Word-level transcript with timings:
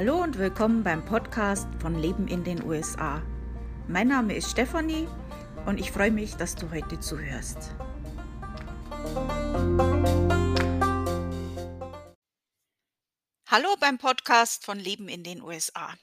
Hallo 0.00 0.22
und 0.22 0.38
willkommen 0.38 0.82
beim 0.82 1.04
Podcast 1.04 1.68
von 1.78 2.00
Leben 2.00 2.26
in 2.26 2.42
den 2.42 2.62
USA. 2.64 3.22
Mein 3.86 4.08
Name 4.08 4.34
ist 4.34 4.50
Stefanie 4.50 5.06
und 5.66 5.78
ich 5.78 5.92
freue 5.92 6.10
mich, 6.10 6.36
dass 6.36 6.54
du 6.54 6.70
heute 6.70 6.98
zuhörst. 7.00 7.58
Hallo 13.46 13.76
beim 13.78 13.98
Podcast 13.98 14.64
von 14.64 14.78
Leben 14.78 15.06
in 15.06 15.22
den 15.22 15.42
USA. 15.42 15.94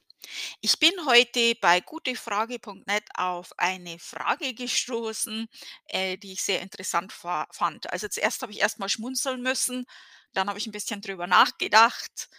Ich 0.62 0.78
bin 0.78 0.92
heute 1.08 1.56
bei 1.60 1.80
gutefrage.net 1.80 3.04
auf 3.16 3.52
eine 3.58 3.98
Frage 3.98 4.54
gestoßen, 4.54 5.48
äh, 5.88 6.18
die 6.18 6.34
ich 6.34 6.44
sehr 6.44 6.62
interessant 6.62 7.12
fand. 7.12 7.92
Also 7.92 8.08
zuerst 8.10 8.44
habe 8.44 8.52
ich 8.52 8.60
erstmal 8.60 8.90
schmunzeln 8.90 9.42
müssen, 9.42 9.88
dann 10.34 10.50
habe 10.50 10.60
ich 10.60 10.68
ein 10.68 10.72
bisschen 10.72 11.02
drüber 11.02 11.26
nachgedacht 11.26 12.30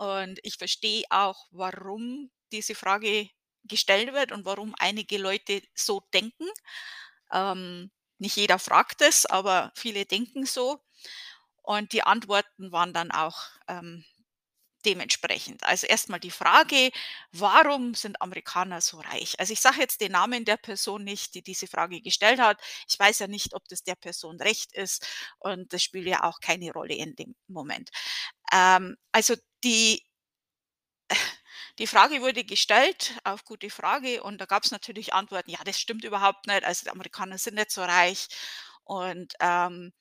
und 0.00 0.40
ich 0.44 0.56
verstehe 0.56 1.04
auch, 1.10 1.46
warum 1.52 2.30
diese 2.52 2.74
Frage 2.74 3.28
gestellt 3.64 4.12
wird 4.14 4.32
und 4.32 4.44
warum 4.46 4.74
einige 4.78 5.18
Leute 5.18 5.62
so 5.74 6.02
denken. 6.14 6.48
Ähm, 7.32 7.90
nicht 8.18 8.36
jeder 8.36 8.58
fragt 8.58 9.02
es, 9.02 9.26
aber 9.26 9.72
viele 9.76 10.06
denken 10.06 10.46
so. 10.46 10.80
Und 11.62 11.92
die 11.92 12.02
Antworten 12.04 12.72
waren 12.72 12.92
dann 12.94 13.10
auch 13.12 13.38
ähm, 13.68 14.04
dementsprechend. 14.86 15.62
Also 15.64 15.86
erstmal 15.86 16.20
die 16.20 16.30
Frage, 16.30 16.90
warum 17.32 17.94
sind 17.94 18.20
Amerikaner 18.22 18.80
so 18.80 18.98
reich? 19.00 19.38
Also 19.38 19.52
ich 19.52 19.60
sage 19.60 19.80
jetzt 19.80 20.00
den 20.00 20.12
Namen 20.12 20.44
der 20.46 20.56
Person 20.56 21.04
nicht, 21.04 21.34
die 21.34 21.42
diese 21.42 21.66
Frage 21.66 22.00
gestellt 22.00 22.40
hat. 22.40 22.60
Ich 22.88 22.98
weiß 22.98 23.18
ja 23.20 23.26
nicht, 23.28 23.54
ob 23.54 23.68
das 23.68 23.82
der 23.84 23.96
Person 23.96 24.40
recht 24.40 24.72
ist 24.72 25.06
und 25.38 25.72
das 25.74 25.82
spielt 25.82 26.06
ja 26.06 26.24
auch 26.24 26.40
keine 26.40 26.72
Rolle 26.72 26.94
in 26.94 27.14
dem 27.16 27.34
Moment. 27.48 27.90
Ähm, 28.52 28.96
also 29.12 29.34
die 29.64 30.02
die 31.78 31.86
Frage 31.86 32.20
wurde 32.20 32.44
gestellt 32.44 33.14
auf 33.24 33.44
gute 33.44 33.70
Frage 33.70 34.22
und 34.22 34.40
da 34.40 34.46
gab 34.46 34.64
es 34.64 34.70
natürlich 34.70 35.14
Antworten, 35.14 35.50
ja, 35.50 35.58
das 35.64 35.78
stimmt 35.80 36.04
überhaupt 36.04 36.46
nicht, 36.46 36.64
also 36.64 36.84
die 36.84 36.90
Amerikaner 36.90 37.38
sind 37.38 37.54
nicht 37.56 37.70
so 37.70 37.82
reich 37.82 38.28
und 38.84 39.34
ähm, 39.40 39.92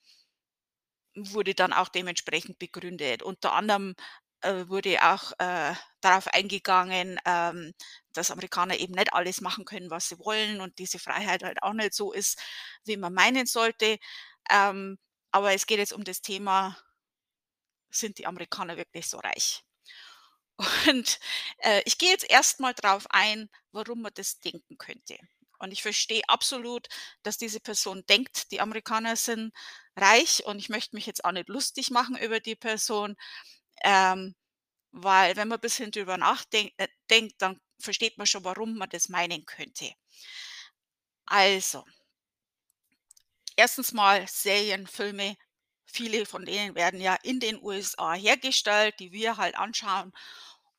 wurde 1.16 1.56
dann 1.56 1.74
auch 1.74 1.90
dementsprechend 1.90 2.60
begründet. 2.60 3.24
Unter 3.24 3.54
anderem 3.54 3.96
äh, 4.42 4.68
wurde 4.68 5.00
auch 5.04 5.32
äh, 5.40 5.74
darauf 6.02 6.28
eingegangen, 6.28 7.20
ähm, 7.26 7.74
dass 8.14 8.32
Amerikaner 8.32 8.78
eben 8.78 8.94
nicht 8.94 9.14
alles 9.14 9.42
machen 9.42 9.66
können, 9.66 9.90
was 9.92 10.10
sie 10.10 10.20
wollen 10.20 10.62
und 10.62 10.78
diese 10.80 11.00
Freiheit 11.00 11.44
halt 11.44 11.62
auch 11.64 11.74
nicht 11.74 11.94
so 11.94 12.14
ist, 12.14 12.40
wie 12.86 12.98
man 12.98 13.14
meinen 13.14 13.46
sollte. 13.48 13.98
Ähm, 14.52 14.98
aber 15.32 15.54
es 15.54 15.66
geht 15.68 15.80
jetzt 15.80 15.94
um 15.94 16.04
das 16.04 16.22
Thema, 16.22 16.78
sind 17.90 18.18
die 18.18 18.28
Amerikaner 18.28 18.78
wirklich 18.78 19.08
so 19.08 19.18
reich? 19.20 19.64
Und 20.88 21.20
äh, 21.60 21.82
ich 21.86 21.98
gehe 21.98 22.10
jetzt 22.12 22.30
erstmal 22.30 22.74
darauf 22.74 23.08
ein, 23.12 23.50
warum 23.72 24.02
man 24.02 24.14
das 24.16 24.40
denken 24.40 24.78
könnte. 24.78 25.18
Und 25.60 25.72
ich 25.72 25.82
verstehe 25.82 26.22
absolut, 26.28 26.88
dass 27.24 27.38
diese 27.38 27.60
Person 27.60 28.06
denkt, 28.08 28.52
die 28.52 28.62
Amerikaner 28.62 29.16
sind 29.16 29.54
reich 29.96 30.44
und 30.46 30.60
ich 30.60 30.70
möchte 30.70 30.96
mich 30.96 31.06
jetzt 31.06 31.26
auch 31.26 31.32
nicht 31.34 31.50
lustig 31.50 31.92
machen 31.92 32.18
über 32.18 32.40
die 32.40 32.56
Person, 32.56 33.16
ähm, 33.84 34.36
weil 34.92 35.36
wenn 35.36 35.48
man 35.50 35.58
ein 35.60 35.62
bisschen 35.62 35.92
drüber 35.92 36.18
nachdenkt, 36.18 36.74
äh, 36.78 36.88
dann 37.40 37.60
versteht 37.80 38.18
man 38.18 38.28
schon, 38.28 38.44
warum 38.44 38.78
man 38.78 38.90
das 38.90 39.10
meinen 39.10 39.46
könnte. 39.46 39.94
Also, 41.28 41.86
erstens 43.56 43.92
mal 43.92 44.28
Serien, 44.28 44.88
Filme, 44.88 45.38
viele 45.92 46.26
von 46.26 46.46
denen 46.46 46.76
werden 46.76 47.02
ja 47.02 47.16
in 47.24 47.40
den 47.40 47.62
USA 47.64 48.14
hergestellt, 48.14 48.96
die 49.00 49.12
wir 49.12 49.38
halt 49.38 49.56
anschauen. 49.58 50.12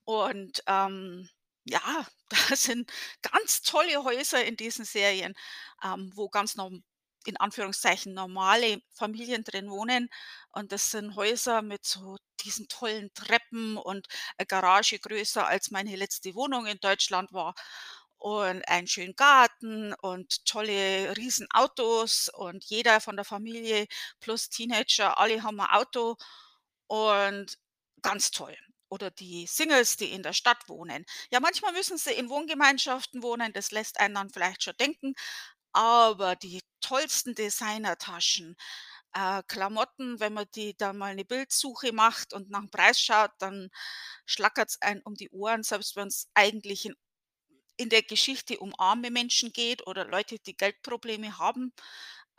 Und 0.05 0.63
ähm, 0.67 1.29
ja, 1.65 2.07
da 2.29 2.57
sind 2.57 2.91
ganz 3.23 3.63
tolle 3.63 4.05
Häuser 4.05 4.45
in 4.45 4.57
diesen 4.57 4.85
Serien, 4.85 5.35
ähm, 5.85 6.13
wo 6.15 6.29
ganz 6.29 6.57
norm 6.57 6.83
in 7.27 7.37
Anführungszeichen 7.37 8.15
normale 8.15 8.81
Familien 8.95 9.45
drin 9.45 9.71
wohnen. 9.71 10.09
Und 10.53 10.73
das 10.73 10.91
sind 10.91 11.17
Häuser 11.17 11.63
mit 11.63 11.85
so 11.85 12.17
diesen 12.45 12.69
tollen 12.69 13.13
Treppen 13.15 13.77
und 13.77 14.07
eine 14.39 14.47
Garage 14.47 14.99
größer 14.99 15.47
als 15.47 15.71
meine 15.71 15.97
letzte 15.97 16.35
Wohnung 16.35 16.67
in 16.67 16.79
Deutschland 16.81 17.33
war. 17.33 17.55
Und 18.21 18.69
einen 18.69 18.87
schönen 18.87 19.17
Garten 19.17 19.95
und 19.95 20.45
tolle 20.47 21.17
Riesenautos 21.17 22.29
und 22.29 22.65
jeder 22.67 23.01
von 23.01 23.17
der 23.17 23.25
Familie 23.25 23.87
plus 24.21 24.51
Teenager, 24.51 25.19
alle 25.19 25.43
haben 25.43 25.59
ein 25.61 25.71
Auto 25.71 26.17
und 26.89 27.59
ganz 28.03 28.31
toll. 28.31 28.57
Oder 28.91 29.11
die 29.11 29.47
Singles, 29.47 29.97
die 29.97 30.13
in 30.13 30.23
der 30.23 30.33
Stadt 30.35 30.69
wohnen. 30.69 31.05
Ja, 31.31 31.41
manchmal 31.41 31.73
müssen 31.73 31.97
sie 31.99 32.13
in 32.13 32.29
Wohngemeinschaften 32.29 33.23
wohnen, 33.23 33.53
das 33.55 33.71
lässt 33.71 34.01
einen 34.01 34.15
dann 34.17 34.31
vielleicht 34.31 34.65
schon 34.65 34.77
denken, 34.79 35.15
aber 35.73 36.37
die 36.37 36.63
tollsten 36.81 37.35
Designertaschen, 37.35 38.57
äh, 39.15 39.43
Klamotten, 39.49 40.21
wenn 40.21 40.35
man 40.35 40.47
die 40.55 40.77
da 40.77 40.93
mal 40.93 41.13
eine 41.13 41.25
Bildsuche 41.25 41.93
macht 41.93 42.33
und 42.35 42.51
nach 42.51 42.61
dem 42.61 42.71
Preis 42.71 43.01
schaut, 43.01 43.33
dann 43.39 43.71
schlackert 44.27 44.71
es 44.71 44.83
einen 44.83 45.03
um 45.03 45.15
die 45.15 45.31
Ohren, 45.31 45.63
selbst 45.65 45.97
wenn 45.97 46.09
es 46.09 46.29
eigentlich 46.35 46.87
in 46.87 46.97
in 47.81 47.89
der 47.89 48.03
Geschichte 48.03 48.59
um 48.59 48.75
arme 48.79 49.11
Menschen 49.11 49.53
geht 49.53 49.87
oder 49.87 50.05
Leute, 50.05 50.39
die 50.39 50.57
Geldprobleme 50.57 51.39
haben. 51.39 51.73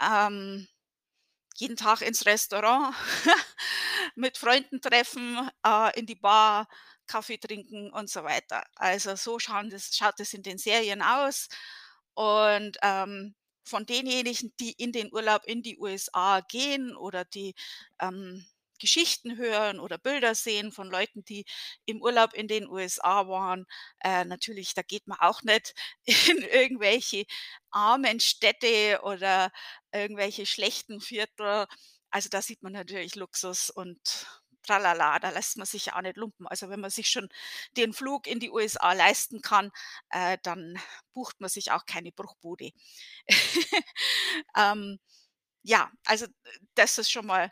Ähm, 0.01 0.67
jeden 1.55 1.77
Tag 1.77 2.01
ins 2.01 2.25
Restaurant, 2.25 2.95
mit 4.15 4.37
Freunden 4.37 4.81
treffen, 4.81 5.49
äh, 5.65 5.99
in 5.99 6.05
die 6.05 6.15
Bar, 6.15 6.67
Kaffee 7.07 7.37
trinken 7.37 7.91
und 7.91 8.09
so 8.09 8.23
weiter. 8.23 8.63
Also 8.75 9.15
so 9.15 9.37
das 9.37 9.95
schaut 9.95 10.19
es 10.19 10.33
in 10.33 10.43
den 10.43 10.57
Serien 10.57 11.01
aus. 11.01 11.49
Und, 12.13 12.77
ähm, 12.83 13.35
von 13.63 13.85
denjenigen, 13.85 14.53
die 14.59 14.73
in 14.73 14.91
den 14.91 15.13
Urlaub 15.13 15.43
in 15.45 15.61
die 15.63 15.77
USA 15.79 16.41
gehen 16.41 16.95
oder 16.95 17.25
die, 17.25 17.55
ähm, 17.99 18.45
Geschichten 18.81 19.37
hören 19.37 19.79
oder 19.79 19.97
Bilder 19.97 20.35
sehen 20.35 20.71
von 20.71 20.89
Leuten, 20.91 21.23
die 21.25 21.45
im 21.85 22.01
Urlaub 22.01 22.33
in 22.33 22.47
den 22.47 22.67
USA 22.67 23.27
waren, 23.27 23.65
äh, 24.03 24.25
natürlich, 24.25 24.73
da 24.73 24.81
geht 24.81 25.07
man 25.07 25.19
auch 25.19 25.43
nicht 25.43 25.73
in 26.29 26.39
irgendwelche 26.43 27.25
armen 27.71 28.19
Städte 28.19 29.01
oder 29.03 29.51
irgendwelche 29.91 30.45
schlechten 30.45 31.01
Viertel. 31.01 31.67
Also, 32.09 32.29
da 32.29 32.41
sieht 32.41 32.61
man 32.63 32.73
natürlich 32.73 33.15
Luxus 33.15 33.69
und 33.69 34.27
tralala, 34.63 35.17
da 35.19 35.29
lässt 35.31 35.57
man 35.57 35.65
sich 35.65 35.87
ja 35.87 35.95
auch 35.97 36.01
nicht 36.01 36.17
lumpen. 36.17 36.47
Also, 36.47 36.69
wenn 36.69 36.79
man 36.81 36.91
sich 36.91 37.07
schon 37.09 37.29
den 37.77 37.93
Flug 37.93 38.27
in 38.27 38.39
die 38.39 38.51
USA 38.51 38.93
leisten 38.93 39.41
kann, 39.41 39.71
äh, 40.09 40.37
dann 40.43 40.79
bucht 41.13 41.39
man 41.41 41.49
sich 41.49 41.71
auch 41.71 41.85
keine 41.85 42.11
Bruchbude. 42.11 42.71
Ähm, 44.57 44.99
ja, 45.63 45.91
also, 46.05 46.27
das 46.75 46.97
ist 46.97 47.11
schon 47.11 47.25
mal 47.27 47.51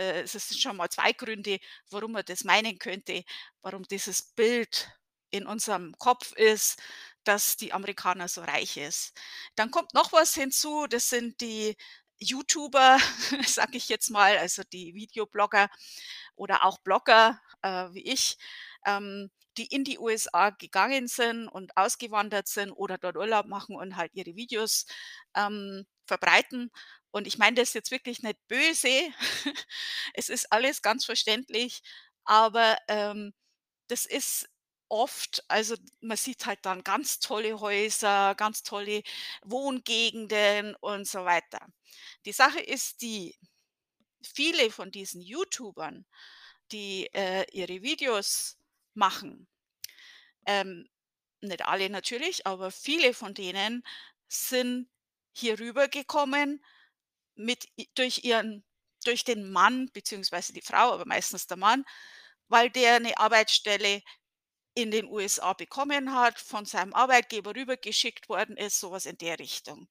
es 0.00 0.32
sind 0.32 0.60
schon 0.60 0.76
mal 0.76 0.88
2 0.90 1.12
Gründe, 1.12 1.58
warum 1.90 2.12
man 2.12 2.24
das 2.24 2.44
meinen 2.44 2.78
könnte, 2.78 3.24
warum 3.62 3.82
dieses 3.84 4.22
Bild 4.22 4.90
in 5.30 5.46
unserem 5.46 5.94
Kopf 5.98 6.32
ist, 6.32 6.80
dass 7.24 7.56
die 7.56 7.72
Amerikaner 7.72 8.28
so 8.28 8.42
reich 8.42 8.76
ist. 8.76 9.12
Dann 9.56 9.70
kommt 9.70 9.94
noch 9.94 10.12
was 10.12 10.34
hinzu, 10.34 10.86
das 10.88 11.08
sind 11.08 11.40
die 11.40 11.76
YouTuber, 12.18 12.98
sage 13.46 13.76
ich 13.76 13.88
jetzt 13.88 14.10
mal, 14.10 14.38
also 14.38 14.62
die 14.72 14.94
Videoblogger 14.94 15.68
oder 16.36 16.64
auch 16.64 16.78
Blogger, 16.78 17.40
äh, 17.62 17.88
wie 17.92 18.02
ich, 18.12 18.36
ähm, 18.86 19.30
die 19.58 19.66
in 19.66 19.84
die 19.84 19.98
USA 19.98 20.50
gegangen 20.50 21.08
sind 21.08 21.48
und 21.48 21.76
ausgewandert 21.76 22.48
sind 22.48 22.72
oder 22.72 22.98
dort 22.98 23.16
Urlaub 23.16 23.46
machen 23.46 23.76
und 23.76 23.96
halt 23.96 24.12
ihre 24.14 24.34
Videos, 24.36 24.86
ähm, 25.36 25.84
verbreiten. 26.06 26.70
Und 27.10 27.26
ich 27.26 27.38
meine 27.38 27.56
das 27.56 27.74
jetzt 27.74 27.90
wirklich 27.90 28.22
nicht 28.22 28.38
böse. 28.48 28.88
Es 30.14 30.28
ist 30.28 30.52
alles 30.52 30.82
ganz 30.82 31.04
verständlich, 31.04 31.82
aber, 32.24 32.76
ähm, 32.88 33.32
das 33.88 34.06
ist 34.06 34.48
oft 34.88 35.44
also, 35.48 35.76
man 36.02 36.16
sieht 36.18 36.46
halt 36.46 36.60
dann 36.64 36.84
ganz 36.84 37.18
tolle 37.20 37.60
Häuser, 37.60 38.34
ganz 38.36 38.62
tolle 38.62 39.02
Wohngegenden 39.42 40.74
und 40.76 41.08
so 41.08 41.24
weiter. 41.24 41.66
Die 42.26 42.32
Sache 42.32 42.60
ist 42.60 43.02
die, 43.02 43.36
viele 44.22 44.70
von 44.70 44.90
diesen 44.90 45.20
YouTubern, 45.20 46.06
die, 46.72 47.08
äh, 47.14 47.46
ihre 47.52 47.82
Videos 47.82 48.58
machen, 48.94 49.48
ähm, 50.46 50.88
nicht 51.40 51.64
alle 51.66 51.90
natürlich, 51.90 52.46
aber 52.46 52.70
viele 52.70 53.14
von 53.14 53.34
denen 53.34 53.84
sind 54.28 54.88
hier 55.32 55.58
rübergekommen 55.58 56.64
mit 57.36 57.68
durch 57.94 58.24
ihren 58.24 58.64
durch 59.04 59.24
den 59.24 59.50
Mann 59.50 59.90
beziehungsweise 59.92 60.52
die 60.52 60.62
Frau, 60.62 60.92
aber 60.92 61.06
meistens 61.06 61.46
der 61.48 61.56
Mann, 61.56 61.84
weil 62.48 62.70
der 62.70 62.96
eine 62.96 63.18
Arbeitsstelle 63.18 64.02
in 64.74 64.90
den 64.90 65.06
USA 65.06 65.52
bekommen 65.54 66.14
hat, 66.14 66.38
von 66.40 66.64
seinem 66.66 66.94
Arbeitgeber 66.94 67.54
rübergeschickt 67.54 68.28
worden 68.28 68.56
ist, 68.56 68.80
sowas 68.80 69.06
in 69.06 69.18
der 69.18 69.38
Richtung. 69.38 69.88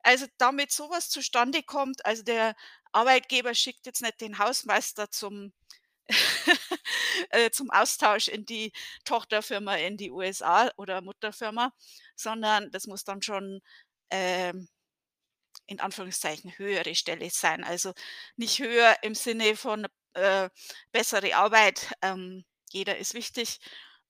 Also, 0.00 0.26
damit 0.38 0.72
sowas 0.72 1.08
zustande 1.10 1.62
kommt 1.62 2.04
also, 2.06 2.22
der 2.22 2.54
Arbeitgeber 2.92 3.54
schickt 3.54 3.86
jetzt 3.86 4.02
nicht 4.02 4.20
den 4.20 4.38
Hausmeister 4.38 5.10
zum 5.10 5.52
zum 7.52 7.70
Austausch 7.70 8.28
in 8.28 8.44
die 8.46 8.72
Tochterfirma 9.04 9.76
in 9.76 9.96
die 9.96 10.10
USA 10.10 10.70
oder 10.76 11.00
Mutterfirma, 11.02 11.72
sondern 12.16 12.70
das 12.72 12.86
muss 12.86 13.04
dann 13.04 13.22
schon, 13.22 13.60
ähm, 14.10 14.68
in 15.66 15.80
Anführungszeichen 15.80 16.58
höhere 16.58 16.94
Stelle 16.94 17.30
sein. 17.30 17.64
Also, 17.64 17.92
nicht 18.36 18.60
höher 18.60 18.96
im 19.02 19.14
Sinne 19.14 19.56
von, 19.56 19.86
äh, 20.14 20.50
bessere 20.92 21.34
Arbeit, 21.36 21.92
ähm, 22.02 22.44
jeder 22.72 22.98
ist 22.98 23.14
wichtig, 23.14 23.58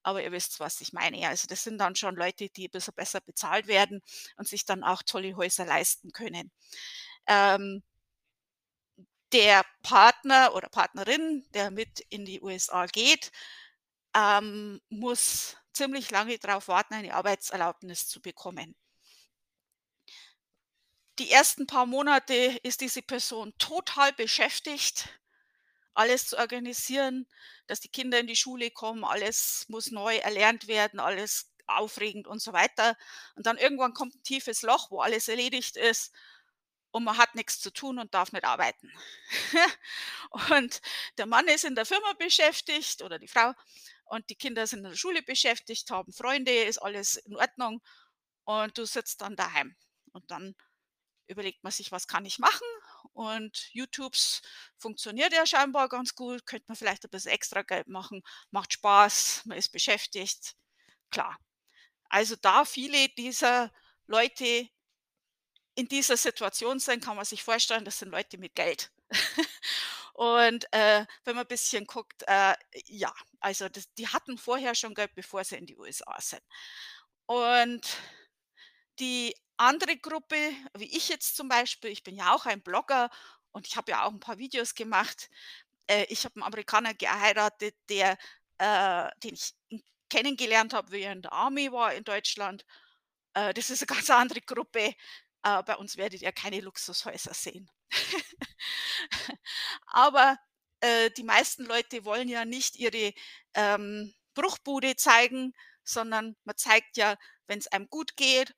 aber 0.03 0.23
ihr 0.23 0.31
wisst, 0.31 0.59
was 0.59 0.81
ich 0.81 0.93
meine. 0.93 1.27
Also 1.29 1.47
das 1.47 1.63
sind 1.63 1.77
dann 1.79 1.95
schon 1.95 2.15
Leute, 2.15 2.49
die 2.49 2.67
'n 2.67 2.71
bisschen 2.71 2.93
besser 2.95 3.21
bezahlt 3.21 3.67
werden 3.67 4.01
und 4.37 4.47
sich 4.47 4.65
dann 4.65 4.83
auch 4.83 5.03
tolle 5.03 5.35
Häuser 5.37 5.65
leisten 5.65 6.11
können. 6.13 6.51
Ähm 7.27 7.83
der 9.35 9.65
Partner 9.83 10.55
oder 10.55 10.69
Partnerin, 10.69 11.45
der 11.53 11.69
mit 11.69 11.99
in 12.09 12.23
die 12.25 12.41
USA 12.41 12.85
geht, 12.85 13.33
ähm, 14.15 14.81
muss 14.89 15.57
ziemlich 15.73 16.09
lange 16.11 16.39
drauf 16.39 16.69
warten, 16.69 16.93
eine 16.93 17.13
Arbeitserlaubnis 17.13 18.07
zu 18.07 18.21
bekommen. 18.21 18.75
Die 21.19 21.31
ersten 21.31 21.67
paar 21.67 21.85
Monate 21.85 22.33
ist 22.63 22.79
diese 22.81 23.01
Person 23.01 23.53
total 23.57 24.13
beschäftigt, 24.13 25.09
alles 25.93 26.27
zu 26.27 26.37
organisieren, 26.37 27.27
dass 27.67 27.79
die 27.81 27.89
Kinder 27.89 28.19
in 28.19 28.27
die 28.27 28.35
Schule 28.35 28.71
kommen, 28.71 29.03
alles 29.05 29.65
muss 29.69 29.91
neu 29.91 30.17
erlernt 30.17 30.67
werden, 30.67 30.99
alles 30.99 31.51
aufregend 31.67 32.27
und 32.27 32.41
so 32.41 32.53
weiter. 32.53 32.97
Und 33.35 33.45
dann 33.47 33.57
irgendwann 33.57 33.93
kommt 33.93 34.15
'n 34.15 34.23
tiefes 34.23 34.61
Loch, 34.61 34.91
wo 34.91 35.01
alles 35.01 35.27
erledigt 35.29 35.77
ist 35.77 36.11
und 36.95 37.03
man 37.03 37.17
hat 37.17 37.35
nix 37.35 37.59
zu 37.59 37.71
tun 37.73 37.99
und 37.99 38.13
darf 38.13 38.31
nicht 38.31 38.45
arbeiten. 38.45 38.89
Und 40.51 40.81
der 41.17 41.25
Mann 41.25 41.47
ist 41.47 41.65
in 41.65 41.75
der 41.75 41.85
Firma 41.85 42.13
beschäftigt 42.13 43.01
oder 43.01 43.19
die 43.19 43.27
Frau 43.27 43.53
und 44.05 44.29
die 44.29 44.35
Kinder 44.35 44.67
sind 44.67 44.79
in 44.79 44.91
der 44.91 44.95
Schule 44.95 45.21
beschäftigt, 45.23 45.91
haben 45.91 46.13
Freunde, 46.13 46.53
ist 46.63 46.77
alles 46.79 47.17
in 47.17 47.35
Ordnung 47.35 47.81
und 48.45 48.77
du 48.77 48.85
sitzt 48.85 49.21
dann 49.21 49.35
daheim. 49.35 49.75
Und 50.13 50.29
dann 50.31 50.55
überlegt 51.27 51.63
man 51.63 51.71
sich: 51.73 51.91
„Was 51.91 52.07
kann 52.07 52.25
ich 52.25 52.39
machen?“ 52.39 52.67
Und 53.13 53.69
YouTubes 53.73 54.41
funktioniert 54.77 55.33
ja 55.33 55.45
scheinbar 55.47 55.89
ganz 55.89 56.15
gut, 56.15 56.45
könnte 56.45 56.65
man 56.69 56.77
vielleicht 56.77 57.05
'n 57.05 57.09
bisschen 57.11 57.31
Extrageld 57.33 57.87
machen, 57.87 58.23
macht 58.51 58.73
Spaß, 58.73 59.43
man 59.45 59.57
ist 59.57 59.69
beschäftigt, 59.71 60.55
klar. 61.11 61.37
Also, 62.09 62.35
da 62.37 62.65
viele 62.65 63.09
dieser 63.09 63.71
Leute 64.07 64.69
in 65.75 65.87
dieser 65.87 66.17
Situation 66.17 66.79
sind, 66.79 67.03
kann 67.03 67.15
man 67.17 67.25
sich 67.25 67.43
vorstellen, 67.43 67.85
das 67.85 67.99
sind 67.99 68.09
Leute 68.11 68.37
mit 68.37 68.55
Geld. 68.55 68.91
Und, 70.13 70.65
äh, 70.73 71.05
wenn 71.25 71.35
man 71.35 71.47
bisschen 71.47 71.85
guckt, 71.87 72.23
äh, 72.27 72.55
ja, 72.87 73.13
also 73.41 73.69
das 73.69 73.93
die 73.95 74.07
hatten 74.07 74.37
vorher 74.37 74.75
schon 74.75 74.93
Geld, 74.95 75.13
bevor 75.15 75.43
sie 75.43 75.57
in 75.57 75.65
die 75.65 75.77
USA 75.77 76.19
sind. 76.21 76.41
Und 77.27 77.81
die 78.99 79.35
andere 79.57 79.97
Gruppe, 79.97 80.35
wie 80.77 80.95
ich 80.95 81.09
jetzt 81.09 81.35
zum 81.35 81.47
Beispiel, 81.49 81.91
ich 81.91 82.03
bin 82.03 82.15
ja 82.15 82.33
auch 82.33 82.45
ein 82.45 82.61
Blogger 82.61 83.09
und 83.51 83.67
ich 83.67 83.77
habe 83.77 83.91
ja 83.91 84.03
auch 84.05 84.11
'n 84.13 84.19
paar 84.19 84.37
Videos 84.37 84.75
gemacht. 84.75 85.29
Äh, 85.87 86.05
ich 86.09 86.25
habe 86.25 86.39
'n 86.39 86.43
Amerikaner 86.43 86.93
geheiratet, 86.93 87.75
der 87.89 88.17
äh, 88.59 89.09
den 89.23 89.35
ich 89.35 89.53
kennengelernt 90.09 90.73
habe, 90.73 90.91
wie 90.93 91.01
er 91.03 91.13
in 91.13 91.21
der 91.23 91.33
Army 91.33 91.71
war 91.71 91.93
in 91.93 92.03
Deutschland. 92.05 92.65
Äh, 93.35 93.53
das 93.55 93.69
ist 93.71 93.81
'ne 93.81 93.87
ganz 94.07 94.09
andere 94.11 94.41
Gruppe. 94.41 94.95
Äh, 95.45 95.63
bei 95.63 95.77
uns 95.77 95.95
werdet 95.97 96.21
ihr 96.23 96.31
keine 96.31 96.59
Luxushäuser 96.61 97.33
sehen. 97.33 97.69
Aber, 99.87 100.37
äh, 100.81 101.11
die 101.11 101.23
meisten 101.23 101.65
Leute 101.65 102.03
wollen 102.03 102.27
ja 102.27 102.45
nicht 102.45 102.75
ihre, 102.77 103.13
ähm, 103.53 104.13
Bruchbude 104.33 104.95
zeigen, 104.97 105.53
sondern 105.83 106.35
man 106.45 106.57
zeigt 106.57 106.97
ja, 106.97 107.15
wenn's 107.47 107.67
einem 107.67 107.87
gut 107.89 108.17
geht 108.17 108.55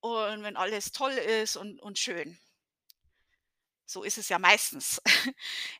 und 0.00 0.42
wenn 0.44 0.56
alles 0.56 0.92
toll 0.92 1.12
ist 1.12 1.56
und 1.56 1.80
und 1.82 1.98
schön. 1.98 2.38
So 3.86 4.04
ist 4.04 4.18
es 4.18 4.28
ja 4.28 4.38
meistens. 4.38 5.02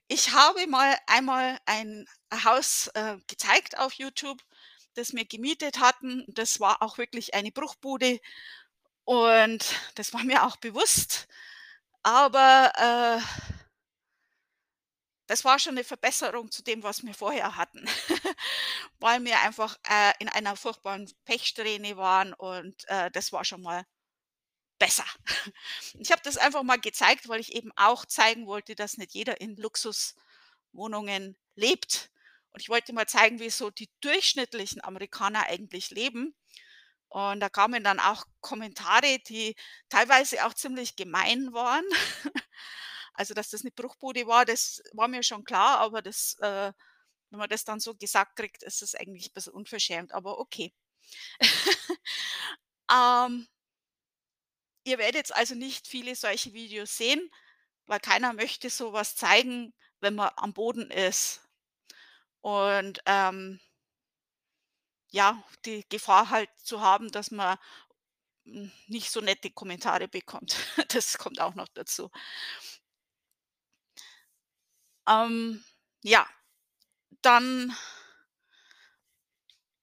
Ich 0.08 0.32
habe 0.32 0.66
mal 0.66 0.98
einmal 1.06 1.58
ein 1.66 2.06
Haus, 2.44 2.88
äh, 2.94 3.18
gezeigt 3.28 3.78
auf 3.78 3.92
YouTube, 3.92 4.42
das 4.94 5.12
wir 5.14 5.24
gemietet 5.26 5.78
hatten. 5.78 6.24
Das 6.28 6.60
war 6.60 6.82
auch 6.82 6.98
wirklich 6.98 7.34
eine 7.34 7.52
Bruchbude 7.52 8.20
und 9.08 9.64
das 9.94 10.12
war 10.12 10.22
mir 10.22 10.44
auch 10.44 10.56
bewusst, 10.58 11.28
aber, 12.04 12.72
äh 12.78 13.20
das 15.28 15.44
war 15.44 15.58
schon 15.58 15.74
'ne 15.74 15.84
Verbesserung 15.84 16.50
zu 16.50 16.62
dem, 16.62 16.82
was 16.82 17.04
wir 17.04 17.12
vorher 17.14 17.56
hatten, 17.56 17.84
weil 18.98 19.22
wir 19.24 19.38
einfach, 19.42 19.76
äh, 19.88 20.12
in 20.20 20.28
einer 20.30 20.56
furchtbaren 20.56 21.10
Pechsträhne 21.26 21.96
waren 21.98 22.32
und, 22.34 22.74
äh, 22.88 23.10
das 23.10 23.30
war 23.32 23.44
schon 23.44 23.62
mal 23.62 23.84
besser. 24.78 25.04
Ich 26.00 26.12
habe 26.12 26.22
das 26.24 26.36
einfach 26.38 26.62
mal 26.64 26.80
gezeigt, 26.80 27.28
weil 27.28 27.40
ich 27.40 27.54
eben 27.54 27.72
auch 27.76 28.04
zeigen 28.06 28.46
wollte, 28.46 28.74
dass 28.76 28.98
nicht 28.98 29.14
jeder 29.14 29.40
in 29.40 29.56
Luxuswohnungen 29.56 31.36
lebt. 31.56 32.10
Und 32.52 32.60
ich 32.62 32.68
wollte 32.70 32.92
mal 32.94 33.06
zeigen, 33.08 33.40
wie 33.40 33.50
so 33.50 33.70
die 33.70 33.90
durchschnittlichen 34.02 34.82
Amerikaner 34.84 35.44
eigentlich 35.48 35.90
leben. 35.90 36.34
Und 37.10 37.40
da 37.40 37.48
kamen 37.48 37.84
dann 37.84 38.00
auch 38.00 38.24
Kommentare, 38.40 39.18
die 39.28 39.56
teilweise 39.88 40.46
auch 40.46 40.54
ziemlich 40.54 40.96
gemein 40.96 41.52
waren. 41.52 41.84
Also, 43.14 43.34
dass 43.34 43.50
das 43.50 43.64
'ne 43.64 43.70
Bruchbude 43.72 44.26
war, 44.28 44.44
das 44.46 44.82
war 44.94 45.08
mir 45.08 45.22
schon 45.24 45.44
klar, 45.44 45.78
aber 45.80 46.02
das 46.02 46.36
äh, 46.40 46.72
wenn 47.30 47.38
man 47.40 47.48
das 47.50 47.64
dann 47.64 47.80
so 47.80 47.94
gesagt 47.96 48.36
kriegt, 48.36 48.62
ist 48.64 48.82
es 48.82 48.94
eigentlich 48.96 49.32
bisschen 49.34 49.54
unverschämt, 49.54 50.12
aber 50.14 50.38
okay. 50.40 50.72
Ähm 52.92 53.46
ihr 54.86 54.98
werdet 54.98 55.14
jetzt 55.16 55.34
also 55.36 55.54
nicht 55.54 55.86
viele 55.88 56.14
solche 56.14 56.52
Videos 56.52 56.96
sehen, 56.96 57.30
weil 57.86 58.00
keiner 58.00 58.32
möchte 58.34 58.70
so 58.70 58.92
was 58.92 59.16
zeigen, 59.16 59.74
wenn 60.00 60.14
man 60.14 60.30
am 60.36 60.52
Boden 60.54 60.90
ist. 60.90 61.42
Und, 62.42 63.00
ähm 63.06 63.60
ja, 65.10 65.42
die 65.64 65.84
Gefahr 65.88 66.30
halt 66.30 66.50
zu 66.62 66.80
haben, 66.80 67.10
dass 67.12 67.30
man, 67.30 67.58
hm, 68.46 68.72
nicht 68.88 69.10
so 69.10 69.20
nette 69.22 69.50
Kommentare 69.50 70.08
bekommt. 70.08 70.56
Das 70.90 71.18
kommt 71.18 71.40
auch 71.40 71.54
noch 71.56 71.68
dazu. 71.74 72.10
Ähm, 75.08 75.62
ja, 76.02 76.26
dann 77.22 77.72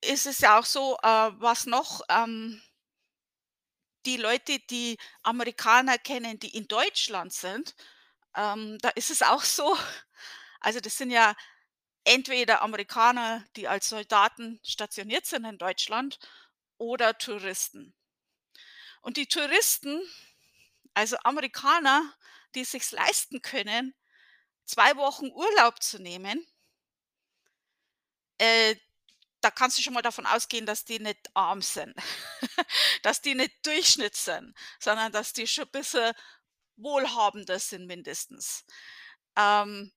ist 0.02 0.26
es 0.26 0.40
ja 0.40 0.58
auch 0.60 0.66
so, 0.66 0.98
äh, 1.04 1.08
was 1.40 1.66
noch, 1.66 2.02
ähm 2.10 2.62
die 4.06 4.18
Leute, 4.18 4.60
die 4.60 4.98
Amerikaner 5.24 5.98
kennen, 5.98 6.40
die 6.40 6.56
in 6.56 6.68
Deutschland 6.68 7.34
sind, 7.34 7.76
ähm, 8.36 8.78
da 8.82 8.90
ist 8.90 9.10
es 9.12 9.22
auch 9.22 9.44
so 9.44 9.76
also, 10.62 10.80
das 10.80 10.98
sind 10.98 11.12
ja 11.12 11.36
entweder 12.06 12.62
Amerikaner, 12.62 13.46
die 13.56 13.68
als 13.68 13.90
Soldaten 13.90 14.60
stationiert 14.64 15.26
sind 15.26 15.46
in 15.46 15.58
Deutschland 15.58 16.20
oder 16.78 17.18
Touristen. 17.18 17.94
Und 19.02 19.18
die 19.18 19.28
Touristen, 19.28 20.02
also 20.94 21.18
Amerikaner, 21.24 22.14
die 22.56 22.62
es 22.62 22.72
sich's 22.72 22.92
leisten 22.92 23.42
können, 23.42 23.94
2 24.66 24.96
Wochen 24.98 25.28
Urlaub 25.32 25.82
zu 25.84 26.00
nehmen 26.00 26.46
äh, 28.38 28.76
da 29.42 29.52
kannst 29.52 29.78
du 29.78 29.82
schon 29.82 29.94
mal 29.94 30.02
davon 30.02 30.26
ausgehen, 30.26 30.66
dass 30.66 30.86
die 30.86 31.00
nicht 31.00 31.30
arm 31.36 31.62
sind, 31.62 31.96
dass 33.04 33.22
die 33.22 33.36
nicht 33.36 33.66
Durchschnitt 33.66 34.16
sind, 34.16 34.56
sondern 34.80 35.12
dass 35.12 35.34
die 35.34 35.48
schon 35.48 35.68
bisschen 35.70 36.14
wohlhabender 36.78 37.60
sind 37.60 37.86
mindestens. 37.86 38.66
Ähm 39.38 39.92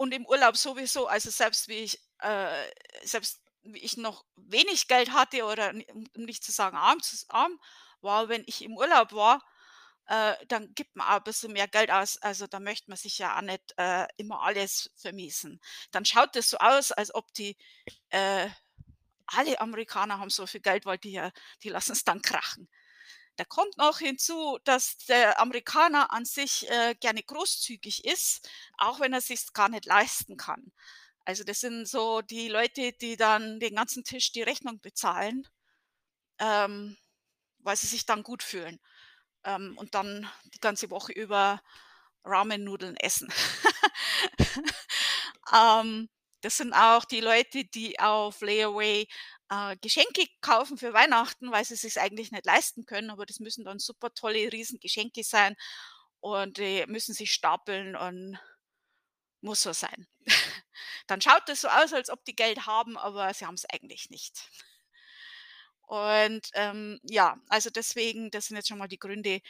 und 0.00 0.14
im 0.14 0.26
Urlaub 0.26 0.56
sowieso, 0.56 1.06
also 1.08 1.30
selbst 1.30 1.68
wie 1.68 1.74
ich 1.86 2.00
äh, 2.20 2.70
selbst 3.04 3.42
wie 3.64 3.78
ich 3.80 3.96
noch 3.98 4.24
wenig 4.36 4.88
Geld 4.88 5.12
hatte 5.12 5.44
oder 5.44 5.70
um 6.16 6.24
nicht 6.24 6.42
zu 6.44 6.52
sagen 6.52 6.76
arm 6.78 7.00
arm 7.28 7.60
war, 8.02 8.28
wenn 8.30 8.42
ich 8.46 8.62
im 8.64 8.76
Urlaub 8.78 9.12
war, 9.12 9.42
äh, 10.06 10.34
dann 10.48 10.74
gibt 10.74 10.96
man 10.96 11.06
auch 11.08 11.18
'n 11.18 11.24
bisschen 11.24 11.52
mehr 11.52 11.68
Geld 11.68 11.90
aus. 11.90 12.16
Also, 12.22 12.46
da 12.46 12.60
möchte 12.60 12.90
man 12.90 12.96
sich 12.98 13.18
ja 13.18 13.36
auch 13.38 13.42
nicht, 13.42 13.74
äh, 13.78 14.06
immer 14.18 14.42
alles 14.42 14.90
vermiesen. 14.96 15.60
Dann 15.92 16.04
schaut 16.06 16.34
das 16.36 16.50
so 16.50 16.58
aus, 16.58 16.92
als 16.92 17.14
ob 17.14 17.32
die 17.34 17.56
äh, 18.10 18.48
alle 19.28 19.60
Amerikaner 19.60 20.18
haben 20.20 20.30
so 20.30 20.46
viel 20.46 20.60
Geld, 20.62 20.86
weil 20.86 20.98
die 20.98 21.12
ja 21.12 21.32
die 21.64 21.70
lassen's 21.70 22.04
dann 22.04 22.22
krachen. 22.22 22.68
Da 23.40 23.46
kommt 23.46 23.78
noch 23.78 24.00
hinzu, 24.00 24.58
dass 24.64 24.98
der 25.06 25.40
Amerikaner 25.40 26.12
an 26.12 26.26
sich, 26.26 26.68
äh, 26.70 26.94
gerne 27.00 27.22
großzügig 27.22 28.04
ist, 28.04 28.50
auch 28.76 29.00
wenn 29.00 29.14
er 29.14 29.22
sich's 29.22 29.54
gar 29.54 29.70
nicht 29.70 29.86
leisten 29.86 30.36
kann. 30.36 30.72
Also, 31.24 31.42
das 31.42 31.60
sind 31.60 31.86
so 31.88 32.20
die 32.20 32.48
Leute, 32.48 32.92
die 32.92 33.16
dann 33.16 33.58
den 33.58 33.76
ganzen 33.76 34.04
Tisch 34.04 34.32
die 34.32 34.42
Rechnung 34.42 34.78
bezahlen, 34.80 35.48
ähm, 36.38 36.96
weil 37.60 37.76
sie 37.76 37.88
sich 37.88 38.06
dann 38.06 38.22
gut 38.24 38.42
fühlen, 38.42 38.80
ähm, 39.44 39.78
und 39.78 39.94
dann 39.94 40.30
die 40.54 40.60
ganze 40.60 40.90
Woche 40.90 41.12
über 41.12 41.62
Ramennudeln 42.24 42.96
essen. 42.96 43.32
Ähm 45.52 46.08
Das 46.42 46.56
sind 46.56 46.72
auch 46.72 47.04
die 47.04 47.20
Leute, 47.20 47.64
die 47.64 48.00
auf 48.00 48.40
Layaway, 48.40 49.06
äh, 49.50 49.76
Geschenke 49.82 50.26
kaufen 50.40 50.78
für 50.78 50.92
Weihnachten, 50.94 51.50
weil 51.52 51.64
sie 51.64 51.76
sich's 51.76 51.98
eigentlich 51.98 52.32
nicht 52.32 52.46
leisten 52.46 52.86
können, 52.86 53.10
aber 53.10 53.26
das 53.26 53.40
müssen 53.40 53.64
dann 53.64 53.78
super 53.78 54.14
tolle 54.14 54.52
Riesengeschenke 54.52 55.24
sein 55.24 55.56
und 56.20 56.58
die 56.58 56.84
müssen 56.88 57.14
sich 57.14 57.32
stapeln 57.32 57.96
und 57.96 58.38
muss 59.42 59.62
so 59.62 59.72
sein. 59.72 60.06
Dann 61.06 61.20
schaut 61.20 61.48
es 61.48 61.62
so 61.62 61.68
aus, 61.68 61.92
als 61.92 62.10
ob 62.10 62.24
die 62.24 62.36
Geld 62.36 62.66
haben, 62.66 62.96
aber 62.96 63.32
sie 63.34 63.46
haben's 63.46 63.64
eigentlich 63.66 64.10
nicht. 64.10 64.48
Und, 65.86 66.42
ähm, 66.54 67.00
ja, 67.02 67.36
also 67.48 67.68
deswegen, 67.70 68.30
das 68.30 68.46
sind 68.46 68.56
jetzt 68.56 68.68
schon 68.68 68.78
mal 68.78 68.88
die 68.88 68.98
Gründe, 68.98 69.40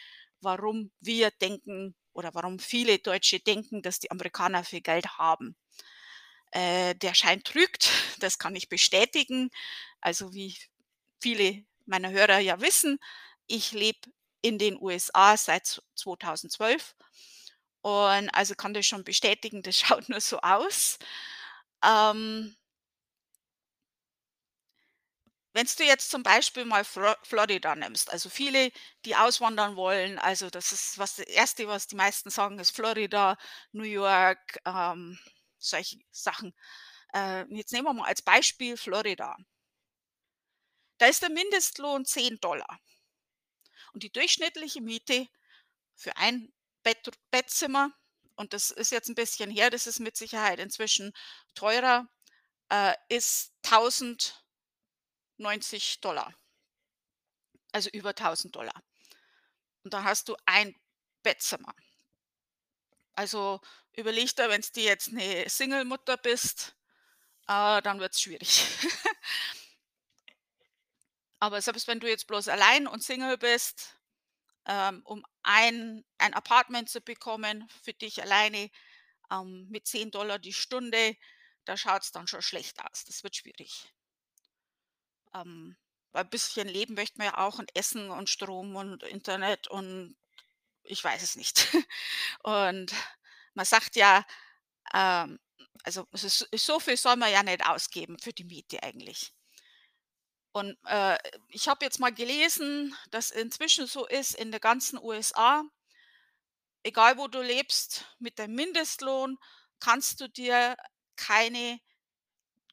warum 0.40 0.90
wir 1.00 1.30
denken 1.30 1.94
oder 2.12 2.34
warum 2.34 2.58
viele 2.58 2.98
Deutsche 2.98 3.40
denken, 3.40 3.82
dass 3.82 3.98
die 4.00 4.10
Amerikaner 4.10 4.64
viel 4.64 4.80
Geld 4.80 5.18
haben. 5.18 5.54
Äh, 6.52 6.94
der 6.96 7.14
Schein 7.14 7.42
trügt, 7.44 7.90
das 8.20 8.38
kann 8.38 8.56
ich 8.56 8.68
bestätigen. 8.68 9.50
Also, 10.00 10.32
wie 10.34 10.56
viele 11.22 11.64
meiner 11.86 12.10
Hörer 12.10 12.38
ja 12.38 12.60
wissen, 12.60 12.98
ich 13.46 13.72
lebe 13.72 14.00
in 14.42 14.58
den 14.58 14.78
USA 14.80 15.36
seit 15.36 15.66
z 15.66 15.82
2012 15.96 16.94
und 17.82 18.30
also 18.30 18.54
kann 18.56 18.74
das 18.74 18.86
schon 18.86 19.04
bestätigen, 19.04 19.62
das 19.64 19.78
schaut 19.78 20.08
nur 20.08 20.20
so 20.20 20.40
aus. 20.40 20.98
Ähm 21.84 22.56
Wenn's 25.52 25.74
du 25.76 25.82
jetzt 25.84 26.10
zum 26.10 26.22
Beispiel 26.22 26.64
mal 26.64 26.84
Florida 26.84 27.74
nimmst, 27.74 28.10
also 28.12 28.28
viele, 28.30 28.70
die 29.04 29.16
auswandern 29.16 29.74
wollen, 29.74 30.18
also 30.20 30.48
das 30.48 30.70
ist 30.70 30.96
was 30.98 31.16
das 31.16 31.26
Erste, 31.26 31.66
was 31.66 31.88
die 31.88 31.96
meisten 31.96 32.30
sagen, 32.30 32.58
ist 32.60 32.70
Florida, 32.74 33.36
New 33.72 33.82
York, 33.82 34.58
ähm, 34.64 35.18
solche 35.60 35.98
Sachen. 36.12 36.54
Äh, 37.14 37.44
jetzt 37.54 37.72
nehmen 37.72 37.86
wir 37.86 37.94
mal 37.94 38.06
als 38.08 38.22
Beispiel 38.22 38.76
Florida. 38.78 39.36
Da 41.00 41.06
ist 41.06 41.22
der 41.22 41.30
Mindestlohn 41.30 42.04
10 42.04 42.38
$ 42.40 42.78
und 43.94 44.02
die 44.02 44.10
durchschnittliche 44.12 44.80
Miete 44.80 45.26
für 45.96 46.16
ein 46.16 46.52
Bettr 46.84 47.12
Bettzimmer 47.30 47.92
und 48.36 48.52
das 48.54 48.70
ist 48.70 48.92
jetzt 48.92 49.08
'n 49.10 49.14
bisschen 49.16 49.50
her, 49.50 49.70
das 49.70 49.86
ist 49.86 50.00
mit 50.00 50.16
Sicherheit 50.16 50.60
inzwischen 50.60 51.12
teurer, 51.54 52.08
äh, 52.70 52.94
ist 53.10 53.52
1.090 53.62 54.34
$. 55.38 56.34
Also 57.74 57.88
über 57.90 58.14
1.000 58.14 58.52
$. 58.52 58.72
Und 59.84 59.94
da 59.94 60.04
hast 60.04 60.28
du 60.28 60.36
ein 60.46 60.74
Bettzimmer. 61.22 61.74
Also, 63.18 63.60
überleg 64.00 64.34
dir, 64.36 64.48
wenn's 64.50 64.72
du 64.72 64.80
jetzt 64.80 65.12
'ne 65.12 65.44
Single-Mutter 65.48 66.16
bist, 66.18 66.76
äh, 67.48 67.82
dann 67.82 68.00
wird's 68.00 68.20
schwierig. 68.22 68.66
Aber 71.42 71.62
selbst 71.62 71.88
wenn 71.88 72.00
du 72.00 72.08
jetzt 72.08 72.26
bloß 72.26 72.48
allein 72.48 72.86
und 72.86 73.02
Single 73.02 73.38
bist, 73.38 73.96
ähm, 74.66 75.02
um 75.04 75.24
ein 75.42 76.04
ein 76.18 76.34
Apartment 76.34 76.88
zu 76.90 77.00
bekommen 77.02 77.68
für 77.82 77.94
dich 77.94 78.22
alleine, 78.22 78.70
ähm, 79.32 79.68
mit 79.70 79.86
10 79.86 80.10
$ 80.12 80.38
die 80.40 80.54
Stunde, 80.54 81.16
da 81.66 81.76
schaut's 81.76 82.12
dann 82.12 82.28
schon 82.28 82.42
schlecht 82.42 82.80
aus. 82.84 83.04
Das 83.06 83.24
wird 83.24 83.36
schwierig. 83.36 83.92
Ähm, 85.34 85.76
weil 86.12 86.24
bisschen 86.24 86.68
leben 86.68 86.94
möchte 86.94 87.18
man 87.18 87.28
ja 87.28 87.38
auch 87.38 87.58
und 87.58 87.74
Essen 87.76 88.10
und 88.10 88.28
Strom 88.28 88.74
und 88.76 89.02
Internet 89.04 89.68
und 89.68 90.16
ich 90.84 91.04
weiß 91.04 91.22
es 91.22 91.36
nicht. 91.36 91.68
Und 92.44 92.92
man 93.60 93.66
sagt 93.66 93.96
ja, 93.96 94.24
ähm, 94.94 95.38
also, 95.84 96.06
ist 96.12 96.48
so 96.52 96.80
viel 96.80 96.96
soll 96.96 97.16
man 97.16 97.32
ja 97.32 97.42
nicht 97.42 97.66
ausgeben 97.66 98.18
für 98.18 98.32
die 98.32 98.44
Miete 98.44 98.82
eigentlich. 98.82 99.32
Und, 100.52 100.76
äh, 100.86 101.18
ich 101.48 101.68
habe 101.68 101.84
jetzt 101.84 102.00
mal 102.00 102.12
gelesen, 102.12 102.96
dass 103.10 103.30
inzwischen 103.30 103.86
so 103.86 104.06
ist 104.06 104.34
in 104.34 104.50
der 104.50 104.60
ganzen 104.60 104.98
USA 104.98 105.62
egal 106.82 107.18
wo 107.18 107.28
du 107.28 107.40
lebst, 107.42 108.06
mit 108.18 108.38
dem 108.38 108.54
Mindestlohn 108.54 109.38
kannst 109.80 110.20
du 110.20 110.28
dir 110.28 110.76
keine 111.16 111.80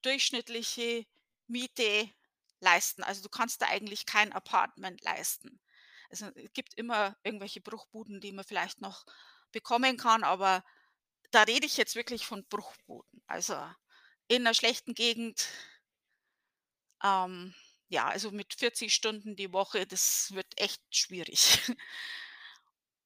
durchschnittliche 0.01 1.05
Miete 1.47 2.09
leisten. 2.59 3.03
Also, 3.03 3.21
du 3.21 3.29
kannst 3.29 3.61
dir 3.61 3.67
eigentlich 3.67 4.05
kein 4.05 4.33
Apartment 4.33 5.01
leisten. 5.03 5.59
Also, 6.09 6.27
es 6.35 6.51
gibt 6.53 6.73
immer 6.75 7.17
irgendwelche 7.23 7.61
Bruchbuden, 7.61 8.21
die 8.21 8.31
man 8.31 8.45
vielleicht 8.45 8.81
noch 8.81 9.05
bekommen 9.51 9.97
kann, 9.97 10.23
aber 10.23 10.63
da 11.31 11.43
rede 11.43 11.65
ich 11.65 11.77
jetzt 11.77 11.95
wirklich 11.95 12.25
von 12.25 12.45
Bruchbuden. 12.49 13.21
Also, 13.27 13.55
in 14.27 14.43
'ner 14.43 14.53
schlechten 14.53 14.93
Gegend 14.95 15.47
ähm, 17.03 17.53
ja, 17.89 18.07
also 18.07 18.31
mit 18.31 18.53
40 18.53 18.93
Stunden 18.93 19.35
die 19.35 19.53
Woche, 19.53 19.85
das 19.87 20.31
wird 20.33 20.47
echt 20.59 20.81
schwierig. 20.91 21.59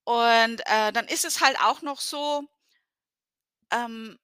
Und, 0.08 0.62
äh, 0.66 0.92
dann 0.92 1.08
ist 1.08 1.26
es 1.26 1.42
halt 1.42 1.58
auch 1.60 1.82
noch 1.82 2.02
so 2.02 2.48
ähm, 3.72 4.18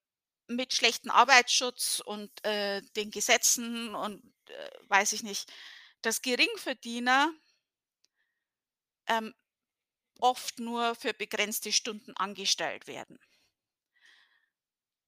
mit 0.47 0.73
schlechtem 0.73 1.11
Arbeitsschutz 1.11 2.01
und, 2.05 2.31
äh, 2.45 2.81
den 2.95 3.11
Gesetzen 3.11 3.95
und, 3.95 4.23
äh, 4.49 4.71
weiß 4.89 5.13
ich 5.13 5.23
nicht, 5.23 5.51
dass 6.01 6.21
Geringverdiener 6.21 7.31
ähm, 9.07 9.33
oft 10.19 10.59
nur 10.59 10.95
für 10.95 11.13
begrenzte 11.13 11.71
Stunden 11.73 12.15
angestellt 12.17 12.87
werden. 12.87 13.19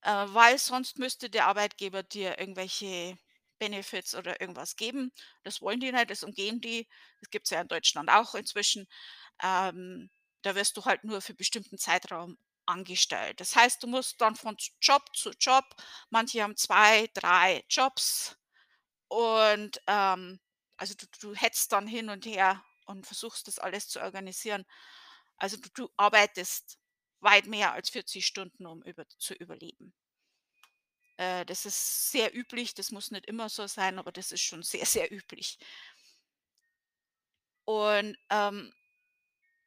Äh, 0.03 0.25
weil 0.29 0.57
sonst 0.57 0.97
müsste 0.99 1.29
der 1.29 1.47
Arbeitgeber 1.47 2.03
dir 2.03 2.39
irgendwelche 2.39 3.17
Benefits 3.59 4.15
oder 4.15 4.39
irgendwas 4.41 4.75
geben. 4.77 5.11
Das 5.43 5.61
wollen 5.61 5.79
die 5.81 5.91
nicht, 5.91 6.09
das 6.09 6.23
umgehen 6.23 6.61
die. 6.61 6.87
Das 7.21 7.29
gibt's 7.29 7.49
ja 7.49 7.61
in 7.61 7.67
Deutschland 7.67 8.09
auch 8.09 8.35
inzwischen. 8.35 8.87
Ähm, 9.43 10.09
da 10.43 10.55
wirst 10.55 10.77
du 10.77 10.85
halt 10.85 11.03
nur 11.05 11.21
für 11.21 11.33
bestimmten 11.35 11.77
Zeitraum 11.77 12.37
angestellt. 12.65 13.41
Das 13.41 13.55
heißt, 13.55 13.83
du 13.83 13.87
musst 13.87 14.21
dann 14.21 14.35
von 14.35 14.57
Job 14.81 15.03
zu 15.15 15.31
Job 15.39 15.65
manche 16.11 16.43
haben 16.43 16.55
2, 16.57 17.09
3 17.13 17.63
Jobs 17.69 18.37
und, 19.09 19.81
ähm, 19.87 20.39
also 20.77 20.93
du 20.95 21.05
du 21.21 21.35
hetzt 21.35 21.71
dann 21.73 21.87
hin 21.87 22.09
und 22.09 22.25
her 22.25 22.63
und 22.85 23.05
versuchst 23.07 23.47
das 23.47 23.59
alles 23.59 23.89
zu 23.89 24.01
organisieren. 24.01 24.65
Also, 25.37 25.57
du 25.57 25.69
du 25.75 25.89
arbeitest 25.97 26.78
weit 27.21 27.47
mehr 27.47 27.73
als 27.73 27.89
40 27.89 28.25
Stunden, 28.25 28.65
um 28.65 28.81
über 28.83 29.07
zu 29.09 29.33
überleben. 29.33 29.93
Äh, 31.17 31.45
das 31.45 31.65
ist 31.65 32.11
sehr 32.11 32.35
üblich, 32.35 32.73
das 32.73 32.91
muss 32.91 33.11
nicht 33.11 33.25
immer 33.25 33.49
so 33.49 33.67
sein, 33.67 33.99
aber 33.99 34.11
das 34.11 34.31
ist 34.31 34.41
schon 34.41 34.63
sehr, 34.63 34.85
sehr 34.85 35.11
üblich. 35.11 35.57
Und, 37.65 38.17
ähm, 38.29 38.73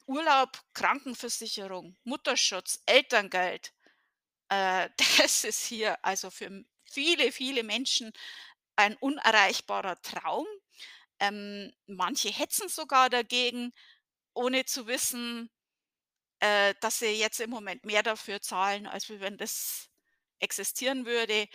Urlaub, 0.06 0.60
Krankenversicherung, 0.74 1.96
Mutterschutz, 2.04 2.82
Elterngeld, 2.86 3.72
äh, 4.50 4.88
das 5.18 5.44
ist 5.44 5.66
hier 5.66 6.04
also 6.04 6.30
für 6.30 6.64
viele, 6.84 7.32
viele 7.32 7.62
Menschen 7.64 8.12
ein 8.76 8.96
unerreichbarer 8.96 10.00
Traum. 10.02 10.46
Ähm, 11.20 11.72
manche 11.86 12.30
hetzen 12.30 12.68
sogar 12.68 13.10
dagegen, 13.10 13.72
ohne 14.34 14.64
zu 14.66 14.86
wissen, 14.86 15.50
äh, 16.42 16.74
dass 16.82 17.00
sie 17.00 17.08
jetzt 17.08 17.40
im 17.40 17.50
Moment 17.50 17.86
mehr 17.86 18.02
dafür 18.04 18.42
zahlen, 18.42 18.86
als 18.88 19.10
wenn 19.10 19.38
das 19.38 19.88
existieren 20.40 21.06
würde. 21.06 21.48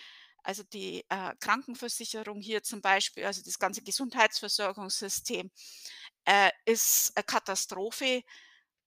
Also, 0.44 0.64
die, 0.64 1.06
äh, 1.10 1.36
Krankenversicherung 1.42 2.42
hier 2.42 2.64
zum 2.64 2.82
Beispiel, 2.82 3.26
also 3.26 3.44
das 3.46 3.60
ganze 3.60 3.84
Gesundheitsversorgungssystem, 3.84 5.52
äh, 6.26 6.52
ist 6.66 7.14
a 7.18 7.24
Katastrophe. 7.24 8.24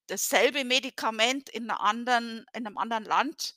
Dasselbe 0.08 0.64
Medikament 0.64 1.48
in 1.50 1.70
anderen 1.70 2.46
in 2.54 2.64
'nem 2.64 2.78
anderen 2.78 3.04
Land 3.06 3.56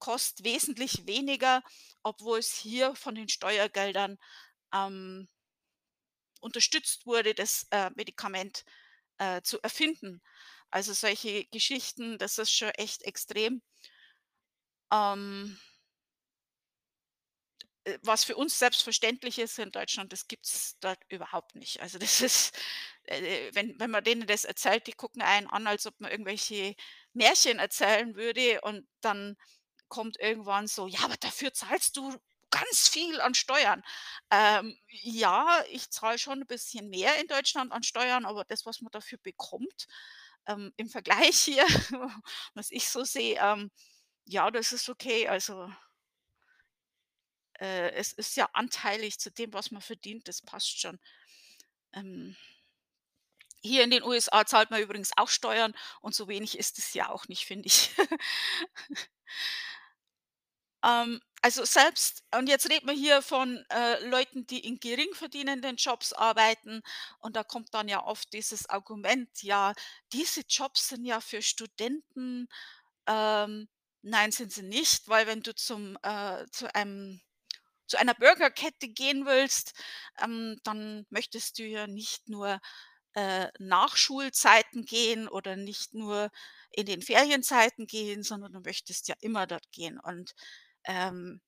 kostet 0.00 0.44
wesentlich 0.46 1.06
weniger, 1.08 1.62
obwohl's 2.04 2.54
hier 2.56 2.94
von 2.96 3.14
den 3.16 3.28
Steuergeldern, 3.30 4.18
ähm 4.74 5.28
unterstützt 6.42 7.06
wurde, 7.06 7.34
das, 7.34 7.66
äh, 7.70 7.90
Medikament, 7.94 8.64
äh, 9.18 9.42
zu 9.42 9.60
erfinden. 9.62 10.22
Also, 10.70 10.92
solche 10.92 11.44
Geschichten, 11.46 12.18
das 12.18 12.38
ist 12.38 12.52
schon 12.52 12.70
echt 12.70 13.02
extrem. 13.02 13.62
Ähm 14.92 15.56
äh, 17.84 17.98
was 18.02 18.24
für 18.24 18.36
uns 18.36 18.58
selbstverständlich 18.58 19.38
ist 19.38 19.58
in 19.58 19.70
Deutschland, 19.72 20.12
das 20.12 20.28
gibt's 20.28 20.76
dort 20.80 20.98
überhaupt 21.08 21.54
nicht. 21.54 21.80
Also, 21.80 21.98
das 21.98 22.20
ist 22.20 22.56
äh, 23.04 23.50
wenn 23.54 23.78
wenn 23.80 23.90
man 23.90 24.04
denen 24.04 24.26
das 24.26 24.44
erzählt, 24.44 24.86
die 24.86 24.92
gucken 24.92 25.22
einen 25.22 25.46
an, 25.48 25.66
als 25.66 25.86
ob 25.86 25.98
man 26.00 26.10
irgendwelche 26.10 26.74
Märchen 27.12 27.58
erzählen 27.58 28.14
würde 28.16 28.60
und 28.62 28.86
dann 29.00 29.36
kommt 29.88 30.18
irgendwann 30.20 30.66
so: 30.68 30.86
„Ja, 30.86 31.00
aber 31.04 31.16
dafür 31.18 31.52
zahlst 31.54 31.96
du 31.96 32.16
ganz 32.50 32.88
viel 32.88 33.20
an 33.20 33.34
Steuern.“ 33.34 33.82
Ähm, 34.30 34.76
ja, 34.88 35.64
ich 35.70 35.90
zahle 35.90 36.18
schon 36.18 36.42
'n 36.42 36.46
bisschen 36.46 36.88
mehr 36.90 37.16
in 37.20 37.26
Deutschland 37.28 37.72
an 37.72 37.82
Steuern, 37.82 38.26
aber 38.26 38.44
das, 38.44 38.66
was 38.66 38.80
man 38.82 38.90
dafür 38.92 39.18
bekommt, 39.22 39.86
ähm, 40.46 40.72
im 40.76 40.88
Vergleich 40.88 41.38
hier, 41.40 41.66
was 42.54 42.70
ich 42.70 42.88
so 42.88 43.04
sehe, 43.04 43.38
ähm, 43.40 43.70
ja, 44.26 44.50
das 44.50 44.72
ist 44.72 44.88
okay. 44.88 45.28
Also 45.28 45.70
Äh, 47.60 47.90
es 47.92 48.12
ist 48.12 48.36
ja 48.36 48.48
anteilig 48.54 49.18
zu 49.20 49.30
dem, 49.30 49.52
was 49.52 49.70
man 49.70 49.82
verdient, 49.82 50.28
das 50.28 50.42
passt 50.42 50.80
schon. 50.80 50.98
Ähm, 51.94 52.36
hier 53.62 53.84
in 53.84 53.90
den 53.90 54.02
USA 54.02 54.44
zahlt 54.46 54.70
man 54.70 54.80
übrigens 54.82 55.10
auch 55.16 55.28
Steuern 55.28 55.74
und 56.00 56.14
so 56.14 56.28
wenig 56.28 56.58
ist 56.58 56.78
es 56.78 56.94
ja 56.94 57.10
auch 57.10 57.28
nicht, 57.28 57.44
finde 57.44 57.66
ich. 57.66 57.90
Ähm, 60.84 61.20
also 61.42 61.64
selbst 61.64 62.22
und 62.36 62.48
jetzt 62.48 62.68
reden 62.70 62.86
wir 62.88 62.94
hier 62.94 63.22
von, 63.22 63.64
äh, 63.70 64.04
Leuten, 64.06 64.46
die 64.46 64.60
in 64.60 64.78
gering 64.80 65.12
verdienenden 65.14 65.76
Jobs 65.76 66.12
arbeiten 66.12 66.82
und 67.20 67.36
da 67.36 67.44
kommt 67.44 67.72
dann 67.74 67.88
ja 67.88 68.02
oft 68.04 68.32
dieses 68.32 68.68
Argument: 68.68 69.30
„Ja, 69.42 69.74
diese 70.12 70.42
Jobs 70.48 70.88
sind 70.88 71.04
ja 71.04 71.20
für 71.20 71.42
Studenten.“ 71.42 72.48
Ähm, 73.06 73.68
nein, 74.02 74.32
sind 74.32 74.52
sie 74.52 74.62
nicht, 74.64 75.08
weil 75.08 75.26
wenn 75.26 75.42
du 75.42 75.54
zum 75.54 75.98
äh, 76.02 76.46
zu 76.52 76.74
einem 76.74 77.20
zu 77.86 77.98
einer 77.98 78.14
Burgerkette 78.14 78.88
gehen 78.88 79.26
willst, 79.26 79.74
ähm, 80.22 80.58
dann 80.64 81.06
möchtest 81.10 81.58
du 81.58 81.64
ja 81.64 81.86
nicht 81.86 82.28
nur, 82.28 82.60
äh, 83.14 83.48
nach 83.58 83.96
Schulzeiten 83.96 84.84
gehen 84.84 85.28
oder 85.28 85.56
nicht 85.56 85.94
nur 85.94 86.30
in 86.72 86.86
den 86.86 87.02
Ferienzeiten 87.02 87.86
gehen, 87.86 88.22
sondern 88.22 88.52
du 88.52 88.60
möchtest 88.60 89.08
ja 89.08 89.16
immer 89.20 89.46
dort 89.46 89.70
gehen. 89.72 89.98
Und, 90.00 90.34
ähm, 90.84 91.40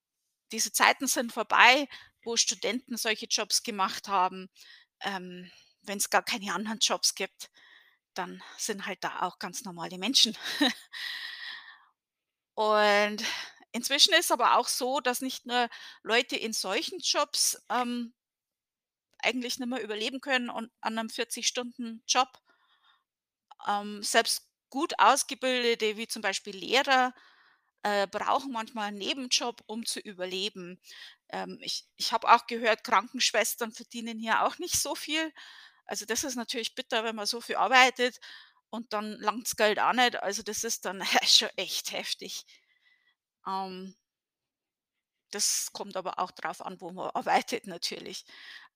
diese 0.53 0.73
Zeiten 0.73 1.07
sind 1.09 1.33
vorbei, 1.33 1.89
wo 2.25 2.37
Studenten 2.37 2.97
solche 2.97 3.27
Jobs 3.27 3.63
gemacht 3.63 4.09
haben. 4.09 4.51
Ähm, 5.03 5.51
Wenn 5.83 5.99
es 5.99 6.11
gar 6.11 6.23
keine 6.25 6.55
anderen 6.55 6.79
Jobs 6.81 7.15
gibt, 7.17 7.51
dann 8.15 8.43
sind 8.59 8.87
halt 8.87 9.05
da 9.05 9.23
auch 9.23 9.39
ganz 9.39 9.65
normale 9.65 9.99
Menschen. 9.99 10.37
Und 12.55 13.25
inzwischen 13.73 14.15
ist 14.15 14.33
aber 14.33 14.57
auch 14.59 14.69
so, 14.69 15.01
dass 15.01 15.21
nicht 15.21 15.47
nur 15.47 15.69
Leute 16.03 16.37
in 16.37 16.53
solchen 16.53 16.99
Jobs, 17.01 17.61
ähm, 17.71 18.15
eigentlich 19.23 19.59
nicht 19.59 19.69
mehr 19.71 19.83
überleben 19.83 20.21
können 20.21 20.51
und 20.51 20.71
an 20.83 20.95
'nem 20.95 21.09
40-Stunden-Job. 21.09 22.29
Ähm, 23.67 24.03
selbst 24.03 24.49
gut 24.71 24.95
Ausgebildete, 24.99 25.97
wie 25.97 26.07
zum 26.09 26.23
Beispiel 26.23 26.57
Lehrer, 26.57 27.15
äh, 27.83 28.07
brauchen 28.09 28.53
manchmal 28.53 28.89
'n 28.91 28.97
Nebenjob, 28.99 29.63
um 29.67 29.85
zu 29.87 30.01
überleben. 30.01 30.81
Ähm, 31.31 31.59
ich 31.63 31.87
ich 31.97 32.13
habe 32.13 32.29
auch 32.33 32.47
gehört, 32.47 32.85
Krankenschwestern 32.85 33.73
verdienen 33.73 34.19
hier 34.19 34.43
auch 34.45 34.59
nicht 34.59 34.77
so 34.81 34.95
viel. 34.95 35.33
Also, 35.87 36.07
das 36.07 36.25
ist 36.25 36.37
natürlich 36.37 36.75
bitter, 36.75 37.05
wenn 37.05 37.17
man 37.17 37.27
so 37.27 37.41
viel 37.41 37.57
arbeitet 37.57 38.19
und 38.71 38.93
dann 38.93 39.13
langt's 39.21 39.57
Geld 39.57 39.79
auch 39.81 39.93
nicht. 39.95 40.17
Also, 40.23 40.43
das 40.43 40.65
ist 40.65 40.85
dann 40.87 41.03
schon 41.27 41.51
echt 41.57 41.93
heftig. 41.93 42.47
Ähm 43.47 43.95
Das 45.33 45.73
kommt 45.73 45.97
aber 45.97 46.19
auch 46.19 46.31
drauf 46.31 46.61
an, 46.61 46.81
wo 46.81 46.91
man 46.93 47.11
arbeitet 47.11 47.67
natürlich. 47.67 48.25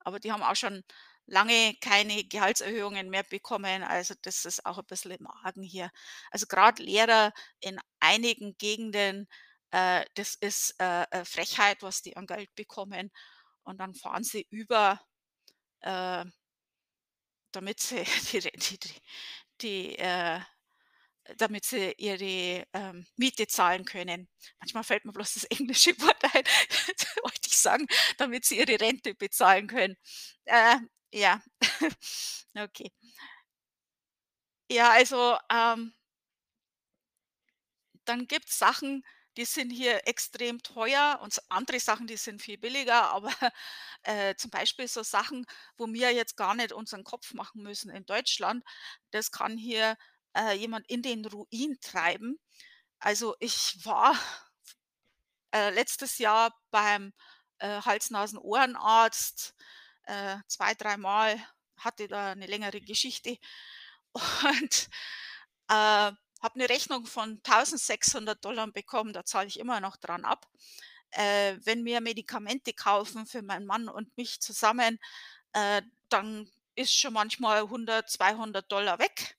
Aber 0.00 0.18
die 0.20 0.32
haben 0.32 0.42
auch 0.42 0.56
schon 0.56 0.82
lange 1.26 1.74
keine 1.80 2.24
Gehaltserhöhungen 2.24 3.10
mehr 3.10 3.24
bekommen. 3.24 3.82
Also, 3.82 4.14
das 4.22 4.44
ist 4.44 4.64
auch 4.66 4.78
ein 4.78 4.86
bisschen 4.86 5.12
im 5.12 5.26
Argen 5.26 5.62
hier. 5.62 5.90
Also, 6.30 6.46
gerade 6.46 6.82
Lehrer 6.82 7.32
in 7.60 7.78
einigen 8.00 8.56
Gegenden, 8.58 9.28
äh, 9.72 10.04
das 10.14 10.34
ist, 10.36 10.74
äh, 10.80 11.24
Frechheit, 11.24 11.82
was 11.82 12.02
die 12.02 12.16
an 12.16 12.26
Geld 12.26 12.54
bekommen. 12.54 13.10
Und 13.64 13.78
dann 13.80 13.94
fahren 13.94 14.24
sie 14.24 14.46
über, 14.50 15.00
äh, 15.82 16.24
damit 17.52 17.80
sie 17.80 18.04
die 18.32 18.40
die 18.40 18.78
die 18.78 19.00
die, 19.60 19.98
äh 19.98 20.40
damit 21.38 21.64
sie 21.64 21.92
ihre, 21.98 22.64
ähm, 22.72 23.06
Miete 23.16 23.46
zahlen 23.48 23.84
können. 23.84 24.28
Manchmal 24.60 24.84
fällt 24.84 25.04
mir 25.04 25.12
bloß 25.12 25.34
das 25.34 25.44
englische 25.60 25.98
Wort 26.00 26.22
ein, 26.24 26.44
wollte 27.22 27.48
ich 27.48 27.58
sagen, 27.58 27.86
damit 28.18 28.44
sie 28.44 28.58
ihre 28.58 28.80
Rente 28.80 29.14
bezahlen 29.14 29.66
können. 29.66 29.96
Äh, 30.46 30.76
ja, 31.16 31.40
okay. 32.56 32.90
Ja, 34.70 34.90
also, 34.92 35.36
ähm, 35.50 35.92
dann 38.04 38.26
gibt's 38.28 38.58
Sachen, 38.58 39.04
die 39.36 39.44
sind 39.44 39.70
hier 39.70 40.06
extrem 40.08 40.62
teuer 40.62 41.18
und 41.22 41.38
andere 41.50 41.78
Sachen, 41.80 42.06
die 42.06 42.16
sind 42.16 42.40
viel 42.42 42.56
billiger, 42.58 43.10
aber, 43.10 43.30
äh, 44.02 44.34
zum 44.36 44.50
Beispiel 44.50 44.88
so 44.88 45.02
Sachen, 45.02 45.46
wo 45.76 45.86
wir 45.88 46.12
jetzt 46.12 46.36
gar 46.36 46.54
nicht 46.54 46.72
unseren 46.72 47.04
Kopf 47.04 47.34
machen 47.34 47.62
müssen 47.62 47.90
in 47.90 48.06
Deutschland, 48.06 48.64
das 49.10 49.30
kann 49.30 49.58
hier, 49.58 49.96
äh, 50.36 50.52
jemand 50.56 50.88
in 50.88 51.02
den 51.02 51.24
Ruin 51.26 51.78
treiben. 51.82 52.38
Also, 53.00 53.36
ich 53.40 53.84
war, 53.84 54.16
äh, 55.54 55.70
letztes 55.70 56.18
Jahr 56.18 56.54
beim, 56.70 57.12
äh, 57.58 57.80
Hals-Nasen-Ohrenarzt, 57.82 59.54
äh, 60.06 60.38
2, 60.48 60.74
dreimal, 60.74 61.38
hatte 61.78 62.08
da 62.08 62.32
eine 62.32 62.46
längere 62.46 62.80
Geschichte 62.80 63.38
und, 64.12 64.88
äh, 65.68 66.12
habe 66.42 66.54
eine 66.54 66.68
Rechnung 66.68 67.06
von 67.06 67.42
1.600 67.42 68.72
bekommen, 68.72 69.12
da 69.12 69.24
zahle 69.24 69.48
ich 69.48 69.58
immer 69.58 69.80
noch 69.80 69.96
dran 69.96 70.24
ab. 70.24 70.48
Äh, 71.10 71.58
wenn 71.64 71.84
wir 71.84 72.00
Medikamente 72.00 72.72
kaufen 72.74 73.26
für 73.26 73.42
meinen 73.42 73.66
Mann 73.66 73.88
und 73.88 74.16
mich 74.16 74.40
zusammen, 74.40 74.98
äh, 75.52 75.82
dann 76.08 76.50
ist 76.76 76.94
schon 76.98 77.14
manchmal 77.14 77.62
100, 77.62 78.10
200 78.10 78.70
weg. 78.98 79.36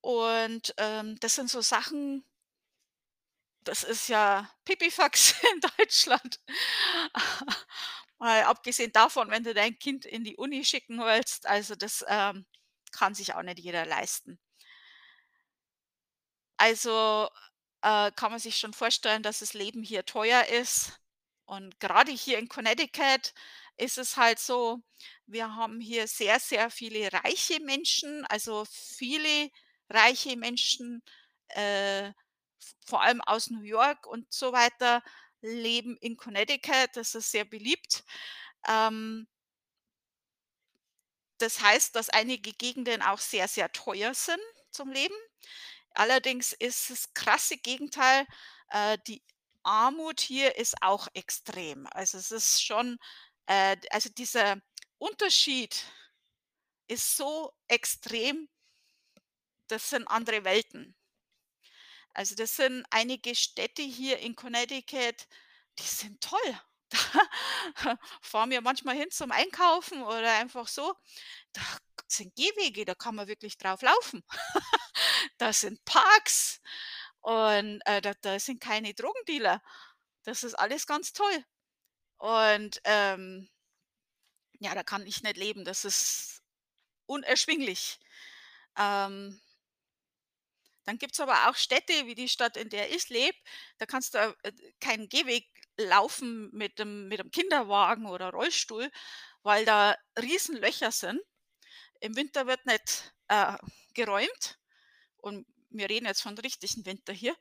Und, 0.00 0.72
ähm, 0.78 1.18
das 1.20 1.34
sind 1.34 1.50
so 1.50 1.60
Sachen, 1.60 2.24
das 3.64 3.82
ist 3.84 4.08
ja 4.08 4.48
Pipifax 4.64 5.34
in 5.52 5.60
Deutschland. 5.76 6.40
Mal 8.26 8.44
abgesehen 8.44 8.92
davon, 8.92 9.30
wenn 9.30 9.44
du 9.44 9.54
dein 9.54 9.78
Kind 9.78 10.04
in 10.06 10.24
die 10.24 10.36
Uni 10.36 10.64
schicken 10.64 10.98
willst, 11.00 11.46
also 11.46 11.74
das, 11.76 12.04
ähm, 12.08 12.46
kann 12.92 13.14
sich 13.14 13.34
auch 13.34 13.42
nicht 13.42 13.60
jeder 13.60 13.86
leisten. 13.86 14.38
Also, 16.58 17.28
äh, 17.82 18.10
kann 18.12 18.30
man 18.30 18.40
sich 18.40 18.56
schon 18.58 18.72
vorstellen, 18.72 19.22
dass 19.22 19.40
das 19.40 19.54
Leben 19.54 19.82
hier 19.82 20.04
teuer 20.04 20.44
ist. 20.46 21.00
Und 21.46 21.78
gerade 21.80 22.10
hier 22.12 22.38
in 22.38 22.48
Connecticut 22.48 23.34
ist 23.76 23.98
es 23.98 24.16
halt 24.16 24.38
so, 24.38 24.80
wir 25.26 25.54
haben 25.54 25.80
hier 25.80 26.08
sehr, 26.08 26.40
sehr 26.40 26.70
viele 26.70 27.12
reiche 27.12 27.60
Menschen, 27.60 28.24
also 28.26 28.64
viele 28.70 29.50
reiche 29.90 30.36
Menschen, 30.36 31.02
äh, 31.48 32.12
vor 32.86 33.02
allem 33.02 33.20
aus 33.22 33.50
New 33.50 33.62
York 33.62 34.06
und 34.06 34.32
so 34.32 34.52
weiter, 34.52 35.02
leben 35.46 35.96
in 35.98 36.16
Connecticut. 36.16 36.90
Das 36.94 37.14
ist 37.14 37.30
sehr 37.30 37.44
beliebt. 37.44 38.04
Ähm, 38.68 39.26
das 41.38 41.60
heißt, 41.60 41.94
dass 41.94 42.08
einige 42.08 42.52
Gegenden 42.52 43.02
auch 43.02 43.18
sehr, 43.18 43.48
sehr 43.48 43.70
teuer 43.72 44.14
sind 44.14 44.40
zum 44.70 44.90
Leben. 44.90 45.14
Allerdings 45.90 46.52
ist 46.52 46.90
das 46.90 47.14
krasse 47.14 47.56
Gegenteil, 47.58 48.26
äh, 48.70 48.98
die 49.06 49.22
Armut 49.62 50.20
hier 50.20 50.56
ist 50.56 50.76
auch 50.82 51.08
extrem. 51.14 51.86
Also, 51.88 52.18
es 52.18 52.30
ist 52.30 52.62
schon 52.62 52.98
äh, 53.46 53.76
also, 53.90 54.10
dieser 54.10 54.60
Unterschied 54.98 55.84
ist 56.88 57.16
so 57.16 57.52
extrem, 57.68 58.48
das 59.68 59.90
sind 59.90 60.06
andere 60.08 60.44
Welten. 60.44 60.96
Also, 62.16 62.34
das 62.34 62.56
sind 62.56 62.86
einige 62.90 63.34
Städte 63.34 63.82
hier 63.82 64.18
in 64.20 64.34
Connecticut, 64.36 65.26
die 65.78 65.82
sind 65.84 66.20
toll. 66.22 66.60
Da 67.84 67.98
fahren 68.22 68.50
wir 68.50 68.60
manchmal 68.62 68.96
hin 68.96 69.10
zum 69.10 69.32
Einkaufen 69.32 70.02
oder 70.02 70.32
einfach 70.38 70.66
so. 70.68 70.94
Da 71.52 71.60
sind 72.08 72.34
Gehwege, 72.36 72.84
da 72.86 72.94
kann 72.94 73.16
man 73.16 73.28
wirklich 73.28 73.58
drauf 73.58 73.82
laufen. 73.82 74.24
Da 75.38 75.52
sind 75.52 75.84
Parks 75.84 76.60
und, 77.20 77.80
äh, 77.86 78.00
da 78.02 78.14
da 78.22 78.38
sind 78.40 78.60
keine 78.60 78.94
Drogendealer. 78.94 79.62
Das 80.24 80.44
ist 80.44 80.54
alles 80.54 80.86
ganz 80.86 81.12
toll. 81.12 81.44
Und, 82.18 82.80
ähm, 82.84 83.48
ja, 84.60 84.74
da 84.74 84.82
kann 84.82 85.06
ich 85.06 85.22
nicht 85.22 85.36
leben. 85.36 85.64
Das 85.64 85.84
ist 85.84 86.42
unerschwinglich. 87.06 87.98
Ähm, 88.78 89.40
dann 90.86 90.98
gibt's 90.98 91.20
aber 91.20 91.48
auch 91.48 91.56
Städte 91.56 92.06
wie 92.06 92.14
die 92.14 92.28
Stadt, 92.28 92.56
in 92.56 92.70
der 92.70 92.90
ich 92.94 93.08
lebe, 93.10 93.36
da 93.78 93.86
kannst 93.86 94.14
du, 94.14 94.18
äh, 94.42 94.52
keinen 94.80 95.08
Gehweg 95.08 95.46
laufen 95.78 96.50
mit 96.52 96.78
dem 96.78 97.08
mit 97.08 97.18
dem 97.20 97.30
Kinderwagen 97.30 98.06
oder 98.06 98.30
Rollstuhl, 98.30 98.90
weil 99.42 99.64
da 99.66 99.96
Riesenlöcher 100.20 100.92
sind. 100.92 101.20
Im 102.00 102.16
Winter 102.16 102.46
wird 102.46 102.66
nicht, 102.66 103.14
äh, 103.28 103.56
geräumt 103.94 104.58
und 105.18 105.46
wir 105.70 105.90
reden 105.90 106.06
jetzt 106.06 106.22
von 106.22 106.38
richtigen 106.38 106.86
Winter 106.86 107.12
hier, 107.12 107.36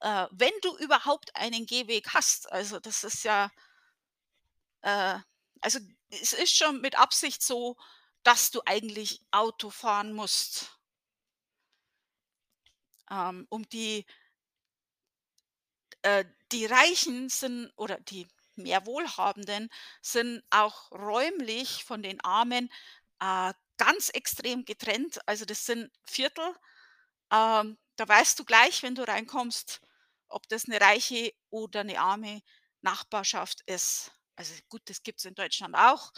äh, 0.00 0.26
wenn 0.32 0.52
du 0.62 0.76
überhaupt 0.78 1.34
einen 1.36 1.66
Gehweg 1.66 2.08
hast. 2.14 2.50
Also, 2.52 2.80
das 2.80 3.04
ist 3.04 3.24
ja 3.24 3.50
äh, 4.82 5.18
also, 5.60 5.78
es 6.10 6.32
ist 6.32 6.56
schon 6.56 6.80
mit 6.80 6.98
Absicht 6.98 7.42
so, 7.42 7.76
dass 8.22 8.50
du 8.50 8.60
eigentlich 8.66 9.20
Auto 9.30 9.70
fahren 9.70 10.12
musst, 10.12 10.79
ähm, 13.10 13.46
um 13.50 13.68
die 13.70 14.06
äh, 16.02 16.24
Die 16.52 16.66
Reichen 16.66 17.28
sind 17.28 17.72
oder 17.76 17.98
die 18.00 18.26
mehr 18.56 18.84
Wohlhabenden 18.86 19.70
sind 20.02 20.42
auch 20.50 20.90
räumlich 20.92 21.84
von 21.84 22.02
den 22.02 22.20
Armen, 22.22 22.68
äh, 23.20 23.52
ganz 23.78 24.10
extrem 24.10 24.64
getrennt. 24.64 25.20
Also, 25.26 25.44
das 25.44 25.64
sind 25.66 25.90
Viertel, 26.04 26.44
ähm, 27.32 27.78
da 27.96 28.08
weißt 28.08 28.38
du 28.40 28.44
gleich, 28.46 28.82
wenn 28.84 28.94
du 28.96 29.04
reinkommst, 29.08 29.80
ob 30.28 30.48
das 30.48 30.68
'ne 30.68 30.80
reiche 30.80 31.32
oder 31.50 31.84
'ne 31.84 31.98
arme 32.00 32.42
Nachbarschaft 32.82 33.62
ist. 33.66 34.12
Also, 34.36 34.54
gut, 34.70 34.82
das 34.86 35.02
gibt's 35.04 35.24
in 35.26 35.34
Deutschland 35.36 35.74
auch, 35.76 36.12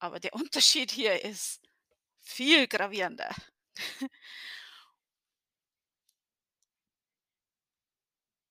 aber 0.00 0.20
der 0.20 0.34
Unterschied 0.36 0.90
hier 0.92 1.24
ist 1.24 1.62
viel 2.22 2.68
gravierender. 2.68 3.30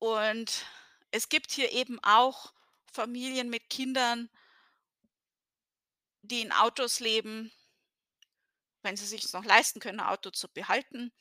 Und 0.06 0.68
es 1.10 1.30
gibt 1.30 1.52
hier 1.52 1.72
eben 1.72 1.98
auch 2.04 2.54
Familien 2.94 3.50
mit 3.50 3.72
Kindern 3.72 4.30
die 6.24 6.42
in 6.42 6.52
Autos 6.52 7.00
leben 7.00 7.52
wenn 8.86 8.96
sie 8.98 9.06
sich's 9.08 9.34
noch 9.34 9.44
leisten 9.44 9.80
können, 9.80 10.00
'n 10.00 10.06
Auto 10.06 10.30
zu 10.30 10.48
behalten. 10.48 11.12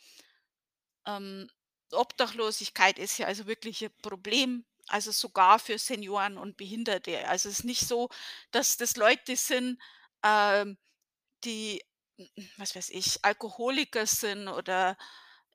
Ähm, 1.06 1.48
Obdachlosigkeit 1.92 2.98
ist 2.98 3.16
hier 3.16 3.26
also 3.26 3.46
wirklich 3.46 3.82
'n 3.82 3.90
Problem, 4.02 4.64
also 4.88 5.12
sogar 5.12 5.58
für 5.58 5.78
Senioren 5.78 6.38
und 6.38 6.56
Behinderte. 6.56 7.26
Also, 7.28 7.48
es 7.48 7.60
ist 7.60 7.64
nicht 7.64 7.86
so, 7.86 8.08
dass 8.50 8.76
das 8.76 8.96
Leute 8.96 9.36
sind, 9.36 9.78
ähm, 10.24 10.76
die, 11.44 11.82
was 12.58 12.76
weiß 12.76 12.90
ich, 12.90 13.24
Alkoholiker 13.24 14.06
sind 14.06 14.48
oder 14.48 14.96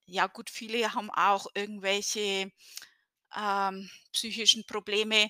ja 0.05 0.27
gut, 0.27 0.49
viele 0.49 0.93
haben 0.95 1.11
auch 1.11 1.47
irgendwelche, 1.55 2.51
ähm, 3.37 3.89
psychischen 4.13 4.65
Probleme, 4.65 5.29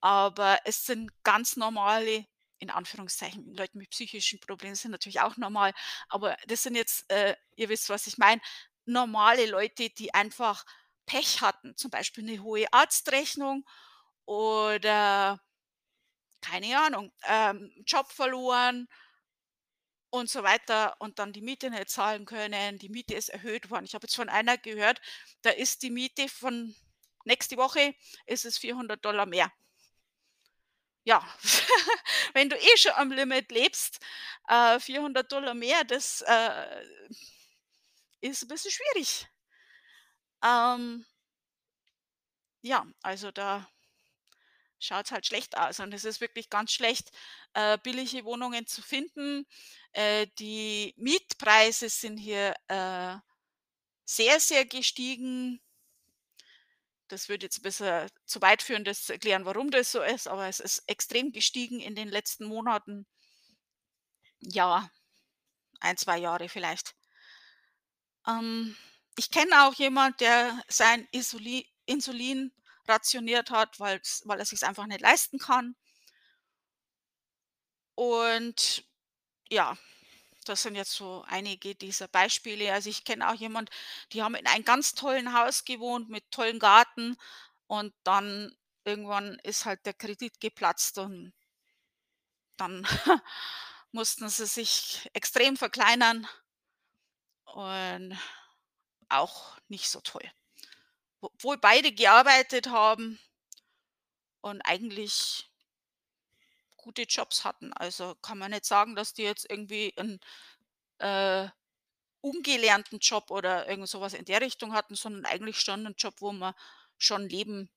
aber 0.00 0.58
es 0.64 0.86
sind 0.86 1.10
ganz 1.24 1.56
normale 1.56 2.26
in 2.60 2.70
Anführungszeichen, 2.70 3.54
Leute 3.54 3.76
mit 3.78 3.90
psychischen 3.90 4.40
Problemen 4.40 4.74
sind 4.76 4.90
natürlich 4.92 5.20
auch 5.20 5.36
normal, 5.36 5.74
aber 6.08 6.36
das 6.48 6.62
sind 6.64 6.76
jetzt, 6.76 7.10
äh 7.10 7.36
ihr 7.56 7.68
wisst, 7.70 7.90
was 7.90 8.06
ich 8.06 8.18
meine, 8.18 8.40
normale 8.86 9.46
Leute, 9.46 9.90
die 9.90 10.14
einfach 10.14 10.64
Pech 11.06 11.42
hatten, 11.42 11.76
zum 11.76 11.90
Beispiel 11.90 12.24
'ne 12.24 12.40
hohe 12.42 12.66
Arztrechnung 12.72 13.64
oder 14.26 15.40
keine 16.42 16.78
Ahnung, 16.78 17.12
ähm, 17.28 17.72
Job 17.86 18.10
verloren 18.12 18.86
und 20.12 20.30
so 20.30 20.42
weiter 20.42 20.94
und 21.00 21.18
dann 21.18 21.32
die 21.32 21.40
Miete 21.40 21.70
nicht 21.70 21.90
zahlen 21.90 22.24
können. 22.26 22.78
Die 22.78 22.88
Miete 22.88 23.14
ist 23.14 23.28
erhöht 23.28 23.70
worden. 23.70 23.84
Ich 23.84 23.94
habe 23.94 24.04
jetzt 24.04 24.14
von 24.16 24.28
einer 24.28 24.56
gehört, 24.56 25.00
da 25.42 25.50
ist 25.50 25.82
die 25.82 25.90
Miete 25.90 26.28
von 26.28 26.74
nächste 27.26 27.56
Woche 27.56 27.94
ist 28.26 28.44
es 28.44 28.58
400 28.58 29.04
mehr. 29.26 29.52
Ja, 31.04 31.22
wenn 32.34 32.50
du 32.50 32.56
eh 32.56 32.76
schon 32.76 32.92
am 32.96 33.12
Limit 33.12 33.52
lebst, 33.52 34.00
äh, 34.48 34.80
400 34.80 35.30
mehr, 35.54 35.84
das, 35.84 36.22
äh, 36.22 36.84
ist 38.20 38.42
'n 38.42 38.48
bisschen 38.48 38.70
schwierig. 38.70 39.26
Ähm 40.42 41.04
ja, 42.62 42.84
also 43.02 43.30
da 43.32 43.66
schaut's 44.78 45.10
halt 45.10 45.26
schlecht 45.26 45.56
aus 45.56 45.80
und 45.80 45.92
es 45.94 46.04
ist 46.04 46.20
wirklich 46.20 46.50
ganz 46.50 46.72
schlecht, 46.72 47.10
äh, 47.54 47.78
billige 47.82 48.24
Wohnungen 48.24 48.66
zu 48.66 48.82
finden. 48.82 49.46
Äh, 49.92 50.26
die 50.38 50.94
Mietpreise 50.96 51.88
sind 51.88 52.18
hier, 52.18 52.54
äh, 52.68 53.16
sehr, 54.06 54.40
sehr 54.40 54.66
gestiegen. 54.66 55.60
Das 57.08 57.28
würde 57.28 57.46
jetzt 57.46 57.62
bisschen 57.62 58.10
zu 58.24 58.42
weit 58.42 58.62
führen, 58.62 58.84
das 58.84 59.04
zu 59.04 59.12
erklären, 59.12 59.44
warum 59.44 59.70
das 59.70 59.92
so 59.92 60.02
ist, 60.02 60.26
aber 60.26 60.48
es 60.48 60.60
ist 60.60 60.82
extrem 60.88 61.32
gestiegen 61.32 61.80
in 61.80 61.94
den 61.94 62.08
letzten 62.08 62.46
Monaten. 62.46 63.06
Ja, 64.40 64.90
1, 65.80 66.00
2 66.00 66.18
Jahre 66.18 66.48
vielleicht. 66.48 66.94
Ähm, 68.26 68.76
ich 69.16 69.30
kenne 69.30 69.66
auch 69.66 69.74
jemand, 69.74 70.20
der 70.20 70.62
sein 70.68 71.08
Isoli 71.12 71.68
Insulin 71.86 72.52
rationiert 72.88 73.50
hat, 73.50 73.78
weil 73.80 74.00
er 74.28 74.44
sich's 74.44 74.62
einfach 74.62 74.86
nicht 74.86 75.00
leisten 75.00 75.38
kann. 75.38 75.76
Und 77.94 78.84
ja, 79.48 79.76
das 80.48 80.62
sind 80.62 80.76
jetzt 80.76 80.92
so 80.92 81.24
einige 81.28 81.74
dieser 81.74 82.08
Beispiele. 82.08 82.72
Also, 82.72 82.90
ich 82.90 83.04
kenne 83.04 83.28
auch 83.28 83.34
jemand, 83.34 83.70
die 84.12 84.22
haben 84.22 84.34
in 84.34 84.46
einem 84.46 84.64
ganz 84.64 84.94
tollen 84.94 85.32
Haus 85.32 85.64
gewohnt 85.64 86.08
mit 86.08 86.30
tollem 86.30 86.58
Garten 86.58 87.16
und 87.66 87.94
dann 88.04 88.56
irgendwann 88.84 89.38
ist 89.42 89.64
halt 89.64 89.84
der 89.86 89.94
Kredit 89.94 90.40
geplatzt 90.40 90.98
und 90.98 91.32
dann 92.56 92.86
mussten 93.92 94.28
sie 94.28 94.46
sich 94.46 95.10
extrem 95.12 95.56
verkleinern 95.56 96.26
und 97.44 98.18
auch 99.08 99.58
nicht 99.68 99.88
so 99.88 100.00
toll. 100.00 100.30
Obwohl 101.20 101.58
beide 101.58 101.92
gearbeitet 101.92 102.68
haben 102.68 103.18
und 104.40 104.62
eigentlich 104.62 105.50
gute 106.86 107.02
Jobs 107.04 107.44
hatten. 107.44 107.72
Also, 107.74 108.14
kann 108.22 108.38
man 108.38 108.52
nicht 108.52 108.64
sagen, 108.66 108.96
dass 108.96 109.14
die 109.14 109.24
jetzt 109.24 109.46
irgendwie 109.50 109.92
'n, 109.98 110.20
äh, 111.00 111.48
ungelernten 112.22 113.00
Job 113.00 113.30
oder 113.32 113.68
irgend 113.68 113.88
so 113.88 114.00
was 114.02 114.14
in 114.14 114.24
der 114.26 114.40
Richtung 114.42 114.74
hatten, 114.74 114.96
sondern 114.96 115.26
eigentlich 115.26 115.60
schon 115.60 115.84
'nen 115.84 115.94
Job, 115.98 116.16
wo 116.20 116.32
man 116.32 116.54
schon 116.98 117.28
leben 117.28 117.70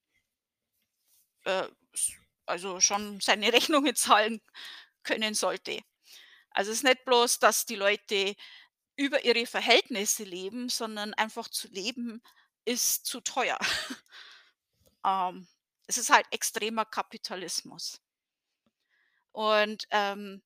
äh, 1.46 1.68
also 2.46 2.80
schon 2.82 3.20
seine 3.22 3.54
Rechnungen 3.54 3.96
zahlen 3.96 4.42
können 5.04 5.34
sollte. 5.36 5.82
Also, 6.52 6.72
es 6.72 6.80
ist 6.80 6.84
nicht 6.84 7.06
bloß, 7.06 7.40
dass 7.40 7.66
die 7.68 7.76
Leute 7.76 8.36
über 8.98 9.26
ihre 9.26 9.46
Verhältnisse 9.48 10.24
leben, 10.26 10.70
sondern 10.70 11.14
einfach 11.16 11.50
zu 11.50 11.68
leben 11.70 12.22
ist 12.66 13.06
zu 13.06 13.22
teuer. 13.22 13.60
Ähm, 15.06 15.48
es 15.88 15.98
ist 15.98 16.10
halt 16.10 16.26
extremer 16.32 16.86
Kapitalismus. 16.86 18.00
Und, 19.40 19.86
ähm 19.92 20.42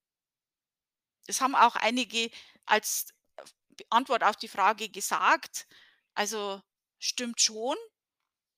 haben 1.41 1.55
auch 1.55 1.75
einige 1.75 2.29
als 2.65 3.07
f 3.37 3.53
Antwort 3.89 4.23
auf 4.23 4.35
die 4.37 4.47
Frage 4.47 4.89
gesagt, 4.89 5.67
also, 6.15 6.61
stimmt 6.99 7.41
schon, 7.41 7.75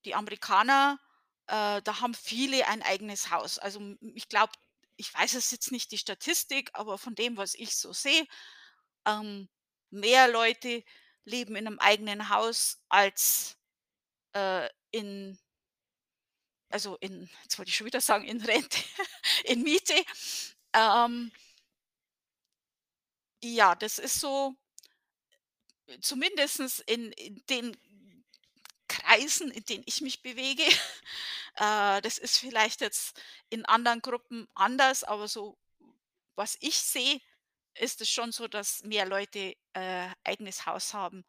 die 0.05 0.15
Amerikaner, 0.15 0.99
äh, 1.47 1.81
da 1.83 2.01
haben 2.01 2.13
viele 2.15 2.67
ein 2.67 2.81
eigenes 2.83 3.31
Haus. 3.31 3.59
Also, 3.59 3.81
ich 4.15 4.29
glaube 4.29 4.53
ich 4.97 5.13
weiß 5.13 5.35
es 5.35 5.51
jetzt 5.51 5.71
nicht 5.73 5.91
die 5.91 5.97
Statistik, 5.99 6.71
aber 6.73 6.97
von 6.99 7.15
dem, 7.15 7.37
was 7.37 7.55
ich 7.55 7.75
so 7.77 7.93
sehe, 7.93 8.25
ähm, 9.07 9.49
mehr 9.91 10.27
Leute 10.29 10.83
leben 11.25 11.55
in 11.57 11.65
'nem 11.65 11.79
eigenen 11.79 12.29
Haus 12.29 12.79
als, 12.89 13.57
äh, 14.33 14.69
in 14.91 15.39
also, 16.75 16.97
in 16.97 17.29
jetzt 17.43 17.57
wollte 17.57 17.69
ich 17.69 17.77
schon 17.77 17.87
wieder 17.87 18.01
sagen 18.01 18.25
in 18.25 18.41
Rente, 18.41 18.77
in 19.45 19.63
Miete. 19.63 19.95
Ähm 20.73 21.31
ja, 23.41 23.75
das 23.75 23.97
ist 23.97 24.19
so 24.19 24.53
zumindestens 26.01 26.79
in 26.79 27.13
in 27.13 27.41
den 27.49 27.77
Kreisen, 28.89 29.51
in 29.51 29.63
denen 29.63 29.83
ich 29.87 30.01
mich 30.01 30.21
bewege. 30.21 30.63
Äh, 31.57 32.01
das 32.01 32.17
ist 32.17 32.37
vielleicht 32.37 32.81
jetzt 32.81 33.17
in 33.49 33.63
anderen 33.65 34.01
Gruppen 34.01 34.45
anders, 34.55 35.05
aber 35.05 35.29
so 35.29 35.57
was 36.35 36.57
ich 36.59 36.75
sehe, 36.77 37.21
ist 37.75 38.01
es 38.01 38.09
schon 38.09 38.33
so, 38.33 38.49
dass 38.49 38.83
mehr 38.83 39.05
Leute, 39.05 39.55
äh, 39.71 40.09
eigenes 40.25 40.65
Haus 40.65 40.93
haben, 40.93 41.23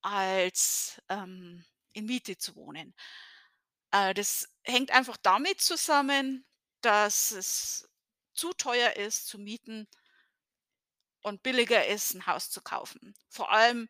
als, 0.00 1.02
ähm, 1.10 1.66
in 1.92 2.06
Miete 2.06 2.38
zu 2.38 2.56
wohnen. 2.56 2.94
Äh, 3.96 4.14
das 4.14 4.48
hängt 4.64 4.90
einfach 4.90 5.16
damit 5.16 5.60
zusammen, 5.60 6.44
dass 6.82 7.30
es 7.30 7.88
zu 8.34 8.52
teuer 8.52 8.96
ist 8.96 9.26
zu 9.28 9.38
mieten 9.38 9.86
und 11.22 11.42
billiger 11.42 11.86
ist, 11.86 12.14
'n 12.14 12.26
Haus 12.26 12.50
zu 12.50 12.62
kaufen. 12.62 13.14
Vor 13.28 13.50
allem 13.52 13.88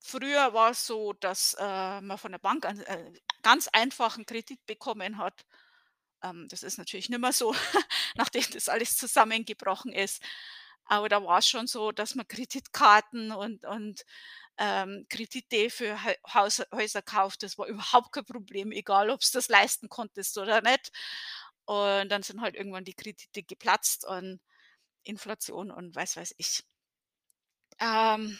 früher 0.00 0.52
war's 0.54 0.86
so, 0.86 1.12
dass, 1.14 1.54
äh, 1.58 2.00
man 2.00 2.18
von 2.18 2.32
der 2.32 2.38
Bank 2.38 2.64
ein 2.66 2.80
äh, 2.80 3.12
ganz 3.42 3.68
einfach 3.68 4.16
'n 4.18 4.26
Kredit 4.26 4.64
bekommen 4.66 5.18
hat. 5.18 5.44
Ähm, 6.22 6.48
das 6.50 6.62
ist 6.62 6.78
natürlich 6.78 7.10
nicht 7.10 7.20
mehr 7.20 7.32
so, 7.32 7.54
nachdem 8.16 8.44
das 8.52 8.68
alles 8.70 8.96
zusammengebrochen 8.96 9.92
ist. 9.92 10.22
Aber 10.86 11.08
da 11.08 11.24
war's 11.24 11.48
schon 11.48 11.66
so, 11.68 11.92
dass 11.92 12.14
man 12.16 12.28
Kreditkarten 12.28 13.32
und 13.32 13.64
und, 13.66 14.04
ähm, 14.60 15.06
Kredite 15.10 15.70
für 15.70 16.04
Häu 16.04 16.14
Haus 16.34 16.62
Häuser 16.74 17.02
kauft. 17.02 17.44
Das 17.44 17.58
war 17.58 17.66
überhaupt 17.68 18.12
kein 18.12 18.26
Problem, 18.26 18.72
egal 18.72 19.10
ob's 19.10 19.32
das 19.32 19.48
leisten 19.50 19.90
konntest 19.90 20.38
oder 20.38 20.62
nicht. 20.62 20.92
Und 21.66 22.10
dann 22.10 22.22
sind 22.24 22.42
halt 22.42 22.56
irgendwann 22.56 22.84
die 22.84 22.94
Kredite 22.94 23.42
geplatzt 23.44 24.06
und 24.06 24.40
Inflation 25.04 25.70
und 25.72 25.96
weiß 25.96 26.16
weiß 26.18 26.34
ich. 26.38 26.64
Ähm 27.80 28.38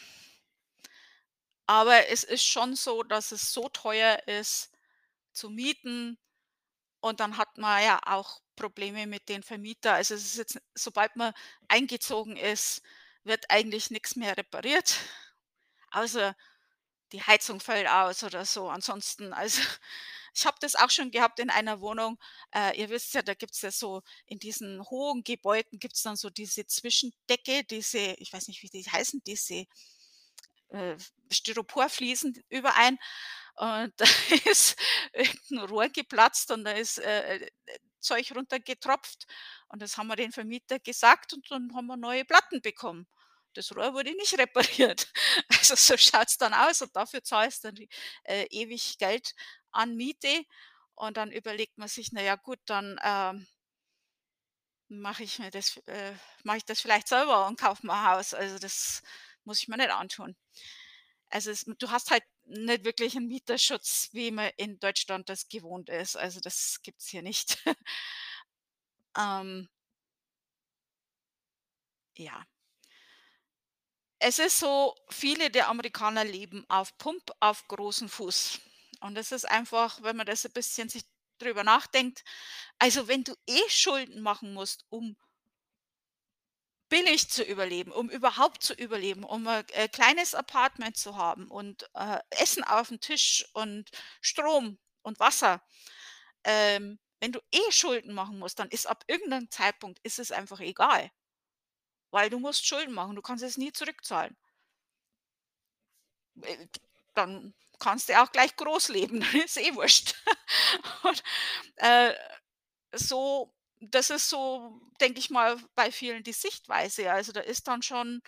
aber 1.67 2.07
es 2.09 2.23
ist 2.23 2.43
schon 2.45 2.75
so, 2.75 3.03
dass 3.03 3.31
es 3.31 3.53
so 3.53 3.69
teuer 3.69 4.19
ist, 4.27 4.71
zu 5.33 5.49
mieten. 5.49 6.19
Und 7.01 7.19
dann 7.21 7.37
hat 7.37 7.57
man 7.57 7.83
ja 7.83 7.99
auch 8.05 8.41
Probleme 8.57 9.07
mit 9.07 9.29
den 9.29 9.43
Vermieter. 9.43 9.93
Also, 9.95 10.15
es 10.15 10.25
ist 10.25 10.37
jetzt 10.37 10.61
sobald 10.75 11.15
man 11.17 11.33
eingezogen 11.69 12.37
ist, 12.37 12.81
wird 13.23 13.45
eigentlich 13.51 13.91
nix 13.91 14.15
mehr 14.17 14.37
repariert, 14.37 14.97
außer 15.91 16.35
die 17.13 17.21
Heizung 17.23 17.59
fällt 17.59 17.87
aus 17.89 18.23
oder 18.23 18.45
so. 18.45 18.69
Ansonsten 18.69 19.33
also, 19.33 19.61
ich 20.35 20.45
habe 20.45 20.57
das 20.61 20.75
auch 20.75 20.89
schon 20.91 21.11
gehabt 21.11 21.39
in 21.39 21.49
einer 21.49 21.81
Wohnung. 21.81 22.17
Äh, 22.55 22.79
ihr 22.79 22.89
wisst 22.89 23.13
ja, 23.13 23.21
da 23.21 23.33
gibt's 23.35 23.61
ja 23.61 23.71
so 23.71 24.01
in 24.27 24.39
diesen 24.39 24.81
hohen 24.89 25.23
Gebäuden 25.23 25.79
gibt's 25.79 26.03
dann 26.03 26.15
so 26.17 26.29
diese 26.29 26.65
Zwischendecke, 26.67 27.63
diese 27.65 27.99
ich 28.19 28.33
weiß 28.33 28.47
nicht, 28.47 28.63
wie 28.63 28.69
die 28.69 28.83
heißen, 28.89 29.21
diese, 29.25 29.65
äh, 30.69 30.95
Styroporfliesen 31.31 32.43
überein. 32.49 32.97
Und 33.55 33.93
da 33.97 34.05
ist 34.45 34.77
irgend 35.13 35.51
'n 35.51 35.59
Rohr 35.59 35.89
geplatzt 35.89 36.51
und 36.51 36.63
da 36.65 36.71
ist, 36.71 36.99
äh, 36.99 37.37
äh, 37.37 37.49
Zeug 37.99 38.31
runtergetropft. 38.35 39.27
Und 39.69 39.81
das 39.81 39.97
haben 39.97 40.07
wir 40.07 40.15
den 40.15 40.31
Vermieter 40.31 40.79
gesagt 40.79 41.33
und 41.33 41.49
dann 41.51 41.73
haben 41.75 41.87
wir 41.87 41.97
neue 41.97 42.25
Platten 42.25 42.61
bekommen. 42.61 43.07
Das 43.55 43.75
Rohr 43.75 43.93
wurde 43.93 44.13
nicht 44.15 44.37
repariert. 44.37 45.11
Also, 45.49 45.75
so 45.75 45.97
schaut's 45.97 46.37
dann 46.37 46.53
aus 46.53 46.81
und 46.81 46.95
dafür 46.95 47.23
zahlst 47.23 47.63
dann, 47.65 47.75
äh, 48.23 48.45
ewig 48.49 48.97
Geld 48.97 49.33
an 49.71 49.95
Miete. 49.95 50.43
Und 50.95 51.17
dann 51.17 51.31
überlegt 51.31 51.77
man 51.77 51.87
sich: 51.87 52.11
„Na 52.11 52.21
ja 52.21 52.35
gut, 52.35 52.59
dann, 52.65 52.99
ähm“ 53.03 53.47
„mache 54.91 55.23
ich 55.23 55.39
mir 55.39 55.49
das 55.51 55.77
äh, 55.87 56.13
mache 56.43 56.57
ich 56.57 56.65
das 56.65 56.81
vielleicht 56.81 57.07
selber 57.07 57.47
und 57.47 57.59
kaufe 57.59 57.85
mir 57.87 57.93
'n 57.93 58.05
Haus.“ 58.07 58.33
Also, 58.33 58.59
das 58.59 59.01
muss 59.45 59.59
ich 59.61 59.67
mir 59.69 59.77
nicht 59.77 59.89
antun. 59.91 60.35
Also, 61.29 61.51
es 61.51 61.65
du 61.65 61.91
hast 61.91 62.11
halt 62.11 62.23
nicht 62.45 62.85
wirklich 62.85 63.15
'n 63.15 63.27
Mieterschutz, 63.27 64.09
wie 64.13 64.31
man 64.31 64.51
in 64.57 64.79
Deutschland 64.79 65.29
das 65.29 65.49
gewohnt 65.49 65.89
ist. 65.89 66.17
Also, 66.17 66.39
das 66.41 66.79
gibt's 66.83 67.07
hier 67.09 67.21
nicht. 67.23 67.57
Ähm 69.17 69.67
ja. 72.17 72.45
Es 74.23 74.37
ist 74.37 74.59
so, 74.59 74.93
viele 75.09 75.49
der 75.49 75.67
Amerikaner 75.67 76.23
leben 76.23 76.63
auf 76.69 76.95
Pump, 76.99 77.31
auf 77.39 77.67
großen 77.67 78.07
Fuß. 78.07 78.59
Und 78.99 79.15
das 79.15 79.31
ist 79.31 79.45
einfach, 79.49 80.03
wenn 80.03 80.15
man 80.15 80.27
das 80.27 80.45
'n 80.45 80.51
bisschen 80.53 80.89
sich 80.89 81.01
drüber 81.39 81.63
nachdenkt 81.63 82.23
also, 82.79 83.07
wenn 83.07 83.23
du 83.23 83.35
eh 83.47 83.61
Schulden 83.69 84.21
machen 84.23 84.53
musst, 84.55 84.85
um 84.89 85.15
billig 86.91 87.29
zu 87.29 87.41
überleben, 87.45 87.93
um 87.93 88.09
überhaupt 88.09 88.61
zu 88.63 88.73
überleben, 88.73 89.23
um 89.23 89.47
'n, 89.47 89.63
äh, 89.71 89.87
kleines 89.87 90.35
Apartment 90.35 90.97
zu 90.97 91.15
haben 91.15 91.47
und, 91.49 91.89
äh, 91.93 92.19
Essen 92.31 92.65
aufm 92.65 92.99
Tisch 92.99 93.45
und 93.53 93.89
Strom 94.19 94.77
und 95.01 95.17
Wasser. 95.21 95.61
Ähm, 96.45 96.99
wenn 97.21 97.31
du 97.33 97.39
eh 97.53 97.71
Schulden 97.71 98.13
machen 98.13 98.39
musst, 98.39 98.59
dann 98.59 98.69
ist 98.69 98.87
ab 98.87 99.03
irgendeinem 99.07 99.51
Zeitpunkt 99.51 99.99
ist 100.03 100.19
es 100.19 100.31
einfach 100.31 100.59
egal. 100.61 101.11
Weil 102.11 102.29
du 102.29 102.39
musst 102.39 102.65
Schulden 102.67 102.93
machen, 102.93 103.15
du 103.15 103.21
kannst 103.21 103.43
es 103.43 103.57
nie 103.57 103.71
zurückzahlen. 103.73 104.35
Äh, 106.41 106.67
dann 107.13 107.53
kannst 107.79 108.09
du 108.09 108.21
auch 108.21 108.31
gleich 108.31 108.55
groß 108.55 108.89
leben, 108.89 109.19
dann 109.31 109.41
ist 109.41 109.57
eh 109.57 109.73
wurscht. 109.75 110.15
Und, 111.03 111.23
äh, 111.77 112.13
so 112.93 113.53
das 113.81 114.09
ist 114.11 114.29
so, 114.29 114.81
denke 115.01 115.19
ich 115.19 115.29
mal, 115.31 115.57
bei 115.75 115.91
vielen 115.91 116.23
die 116.23 116.33
Sichtweise. 116.33 117.11
Also, 117.11 117.31
da 117.33 117.41
ist 117.41 117.67
dann 117.67 117.81
schon 117.83 118.21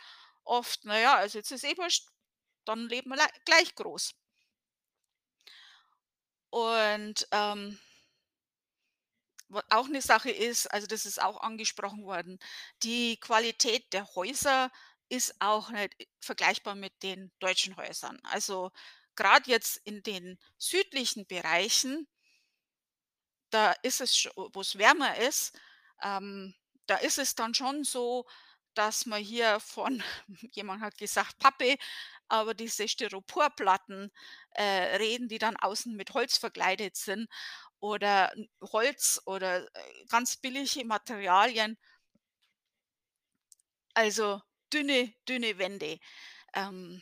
oft: 0.43 0.81
„Na 0.85 0.99
ja, 0.99 1.15
also, 1.15 1.39
jetzt 1.39 1.51
ist 1.51 1.63
eh 1.65 1.77
wurscht, 1.77 2.07
dann 2.65 2.89
leben 2.89 3.09
wir 3.11 3.17
lei 3.17 3.27
gleich 3.45 3.75
groß.“ 3.75 4.13
Und, 6.53 7.27
ähm 7.31 7.79
auch 9.69 9.87
'ne 9.87 10.01
Sache 10.01 10.31
ist, 10.31 10.67
also, 10.73 10.87
das 10.87 11.05
ist 11.05 11.21
auch 11.21 11.41
angesprochen 11.41 12.05
worden, 12.05 12.39
die 12.83 13.17
Qualität 13.19 13.91
der 13.93 14.07
Häuser 14.15 14.71
ist 15.09 15.35
auch 15.39 15.69
nicht 15.69 15.95
vergleichbar 16.21 16.75
mit 16.75 16.93
den 17.03 17.31
deutschen 17.39 17.75
Häusern. 17.77 18.19
Also, 18.23 18.71
grad 19.15 19.47
jetzt 19.47 19.77
in 19.85 20.01
den 20.03 20.39
südlichen 20.57 21.27
Bereichen 21.27 22.07
da 23.53 23.71
ist 23.83 24.01
es 24.01 24.17
sch 24.17 24.29
wo's 24.35 24.77
wärmer 24.79 25.15
ist, 25.17 25.53
ähm, 26.01 26.55
da 26.87 26.95
ist 26.97 27.19
es 27.19 27.35
dann 27.35 27.53
schon 27.53 27.83
so, 27.83 28.25
dass 28.73 29.05
man 29.05 29.21
hier 29.21 29.59
von 29.59 30.01
jemand 30.53 30.81
hat 30.81 30.97
gesagt 30.97 31.37
Pappe, 31.37 31.77
aber 32.29 32.55
diese 32.55 32.87
Styroporplatten, 32.87 34.11
äh, 34.55 34.63
reden, 34.97 35.27
die 35.29 35.37
dann 35.37 35.55
außen 35.55 35.95
mit 35.95 36.13
Holz 36.15 36.37
verkleidet 36.37 36.95
sind 36.97 37.29
oder 37.83 38.33
Holz 38.61 39.21
oder, 39.25 39.63
äh, 39.75 40.05
ganz 40.09 40.37
billige 40.37 40.85
Materialien. 40.85 41.77
Also, 43.95 44.41
dünne, 44.73 45.13
dünne 45.27 45.57
Wände. 45.59 45.99
Ähm 46.55 47.01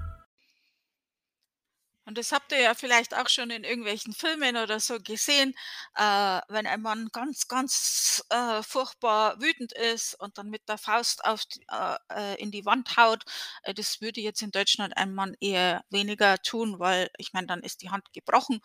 Und 2.11 2.17
das 2.17 2.33
habt 2.33 2.51
ihr 2.51 2.59
ja 2.59 2.73
vielleicht 2.73 3.15
auch 3.15 3.29
schon 3.29 3.51
in 3.51 3.63
irgendwelchen 3.63 4.11
Filmen 4.11 4.57
oder 4.57 4.81
so 4.81 4.99
gesehen, 4.99 5.53
äh, 5.95 6.41
wenn 6.49 6.67
ein 6.67 6.81
Mann 6.81 7.07
ganz, 7.13 7.47
ganz, 7.47 8.21
äh, 8.29 8.61
furchtbar 8.63 9.39
wütend 9.39 9.71
ist 9.71 10.15
und 10.19 10.37
dann 10.37 10.49
mit 10.49 10.67
der 10.67 10.77
Faust 10.77 11.23
auf 11.23 11.43
äh, 11.69 11.95
äh, 12.13 12.35
in 12.35 12.51
die 12.51 12.65
Wand 12.65 12.97
haut. 12.97 13.23
Äh, 13.63 13.73
das 13.73 14.01
würde 14.01 14.19
jetzt 14.19 14.41
in 14.41 14.51
Deutschland 14.51 14.97
ein 14.97 15.13
Mann 15.13 15.37
eher 15.39 15.85
weniger 15.89 16.37
tun, 16.39 16.79
weil 16.79 17.09
ich 17.17 17.31
meine, 17.31 17.47
dann 17.47 17.61
ist 17.63 17.81
die 17.81 17.91
Hand 17.91 18.11
gebrochen. 18.11 18.59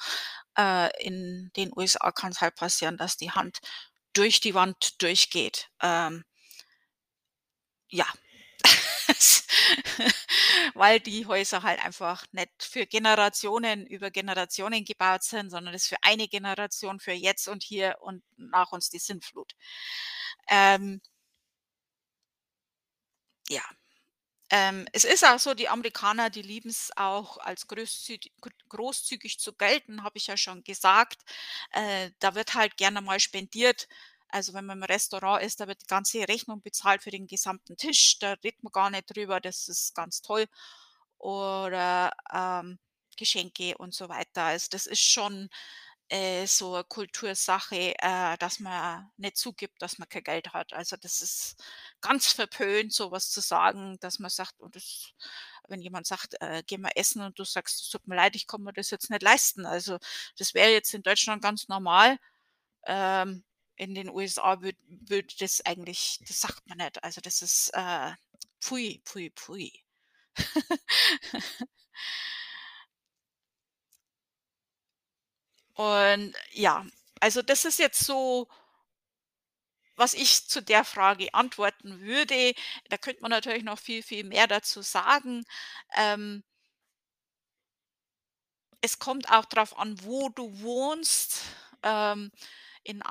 Äh, 0.58 0.90
in 1.06 1.52
den 1.54 1.70
USA 1.76 2.10
kann's 2.10 2.40
halt 2.40 2.56
passieren, 2.56 2.96
dass 2.96 3.16
die 3.16 3.30
Hand 3.30 3.60
durch 4.12 4.40
die 4.40 4.54
Wand 4.54 5.00
durchgeht. 5.00 5.68
Ähm 5.80 6.24
ja. 7.90 8.06
Weil 10.74 11.00
die 11.00 11.26
Häuser 11.26 11.62
halt 11.62 11.84
einfach 11.84 12.24
nicht 12.32 12.50
für 12.62 12.86
Generationen 12.86 13.86
über 13.86 14.10
Generationen 14.10 14.84
gebaut 14.84 15.22
sind, 15.24 15.50
sondern 15.50 15.72
das 15.72 15.86
für 15.88 15.96
eine 16.02 16.28
Generation, 16.28 17.00
für 17.00 17.12
jetzt 17.12 17.48
und 17.48 17.62
hier 17.62 17.96
und 18.00 18.22
nach 18.36 18.72
uns 18.72 18.90
die 18.90 18.98
Sintflut. 18.98 19.52
Ähm 20.50 21.00
Ja. 23.48 23.62
Ähm, 24.50 24.86
es 24.92 25.04
ist 25.04 25.24
auch 25.24 25.38
so, 25.40 25.54
die 25.54 25.68
Amerikaner, 25.68 26.30
die 26.30 26.42
lieben's 26.42 26.90
auch 26.96 27.38
als 27.38 27.66
großzügi 27.68 28.32
gr 28.40 28.50
großzügig 28.70 29.38
zu 29.40 29.52
gelten, 29.54 30.02
habe 30.04 30.18
ich 30.18 30.26
ja 30.28 30.36
schon 30.36 30.62
gesagt. 30.64 31.22
Äh, 31.72 32.10
da 32.20 32.34
wird 32.36 32.54
halt 32.54 32.76
gerne 32.76 33.00
mal 33.02 33.18
spendiert. 33.20 33.88
Also, 34.36 34.52
wenn 34.54 34.66
man 34.66 34.78
im 34.78 34.84
Restaurant 34.84 35.42
ist, 35.42 35.60
da 35.60 35.66
wird 35.68 35.82
die 35.82 35.86
ganze 35.86 36.28
Rechnung 36.28 36.60
bezahlt 36.62 37.02
für 37.02 37.10
den 37.10 37.26
gesamten 37.26 37.76
Tisch. 37.76 38.18
Da 38.18 38.32
redet 38.44 38.62
man 38.62 38.72
gar 38.72 38.90
nicht 38.90 39.06
drüber, 39.16 39.40
das 39.40 39.68
ist 39.68 39.94
ganz 39.94 40.22
toll. 40.22 40.46
Oder, 41.18 42.12
ähm, 42.32 42.78
Geschenke 43.16 43.76
und 43.78 43.94
so 43.94 44.08
weiter. 44.10 44.44
Also, 44.44 44.68
das 44.70 44.86
ist 44.86 45.00
schon, 45.02 45.48
äh, 46.10 46.46
so 46.46 46.76
'ne 46.76 46.84
Kultursache, 46.84 47.94
äh, 47.98 48.36
dass 48.38 48.60
man 48.60 49.10
nicht 49.16 49.36
zugibt, 49.38 49.80
dass 49.82 49.98
man 49.98 50.08
kein 50.08 50.22
Geld 50.24 50.52
hat. 50.54 50.72
Also, 50.74 50.96
das 50.96 51.22
ist 51.22 51.56
ganz 52.02 52.32
verpönt, 52.32 52.92
so 52.94 53.10
was 53.12 53.30
zu 53.30 53.40
sagen, 53.40 53.98
dass 54.00 54.18
man 54.20 54.30
sagt 54.30 54.60
und 54.60 54.76
das 54.76 55.12
wenn 55.68 55.80
jemand 55.82 56.06
sagt: 56.06 56.36
„Äh, 56.40 56.62
gehen 56.66 56.82
wir 56.82 56.96
essen“ 56.96 57.22
und 57.22 57.38
du 57.38 57.44
sagst: 57.44 57.80
„Es 57.82 57.88
tut 57.90 58.06
mir 58.08 58.16
leid, 58.16 58.36
ich 58.36 58.46
kann 58.46 58.62
mir 58.62 58.72
das 58.74 58.90
jetzt 58.90 59.10
nicht 59.10 59.22
leisten.“ 59.22 59.66
Also, 59.66 59.98
das 60.38 60.54
wäre 60.54 60.70
jetzt 60.72 60.94
in 60.94 61.02
Deutschland 61.02 61.42
ganz 61.42 61.68
normal. 61.68 62.18
Ähm, 62.86 63.44
in 63.76 63.94
den 63.94 64.08
USA 64.10 64.60
würd 64.62 64.76
würde 64.88 65.34
das 65.40 65.64
eigentlich 65.66 66.18
das 66.28 66.40
sagt 66.40 66.66
man 66.68 66.78
nicht. 66.78 67.02
Also, 67.04 67.20
das 67.20 67.42
ist, 67.42 67.70
äh, 67.74 68.12
Pfui, 68.60 69.02
Pfui, 69.04 69.30
Pfui. 69.36 69.72
Und 75.74 76.34
ja, 76.52 76.86
also, 77.20 77.42
das 77.42 77.64
ist 77.64 77.78
jetzt 77.78 78.04
so 78.04 78.48
was 79.96 80.14
ich 80.14 80.46
zu 80.48 80.60
der 80.62 80.84
Frage 80.84 81.32
antworten 81.34 82.00
würde. 82.00 82.54
Da 82.90 82.98
könnte 82.98 83.22
man 83.22 83.30
natürlich 83.30 83.64
noch 83.64 83.78
viel, 83.78 84.02
viel 84.02 84.24
mehr 84.24 84.46
dazu 84.46 84.82
sagen. 84.82 85.44
Ähm 85.96 86.42
es 88.80 88.98
kommt 88.98 89.30
auch 89.30 89.44
drauf 89.46 89.78
an, 89.78 89.96
wo 90.02 90.28
du 90.28 90.60
wohnst. 90.60 91.42
Ähm, 91.82 92.30
in 92.82 93.02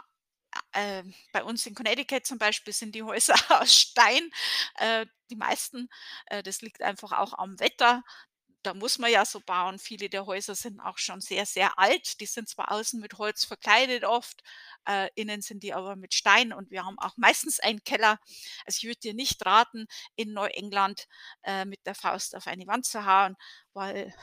äh, 0.76 1.04
bei 1.34 1.44
uns 1.44 1.66
in 1.66 1.76
Connecticut 1.76 2.26
zum 2.26 2.38
Beispiel 2.38 2.74
sind 2.74 2.96
die 2.96 3.04
Häuser 3.04 3.36
aus 3.62 3.74
Stein, 3.76 4.30
äh, 4.76 5.06
die 5.30 5.36
meisten. 5.36 5.90
Äh, 6.28 6.44
das 6.44 6.62
liegt 6.62 6.82
einfach 6.82 7.12
auch 7.14 7.34
am 7.38 7.60
Wetter. 7.60 8.04
Da 8.64 8.74
muss 8.74 8.98
man 9.00 9.12
ja 9.12 9.26
so 9.26 9.40
bauen. 9.42 9.78
Viele 9.80 10.10
der 10.10 10.26
Häuser 10.26 10.56
sind 10.56 10.80
auch 10.80 10.98
schon 10.98 11.22
sehr, 11.22 11.46
sehr 11.46 11.78
alt. 11.80 12.20
Die 12.20 12.26
sind 12.26 12.50
zwar 12.50 12.72
außen 12.72 13.00
mit 13.00 13.18
Holz 13.20 13.46
verkleidet 13.46 14.04
oft, 14.06 14.42
äh, 14.88 15.10
innen 15.16 15.42
sind 15.42 15.62
die 15.64 15.74
aber 15.74 15.96
mit 15.96 16.14
Stein 16.16 16.52
und 16.54 16.72
wir 16.72 16.84
haben 16.86 16.98
auch 17.00 17.16
meistens 17.18 17.60
einen 17.60 17.84
Keller. 17.84 18.20
Also, 18.66 18.78
ich 18.80 18.84
würde 18.86 19.00
dir 19.02 19.14
nicht 19.14 19.46
raten, 19.46 19.86
in 20.16 20.34
Neuengland, 20.34 21.08
äh, 21.44 21.66
mit 21.66 21.86
der 21.86 21.96
Faust 21.96 22.36
auf 22.36 22.48
eine 22.48 22.66
Wand 22.68 22.86
zu 22.86 23.06
hauen, 23.06 23.36
weil 23.74 24.14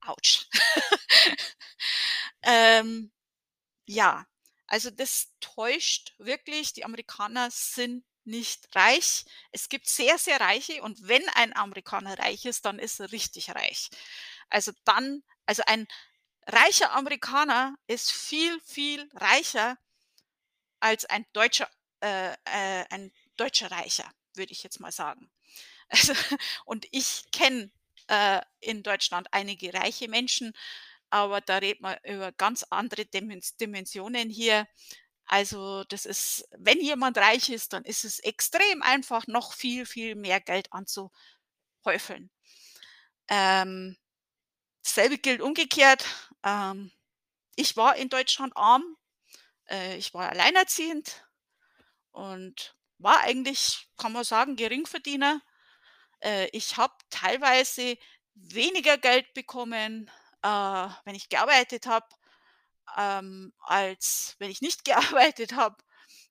Autsch. 0.00 0.46
Ähm, 2.42 3.10
ja, 3.86 4.26
also 4.68 4.90
das 4.90 5.32
täuscht 5.40 6.14
wirklich. 6.18 6.72
Die 6.74 6.84
Amerikaner 6.84 7.50
sind 7.50 8.04
nicht 8.24 8.68
reich. 8.76 9.24
Es 9.50 9.68
gibt 9.68 9.88
sehr, 9.88 10.18
sehr 10.18 10.38
Reiche 10.40 10.82
und 10.82 11.08
wenn 11.08 11.26
ein 11.30 11.56
Amerikaner 11.56 12.18
reich 12.18 12.44
ist, 12.44 12.64
dann 12.66 12.78
ist 12.78 13.00
er 13.00 13.10
richtig 13.10 13.50
reich. 13.50 13.88
Also 14.50 14.72
dann 14.84 15.22
also 15.46 15.62
ein 15.66 15.88
reicher 16.46 16.92
Amerikaner 16.92 17.74
ist 17.86 18.12
viel, 18.12 18.60
viel 18.60 19.08
reicher 19.14 19.78
als 20.80 21.06
ein 21.06 21.24
deutscher 21.32 21.68
äh, 22.00 22.32
äh, 22.44 22.84
ein 22.90 23.12
deutscher 23.36 23.70
Reicher, 23.70 24.08
würde 24.34 24.52
ich 24.52 24.62
jetzt 24.62 24.80
mal 24.80 24.92
sagen. 24.92 25.30
Also 25.90 26.12
und 26.66 26.86
ich 26.90 27.30
kenne, 27.32 27.70
äh, 28.08 28.42
in 28.60 28.82
Deutschland 28.82 29.28
einige 29.32 29.72
reiche 29.72 30.06
Menschen, 30.06 30.52
aber 31.10 31.40
da 31.40 31.58
redet 31.58 31.80
man 31.80 31.96
über 32.04 32.32
ganz 32.32 32.64
andere 32.70 33.06
Dimens 33.06 33.56
Dimensionen 33.56 34.30
hier. 34.30 34.66
Also, 35.26 35.84
das 35.84 36.06
ist 36.06 36.48
wenn 36.58 36.80
jemand 36.80 37.18
reich 37.18 37.50
ist, 37.50 37.72
dann 37.74 37.84
ist 37.84 38.04
es 38.04 38.18
extrem 38.20 38.82
einfach, 38.82 39.26
noch 39.26 39.52
viel, 39.52 39.86
viel 39.86 40.16
mehr 40.16 40.40
Geld 40.40 40.72
anzuhäufeln. 40.72 42.30
Ähm, 43.28 43.96
dasselbe 44.84 45.18
gilt 45.18 45.42
umgekehrt. 45.42 46.04
Ähm, 46.44 46.92
ich 47.56 47.76
war 47.76 47.96
in 47.96 48.08
Deutschland 48.08 48.56
arm. 48.56 48.96
Äh, 49.68 49.96
ich 49.98 50.14
war 50.14 50.30
alleinerziehend 50.30 51.26
und 52.12 52.76
war 52.98 53.20
eigentlich, 53.20 53.88
kann 53.96 54.12
man 54.12 54.24
sagen, 54.24 54.56
Geringverdiener. 54.56 55.42
Äh, 56.20 56.48
ich 56.52 56.76
habe 56.76 56.94
teilweise 57.10 57.96
weniger 58.34 58.98
Geld 58.98 59.34
bekommen, 59.34 60.10
äh, 60.42 60.88
wenn 61.04 61.14
ich 61.14 61.28
gearbeitet 61.28 61.86
habe, 61.86 62.06
ähm, 62.98 63.52
als 63.60 64.36
wenn 64.38 64.50
ich 64.50 64.62
nicht 64.62 64.84
gearbeitet 65.32 65.54
habe. 65.54 65.76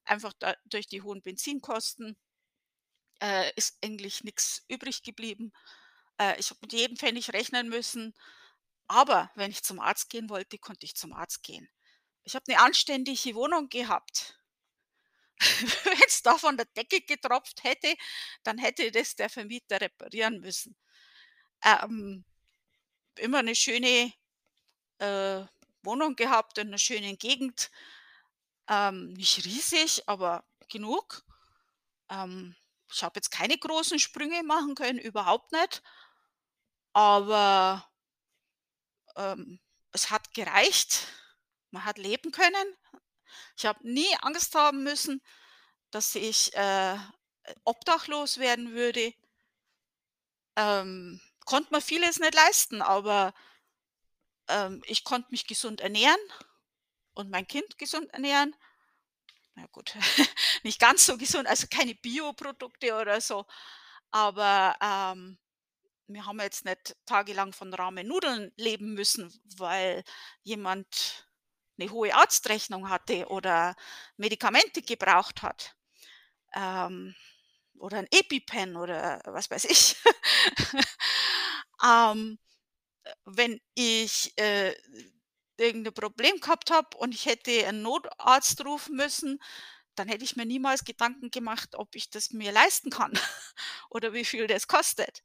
Einfach 0.05 0.33
da 0.39 0.55
durch 0.65 0.87
die 0.87 1.01
hohen 1.03 1.21
Benzinkosten, 1.23 2.17
äh, 3.21 3.51
ist 3.55 3.77
eigentlich 3.83 4.23
nix 4.23 4.63
übrig 4.69 5.03
geblieben. 5.03 5.51
Äh, 6.19 6.39
ich 6.39 6.49
habe 6.49 6.59
mit 6.63 6.73
jedem 6.73 6.97
Pfennig 6.97 7.33
rechnen 7.33 7.69
müssen, 7.69 8.13
aber 8.87 9.31
wenn 9.35 9.51
ich 9.51 9.63
zum 9.63 9.79
Arzt 9.79 10.09
gehen 10.09 10.29
wollte, 10.29 10.57
konnte 10.59 10.85
ich 10.85 10.95
zum 10.95 11.13
Arzt 11.13 11.43
gehen. 11.43 11.69
Ich 12.25 12.35
habe 12.35 12.45
'ne 12.51 12.59
anständige 12.59 13.35
Wohnung 13.35 13.69
gehabt. 13.69 14.39
Wenn's 15.85 16.21
da 16.23 16.37
von 16.37 16.57
der 16.57 16.65
Decke 16.75 17.01
getropft 17.01 17.63
hätte, 17.63 17.93
dann 18.43 18.57
hätte 18.57 18.91
das 18.91 19.15
der 19.15 19.29
Vermieter 19.29 19.79
reparieren 19.81 20.39
müssen. 20.39 20.75
Ähm, 21.63 22.25
immer 23.19 23.43
'ne 23.43 23.55
schöne, 23.55 24.13
äh, 24.99 25.43
Wohnung 25.83 26.15
gehabt 26.17 26.57
in 26.59 26.69
'ner 26.71 26.79
schönen 26.79 27.17
Gegend. 27.17 27.69
Ähm, 28.69 29.13
nicht 29.13 29.45
riesig, 29.45 30.03
aber 30.07 30.43
genug. 30.69 31.23
Ähm, 32.09 32.55
ich 32.93 33.03
habe 33.03 33.13
jetzt 33.17 33.31
keine 33.31 33.57
großen 33.57 33.99
Sprünge 33.99 34.43
machen 34.43 34.75
können, 34.75 34.99
überhaupt 34.99 35.51
nicht. 35.53 35.81
Aber 36.95 37.87
ähm, 39.15 39.59
es 39.91 40.09
hat 40.11 40.33
gereicht. 40.33 41.07
Man 41.71 41.85
hat 41.85 41.97
leben 41.97 42.31
können. 42.31 42.75
Ich 43.57 43.65
habe 43.65 43.79
nie 43.89 44.07
Angst 44.21 44.55
haben 44.55 44.83
müssen, 44.83 45.21
dass 45.91 46.15
ich, 46.15 46.53
äh, 46.55 46.97
obdachlos 47.65 48.39
werden 48.39 48.73
würde. 48.73 49.13
Ähm, 50.57 51.21
konnte 51.47 51.73
mir 51.73 51.81
vieles 51.81 52.19
nicht 52.19 52.35
leisten, 52.35 52.83
aber, 52.83 53.33
ähm, 54.49 54.81
ich 54.85 55.03
konnte 55.03 55.29
mich 55.31 55.47
gesund 55.47 55.81
ernähren 55.81 56.19
und 57.15 57.29
mein 57.31 57.47
Kind 57.47 57.77
gesund 57.77 58.11
ernähren. 58.13 58.55
Na 59.55 59.65
gut, 59.71 59.95
nicht 60.63 60.79
ganz 60.79 61.05
so 61.05 61.17
gesund, 61.17 61.47
also 61.47 61.67
keine 61.69 61.95
Bioprodukte 61.95 62.93
oder 62.95 63.19
so, 63.21 63.45
aber, 64.11 64.75
ähm, 64.81 65.37
wir 66.07 66.25
haben 66.25 66.39
jetzt 66.41 66.65
nicht 66.65 66.95
tagelang 67.05 67.53
von 67.53 67.73
Ramen-Nudeln 67.73 68.51
leben 68.57 68.93
müssen, 68.95 69.33
weil 69.57 70.03
jemand 70.43 71.27
'ne 71.77 71.89
hohe 71.91 72.15
Arztrechnung 72.15 72.89
hatte 72.89 73.27
oder 73.29 73.75
Medikamente 74.17 74.81
gebraucht 74.83 75.41
hat, 75.43 75.75
ähm, 76.55 77.15
oder 77.79 77.99
'n 77.99 78.07
EpiPen 78.11 78.77
oder 78.77 79.21
was 79.25 79.51
weiß 79.51 79.65
ich. 79.65 79.97
Ähm, 81.83 82.39
äh, 83.05 83.13
wenn 83.25 83.61
ich, 83.75 84.33
äh, 84.39 84.75
irgend 85.57 85.83
'ne 85.85 85.91
Problem 85.93 86.39
gehabt 86.41 86.71
habe 86.71 86.97
und 86.97 87.13
ich 87.15 87.25
hätte 87.27 87.67
einen 87.67 87.81
Notarzt 87.83 88.63
rufen 88.65 88.95
müssen, 88.97 89.39
dann 89.95 90.07
hätte 90.09 90.23
ich 90.25 90.35
mir 90.37 90.45
niemals 90.45 90.85
Gedanken 90.85 91.31
gemacht, 91.31 91.75
ob 91.75 91.95
ich 91.95 92.09
das 92.11 92.31
mir 92.31 92.51
leisten 92.53 92.89
kann 92.91 93.13
oder 93.91 94.13
wie 94.13 94.25
viel 94.25 94.47
das 94.47 94.67
kostet. 94.67 95.23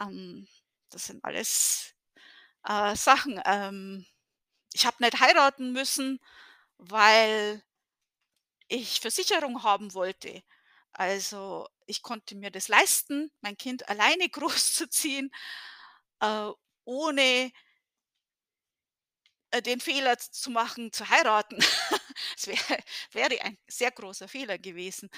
Ähm, 0.00 0.48
das 0.90 1.06
sind 1.06 1.24
alles, 1.24 1.94
äh, 2.68 2.96
Sachen. 2.96 3.40
Ähm, 3.46 4.06
ich 4.74 4.86
habe 4.86 4.96
nicht 5.04 5.20
heiraten 5.20 5.72
müssen, 5.72 6.20
weil 6.78 7.62
ich 8.70 9.00
Versicherung 9.00 9.62
haben 9.62 9.94
wollte. 9.94 10.42
Also, 10.98 11.68
ich 11.86 12.02
konnte 12.02 12.34
mir 12.34 12.50
das 12.50 12.66
leisten, 12.66 13.30
mein 13.40 13.56
Kind 13.56 13.88
alleine 13.88 14.28
großzuziehen, 14.30 15.30
äh, 16.20 16.50
ohne 16.84 17.52
äh, 19.50 19.62
den 19.62 19.80
Fehler 19.80 20.18
zu 20.18 20.50
machen, 20.50 20.92
zu 20.92 21.08
heiraten. 21.08 21.58
Es 22.36 22.46
wäre 22.48 22.58
wäre 23.12 23.40
ein 23.42 23.58
sehr 23.68 23.90
großer 23.92 24.26
Fehler 24.28 24.58
gewesen. 24.58 25.08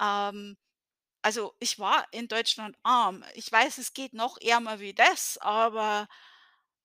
Ähm, 0.00 0.56
also, 1.22 1.54
ich 1.60 1.78
war 1.78 2.06
in 2.12 2.28
Deutschland 2.28 2.76
arm. 2.84 3.24
Ich 3.34 3.50
weiß, 3.52 3.78
es 3.78 3.94
geht 3.94 4.14
noch 4.14 4.38
ärmer 4.40 4.80
wie 4.80 4.94
das, 4.94 5.38
aber, 5.38 6.08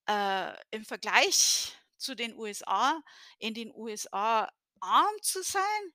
äh, 0.09 0.53
im 0.71 0.85
Vergleich 0.85 1.73
zu 1.97 2.15
den 2.15 2.35
USA 2.37 3.01
in 3.39 3.53
den 3.55 3.73
USA 3.75 4.49
arm 4.81 5.15
zu 5.23 5.43
sein, 5.43 5.93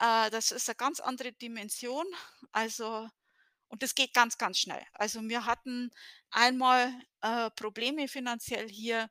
äh, 0.00 0.30
das 0.30 0.52
ist 0.52 0.68
'ne 0.68 0.74
ganz 0.76 1.00
andere 1.00 1.32
Dimension. 1.32 2.06
Also 2.52 3.08
und 3.68 3.82
das 3.82 3.94
geht 3.96 4.14
ganz, 4.14 4.38
ganz 4.38 4.58
schnell. 4.60 4.82
Also, 4.94 5.20
wir 5.28 5.46
hatten 5.46 5.90
einmal, 6.30 6.92
äh, 7.22 7.50
Probleme 7.52 8.08
finanziell 8.08 8.68
hier. 8.70 9.10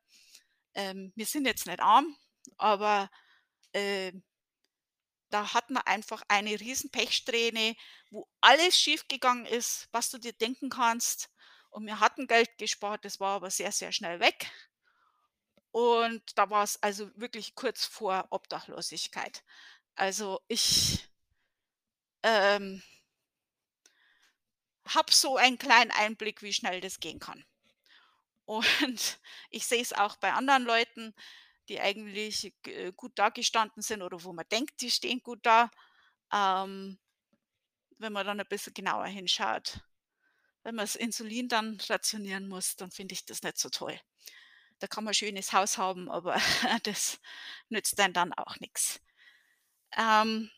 Ähm, 0.75 1.13
wir 1.15 1.25
sind 1.27 1.45
jetzt 1.47 1.67
nicht 1.67 1.79
arm, 1.81 2.17
aber, 2.57 3.09
ähm 3.73 4.23
da 5.33 5.53
hatten 5.53 5.73
wir 5.73 5.87
einfach 5.87 6.21
eine 6.27 6.59
riesen 6.59 6.91
Pechsträhne, 6.91 7.75
wo 8.11 8.27
alles 8.41 8.77
schiefgegangen 8.77 9.45
ist, 9.45 9.87
was 9.91 10.09
du 10.09 10.17
dir 10.17 10.33
denken 10.33 10.69
kannst. 10.69 11.29
Und 11.71 11.85
wir 11.85 11.99
hatten 11.99 12.27
Geld 12.27 12.57
gespart, 12.57 13.03
das 13.05 13.19
war 13.19 13.35
aber 13.37 13.49
sehr, 13.51 13.71
sehr 13.71 13.91
schnell 13.91 14.19
weg. 14.19 14.47
Und 15.75 16.37
da 16.37 16.49
war's 16.49 16.81
also 16.81 17.09
wirklich 17.19 17.53
kurz 17.53 17.85
vor 17.85 18.27
Obdachlosigkeit. 18.29 19.43
Also, 19.97 20.39
ich 20.47 21.05
ähm 22.23 22.81
habe 24.87 25.11
so 25.13 25.37
einen 25.37 25.59
kleinen 25.59 25.91
Einblick, 25.91 26.41
wie 26.41 26.51
schnell 26.53 26.81
das 26.81 26.99
gehen 26.99 27.19
kann. 27.19 27.45
Und 28.45 29.19
ich 29.49 29.65
sehe 29.65 29.81
es 29.81 29.93
auch 29.93 30.17
bei 30.17 30.33
anderen 30.33 30.63
Leuten, 30.63 31.13
die 31.69 31.79
eigentlich 31.81 32.53
g 32.63 32.91
gut 32.93 33.17
dagestanden 33.17 33.81
sind 33.81 34.01
oder 34.03 34.23
wo 34.23 34.33
man 34.33 34.45
denkt, 34.51 34.81
die 34.81 34.91
stehen 34.91 35.21
gut 35.23 35.39
da. 35.45 35.71
Ähm, 36.33 36.99
wenn 37.97 38.13
man 38.13 38.25
dann 38.25 38.39
'n 38.39 38.47
bisschen 38.47 38.73
genauer 38.73 39.05
hinschaut. 39.07 39.79
Wenn 40.63 40.75
man 40.75 40.85
das 40.85 40.95
Insulin 40.95 41.49
dann 41.49 41.79
rationieren 41.89 42.47
muss, 42.49 42.75
dann 42.77 42.91
finde 42.91 43.13
ich 43.13 43.25
das 43.25 43.43
nicht 43.43 43.57
so 43.59 43.69
toll. 43.69 43.99
Da 44.79 44.87
kann 44.87 45.03
man 45.05 45.11
ein 45.11 45.15
schönes 45.15 45.53
Haus 45.53 45.77
haben, 45.79 46.09
aber 46.11 46.35
das 46.83 47.19
nützt 47.69 47.99
einem 47.99 48.13
dann 48.13 48.33
auch 48.33 48.59
nix. 48.61 49.01
Ähm 49.97 50.49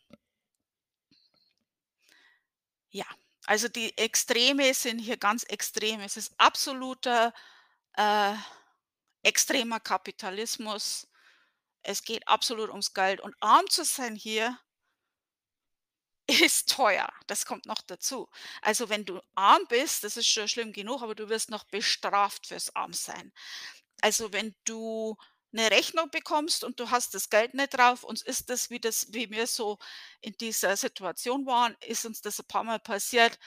ja, 2.89 3.05
also 3.45 3.67
die 3.67 3.97
Extreme 3.97 4.73
sind 4.73 4.99
hier 4.99 5.17
ganz 5.17 5.43
extrem. 5.43 6.01
Es 6.01 6.17
ist 6.17 6.33
absoluter, 6.37 7.33
äh, 7.93 8.33
extremer 9.23 9.79
Kapitalismus. 9.79 11.07
Es 11.83 12.03
geht 12.03 12.27
absolut 12.27 12.69
ums 12.69 12.93
Geld 12.93 13.21
und 13.21 13.35
arm 13.41 13.67
zu 13.69 13.85
sein 13.85 14.15
hier 14.15 14.57
ist 16.45 16.69
teuer. 16.69 17.09
Das 17.27 17.45
kommt 17.45 17.65
noch 17.65 17.81
dazu. 17.81 18.29
Also, 18.61 18.89
wenn 18.89 19.05
du 19.05 19.21
arm 19.35 19.61
bist, 19.69 20.03
das 20.03 20.17
ist 20.17 20.27
schon 20.27 20.47
schlimm 20.47 20.73
genug, 20.73 21.01
aber 21.01 21.15
du 21.15 21.29
wirst 21.29 21.49
noch 21.49 21.63
bestraft 21.65 22.47
fürs 22.47 22.75
Armsein. 22.75 23.31
Also, 24.01 24.33
wenn 24.33 24.55
du 24.65 25.17
eine 25.57 25.71
Rechnung 25.71 26.09
bekommst 26.11 26.63
und 26.63 26.79
du 26.79 26.89
hast 26.91 27.13
das 27.15 27.29
Geld 27.29 27.53
nicht 27.53 27.77
drauf, 27.77 28.03
uns 28.03 28.21
ist 28.21 28.49
das, 28.49 28.69
wie 28.69 28.79
das 28.79 29.07
wie 29.13 29.29
wir 29.31 29.47
so 29.47 29.77
in 30.21 30.33
dieser 30.37 30.77
Situation 30.77 31.45
waren 31.45 31.75
ist 31.81 32.05
uns 32.05 32.21
das 32.21 32.39
ein 32.39 32.47
paar 32.47 32.63
Mal 32.63 32.79
passiert, 32.79 33.39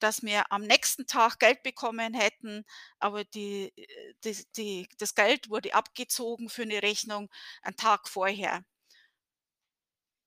dass 0.00 0.22
wir 0.22 0.50
am 0.52 0.62
nächsten 0.62 1.06
Tag 1.06 1.40
Geld 1.40 1.62
bekommen 1.62 2.14
hätten, 2.14 2.64
aber 3.00 3.24
die 3.24 3.72
äh, 3.76 4.14
die 4.24 4.44
die 4.56 4.88
das 4.98 5.14
Geld 5.14 5.50
wurde 5.50 5.74
abgezogen 5.74 6.48
für 6.50 6.62
eine 6.62 6.82
Rechnung 6.82 7.30
einen 7.62 7.76
Tag 7.76 8.08
vorher. 8.08 8.64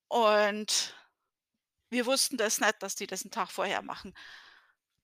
Und 0.09 0.95
wir 1.89 2.05
wussten 2.05 2.37
das 2.37 2.59
nicht, 2.59 2.81
dass 2.81 2.95
die 2.95 3.07
das 3.07 3.25
'n 3.25 3.31
Tag 3.31 3.51
vorher 3.51 3.81
machen. 3.81 4.13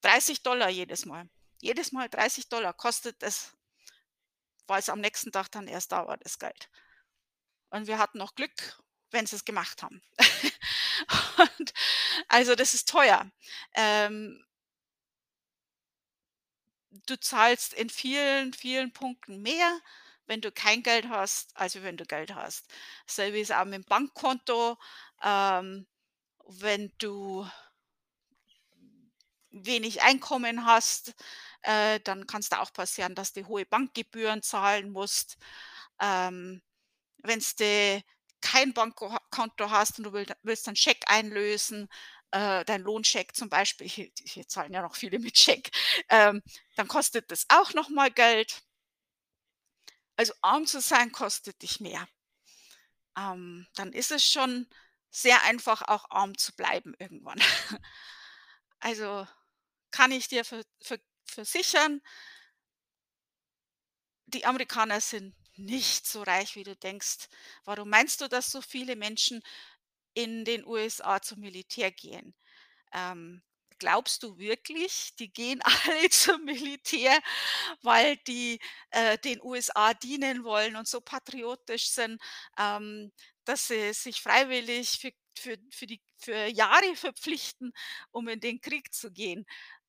30 0.02 0.42
jedes 0.72 1.06
Mal. 1.06 1.30
Jedes 1.62 1.92
Mal 1.94 2.10
30 2.10 2.50
kostet 2.78 3.24
es, 3.24 3.54
weil's 4.68 4.90
am 4.90 5.00
nächsten 5.02 5.32
Tag 5.32 5.50
dann 5.52 5.68
erst 5.68 5.92
da 5.92 6.08
war, 6.08 6.18
das 6.18 6.40
Geld. 6.40 6.70
Und 7.70 7.88
wir 7.88 7.98
hatten 7.98 8.18
noch 8.20 8.36
Glück, 8.36 8.80
wenn 9.12 9.26
sie 9.26 9.36
es 9.36 9.46
gemacht 9.46 9.84
haben. 9.84 10.02
Und 11.58 11.74
also, 12.28 12.56
das 12.56 12.74
ist 12.74 12.90
teuer. 12.90 13.30
Ähm 13.76 14.44
du 17.08 17.20
zahlst 17.20 17.74
in 17.74 17.90
vielen, 17.90 18.54
vielen 18.54 18.94
Punkten 18.94 19.42
mehr, 19.42 19.80
wenn 20.26 20.42
du 20.42 20.52
kein 20.52 20.84
Geld 20.84 21.10
hast, 21.10 21.56
als 21.58 21.82
wenn 21.82 21.98
du 21.98 22.06
Geld 22.06 22.34
hast. 22.34 22.72
Selbe 23.06 23.40
ist 23.40 23.52
auch 23.52 23.66
mit'm 23.66 23.88
Bankkonto. 23.88 24.78
Ähm, 25.24 25.88
wenn 26.48 26.94
du 26.98 27.48
wenig 29.52 30.02
Einkommen 30.02 30.66
hast, 30.66 31.14
äh, 31.64 32.00
dann 32.02 32.28
kann's 32.28 32.50
da 32.50 32.60
auch 32.62 32.74
passieren, 32.74 33.16
dass 33.16 33.34
du 33.34 33.46
hohe 33.48 33.66
Bankgebühren 33.66 34.42
zahlen 34.44 34.92
musst. 34.92 35.38
Ähm, 36.02 36.62
wenn's 37.24 37.56
du 37.56 38.02
kein 38.42 38.74
Bankko 38.74 39.18
Konto 39.32 39.70
hast 39.72 39.98
und 40.00 40.06
du 40.06 40.14
will 40.14 40.26
willst 40.44 40.68
einen 40.68 40.76
Scheck 40.78 41.04
einlösen, 41.08 41.88
äh, 42.32 42.66
dein 42.66 42.82
Lohnscheck 42.82 43.36
zum 43.36 43.50
Beispiel, 43.50 43.88
hier 43.88 44.10
hier 44.26 44.48
zahlen 44.48 44.74
ja 44.74 44.82
noch 44.82 44.96
viele 44.96 45.20
mit 45.20 45.38
Scheck, 45.38 45.72
ähm, 46.10 46.42
dann 46.76 46.88
kostet 46.88 47.32
das 47.32 47.46
auch 47.50 47.74
noch 47.74 47.90
mal 47.90 48.12
Geld. 48.12 48.64
Also, 50.18 50.34
arm 50.42 50.66
zu 50.66 50.82
sein 50.82 51.12
kostet 51.12 51.62
dich 51.62 51.80
mehr. 51.80 52.08
Ähm, 53.18 53.68
dann 53.76 53.94
ist 53.94 54.12
es 54.12 54.24
schon 54.30 54.68
sehr 55.12 55.44
einfach, 55.44 55.82
auch 55.84 56.06
arm 56.10 56.38
zu 56.38 56.54
bleiben 56.56 56.94
irgendwann. 57.00 57.40
Also, 58.80 59.26
kann 59.92 60.12
ich 60.12 60.28
dir 60.28 60.46
ver 60.46 60.64
ver 60.82 61.00
versichern 61.34 62.02
die 64.26 64.46
Amerikaner 64.46 65.02
sind 65.02 65.36
nicht 65.56 66.08
so 66.08 66.24
reich, 66.24 66.56
wie 66.56 66.64
du 66.64 66.76
denkst. 66.76 67.28
Warum 67.66 67.90
meinst 67.90 68.22
du, 68.22 68.28
dass 68.28 68.52
so 68.52 68.62
viele 68.62 68.96
Menschen 68.96 69.42
in 70.14 70.46
den 70.46 70.66
USA 70.66 71.22
zum 71.22 71.40
Militär 71.42 71.92
gehen? 71.92 72.36
Ähm, 72.94 73.44
glaubst 73.80 74.24
du 74.24 74.38
wirklich, 74.38 75.16
die 75.20 75.32
gehen 75.34 75.62
alle 75.88 76.10
zum 76.10 76.46
Militär, 76.46 77.20
weil 77.82 78.18
die, 78.28 78.60
äh, 78.92 79.18
den 79.20 79.42
USA 79.44 79.94
dienen 79.94 80.44
wollen 80.44 80.76
und 80.76 80.88
so 80.88 81.02
patriotisch 81.02 81.90
sind, 81.90 82.22
ähm, 82.60 83.12
dass 83.46 83.68
sie 83.68 83.94
sich 83.94 84.22
freiwillig 84.22 85.00
für 85.00 85.12
für 85.38 85.58
für 85.72 85.88
die 85.88 86.02
für 86.20 86.48
Jahre 86.48 86.96
verpflichten, 86.96 87.74
um 88.12 88.28
in 88.30 88.40
den 88.40 88.62
Krieg 88.62 88.94
zu 88.94 89.12
gehen? 89.12 89.46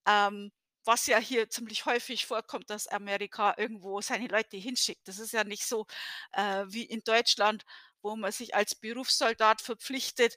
Ähm, 0.06 0.52
was 0.84 1.06
ja 1.06 1.18
hier 1.18 1.48
ziemlich 1.50 1.86
häufig 1.86 2.26
vorkommt, 2.26 2.70
dass 2.70 2.86
Amerika 2.88 3.54
irgendwo 3.58 4.00
seine 4.00 4.28
Leute 4.28 4.56
hinschickt. 4.56 5.06
Das 5.08 5.18
ist 5.18 5.32
ja 5.32 5.44
nicht 5.44 5.66
so, 5.66 5.86
äh, 6.32 6.64
wie 6.68 6.84
in 6.84 7.02
Deutschland, 7.04 7.64
wo 8.02 8.16
man 8.16 8.32
sich 8.32 8.54
als 8.54 8.74
Berufssoldat 8.74 9.62
verpflichtet 9.62 10.36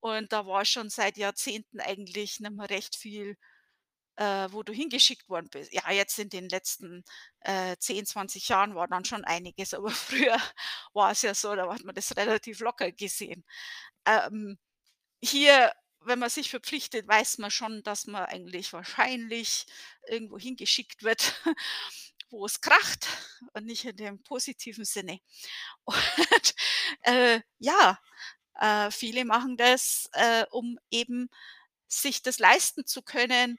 und 0.00 0.32
da 0.32 0.46
war 0.46 0.64
schon 0.64 0.90
seit 0.90 1.16
Jahrzehnten 1.16 1.80
eigentlich 1.80 2.40
nicht 2.40 2.52
mehr 2.52 2.70
recht 2.70 2.96
viel, 2.96 3.36
äh, 4.16 4.48
wo 4.52 4.62
du 4.62 4.72
hingeschickt 4.72 5.28
worden 5.28 5.48
bist. 5.50 5.72
Ja, 5.72 5.90
jetzt 5.92 6.18
in 6.18 6.28
den 6.30 6.48
letzten, 6.48 7.04
äh, 7.40 7.76
10, 7.78 8.06
20 8.06 8.48
Jahren 8.48 8.74
war 8.74 8.88
dann 8.88 9.04
schon 9.04 9.24
einiges, 9.24 9.74
aber 9.74 9.90
früher 9.90 10.38
war 10.94 11.12
es 11.12 11.22
ja 11.22 11.34
so, 11.34 11.54
da 11.56 11.72
hat 11.72 11.84
man 11.84 11.94
das 11.94 12.16
relativ 12.16 12.60
locker 12.60 12.92
gesehen. 12.92 13.44
Ähm, 14.06 14.58
hier, 15.22 15.72
wenn 16.02 16.18
man 16.18 16.30
sich 16.30 16.50
verpflichtet, 16.50 17.08
weiß 17.08 17.38
man 17.38 17.50
schon, 17.50 17.82
dass 17.82 18.06
man 18.06 18.24
eigentlich 18.26 18.72
wahrscheinlich 18.72 19.66
irgendwo 20.08 20.38
hingeschickt 20.38 21.02
wird, 21.02 21.34
wo 22.30 22.46
es 22.46 22.60
kracht 22.60 23.08
und 23.54 23.66
nicht 23.66 23.84
in 23.86 23.96
dem 23.96 24.22
positiven 24.22 24.84
Sinne. 24.84 25.20
Und, 25.86 26.54
äh, 27.02 27.40
ja, 27.60 27.98
äh, 28.60 28.90
viele 28.92 29.24
machen 29.26 29.56
das, 29.58 30.08
äh, 30.14 30.44
um 30.52 30.78
eben 30.90 31.30
sich 31.88 32.22
das 32.22 32.38
leisten 32.40 32.86
zu 32.86 33.02
können, 33.02 33.58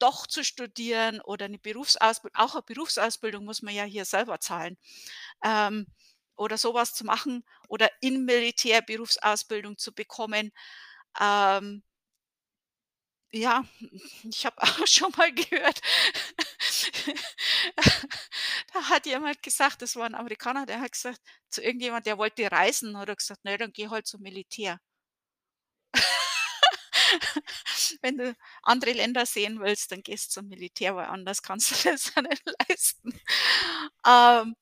doch 0.00 0.26
zu 0.28 0.44
studieren 0.44 1.20
oder 1.22 1.48
'ne 1.48 1.58
Berufsausbild 1.58 2.34
auch 2.36 2.54
'ne 2.56 2.62
Berufsausbildung 2.64 3.44
muss 3.46 3.62
man 3.62 3.74
ja 3.74 3.84
hier 3.84 4.04
selber 4.06 4.40
zahlen, 4.40 4.78
ähm, 5.44 5.86
oder 6.36 6.58
so 6.58 6.74
was 6.74 6.94
zu 6.94 7.04
machen 7.06 7.44
oder 7.68 7.90
im 8.02 8.24
Militär 8.26 8.82
Berufsausbildung 8.82 9.78
zu 9.78 9.94
bekommen. 9.94 10.52
Ähm 11.20 11.82
ja, 13.32 13.64
ich 14.24 14.46
habe 14.46 14.56
auch 14.62 14.86
schon 14.86 15.12
mal 15.16 15.32
gehört, 15.32 15.80
da 18.72 18.88
hat 18.90 19.06
jemand 19.06 19.42
gesagt 19.42 19.82
das 19.82 19.96
war 19.96 20.06
'n 20.06 20.14
Amerikaner, 20.14 20.66
der 20.66 20.80
hat 20.80 20.92
gesagt 20.92 21.20
zu 21.48 21.62
irgendjemand, 21.62 22.06
der 22.06 22.18
wollte 22.18 22.50
reisen, 22.50 22.96
hat 22.98 23.08
er 23.08 23.16
gesagt: 23.16 23.40
„Na 23.44 23.52
ja, 23.52 23.58
dann 23.58 23.72
geh 23.72 23.88
halt 23.88 24.06
zum 24.06 24.22
Militär.“ 24.22 24.78
Wenn 28.02 28.18
du 28.18 28.34
andere 28.62 28.92
Länder 28.92 29.26
sehen 29.26 29.60
willst, 29.60 29.92
dann 29.92 30.02
gehst 30.02 30.32
zum 30.32 30.48
Militär, 30.48 30.96
weil 30.96 31.06
anders 31.06 31.42
kannst 31.42 31.70
du 31.72 31.76
das 31.90 32.12
ja 32.14 32.22
nicht 32.22 32.42
leisten. 32.68 33.18
Ähm 34.06 34.56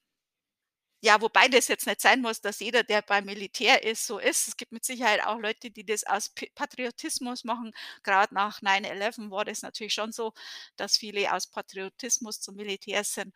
ja, 1.05 1.21
wobei 1.21 1.49
das 1.49 1.69
jetzt 1.69 1.87
nicht 1.87 2.01
sein 2.01 2.23
muss, 2.23 2.41
dass 2.41 2.61
jeder, 2.61 2.83
der 2.83 3.03
beim 3.03 3.27
Militär 3.27 3.83
ist, 3.85 4.07
so 4.07 4.19
ist. 4.19 4.49
Es 4.49 4.57
gibt 4.57 4.73
mit 4.73 4.85
Sicherheit 4.87 5.23
auch 5.27 5.39
Leute, 5.39 5.71
die 5.71 5.85
das 5.85 6.05
aus 6.05 6.33
Patriotismus 6.55 7.45
machen. 7.45 7.73
Grad 8.03 8.33
nach 8.33 8.63
9/11 8.63 9.31
war 9.31 9.45
das 9.45 9.61
natürlich 9.63 9.93
schon 9.95 10.13
so, 10.13 10.33
dass 10.77 10.97
viele 10.97 11.31
aus 11.35 11.47
Patriotismus 11.47 12.41
zum 12.41 12.57
Militär 12.57 13.05
sind. 13.05 13.35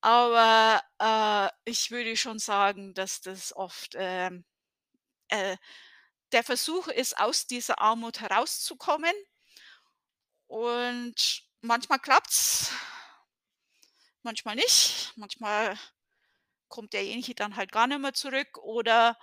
Aber, 0.00 0.82
äh, 1.00 1.70
ich 1.70 1.90
würde 1.92 2.16
schon 2.16 2.38
sagen, 2.40 2.92
dass 2.94 3.20
das 3.20 3.54
oft, 3.56 3.94
ähm, 3.96 4.44
äh, 5.28 5.56
der 6.32 6.44
Versuch 6.44 6.88
ist, 6.88 7.18
aus 7.18 7.46
dieser 7.46 7.80
Armut 7.80 8.20
herauszukommen. 8.20 9.14
Und 10.50 11.42
manchmal 11.60 11.98
klappt's 11.98 12.70
manchmal 14.22 14.56
nicht. 14.56 15.12
Manchmal 15.16 15.76
kommt 16.68 16.92
derjenige 16.94 17.34
dann 17.34 17.56
halt 17.56 17.72
gar 17.72 17.86
nicht 17.86 18.00
mehr 18.00 18.14
zurück 18.14 18.58
oder 18.58 19.18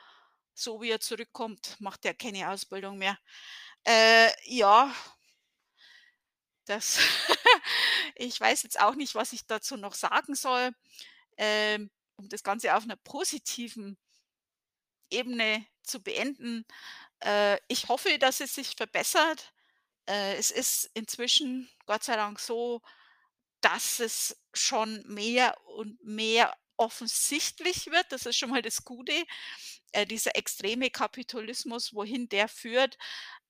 so 0.55 0.81
wie 0.81 0.91
er 0.91 0.99
zurückkommt, 1.01 1.77
macht 1.79 2.05
er 2.05 2.13
keine 2.15 2.49
Ausbildung 2.51 2.97
mehr. 2.99 3.17
Äh, 3.85 4.29
ja 4.45 4.93
das 6.67 6.99
ich 8.15 8.39
weiß 8.39 8.63
jetzt 8.63 8.79
auch 8.79 8.95
nicht, 8.95 9.15
was 9.15 9.33
ich 9.33 9.45
dazu 9.45 9.77
noch 9.77 9.93
sagen 9.93 10.35
soll, 10.35 10.71
ähm, 11.37 11.91
um 12.17 12.29
das 12.29 12.43
Ganze 12.43 12.75
auf 12.75 12.85
'ner 12.85 12.97
positiven 12.97 13.97
Ebene 15.11 15.65
zu 15.83 16.01
beenden. 16.01 16.65
Äh, 17.21 17.59
ich 17.67 17.89
hoffe, 17.89 18.17
dass 18.19 18.39
es 18.41 18.55
sich 18.55 18.75
verbessert. 18.75 19.53
Äh, 20.07 20.35
es 20.37 20.51
ist 20.51 20.91
inzwischen 20.93 21.69
Gott 21.85 22.03
sei 22.03 22.15
Dank 22.17 22.39
so, 22.39 22.81
dass 23.61 23.99
es 23.99 24.37
schon 24.53 25.03
mehr 25.07 25.55
und 25.67 26.03
mehr 26.03 26.55
offensichtlich 26.83 27.87
wird. 27.87 28.05
Das 28.11 28.25
ist 28.25 28.37
schon 28.37 28.49
mal 28.51 28.61
das 28.61 28.83
Gute. 28.83 29.13
Äh, 29.93 30.05
dieser 30.07 30.35
extreme 30.35 30.89
Kapitalismus, 30.89 31.93
wohin 31.93 32.27
der 32.29 32.47
führt, 32.47 32.97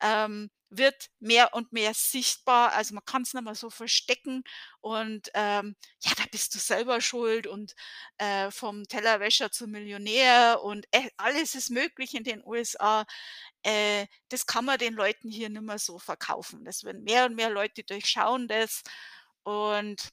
ähm, 0.01 0.51
wird 0.69 1.09
mehr 1.19 1.53
und 1.53 1.71
mehr 1.71 1.93
sichtbar. 1.93 2.73
Also, 2.73 2.95
man 2.95 3.05
kann's 3.05 3.33
nicht 3.33 3.43
mehr 3.43 3.55
so 3.55 3.69
verstecken 3.69 4.43
und, 4.81 5.29
ähm, 5.35 5.75
ja, 6.03 6.11
da 6.17 6.23
bist 6.31 6.53
du 6.55 6.59
selber 6.59 6.99
schuld 7.01 7.47
und, 7.47 7.73
äh, 8.17 8.51
vom 8.51 8.83
Tellerwäscher 8.87 9.51
zum 9.51 9.71
Millionär 9.71 10.61
und, 10.63 10.85
äh, 10.91 11.09
alles 11.17 11.55
ist 11.55 11.69
möglich 11.69 12.13
in 12.15 12.23
den 12.23 12.43
USA. 12.45 13.05
Äh, 13.63 14.07
das 14.29 14.45
kann 14.47 14.65
man 14.65 14.77
den 14.79 14.93
Leuten 14.95 15.29
hier 15.31 15.49
nicht 15.49 15.61
mehr 15.61 15.79
so 15.79 15.99
verkaufen. 15.99 16.65
Das 16.65 16.83
werden 16.83 17.03
mehr 17.03 17.25
und 17.25 17.35
mehr 17.35 17.49
Leute 17.49 17.83
durchschauen 17.83 18.47
das 18.47 18.83
und 19.43 20.11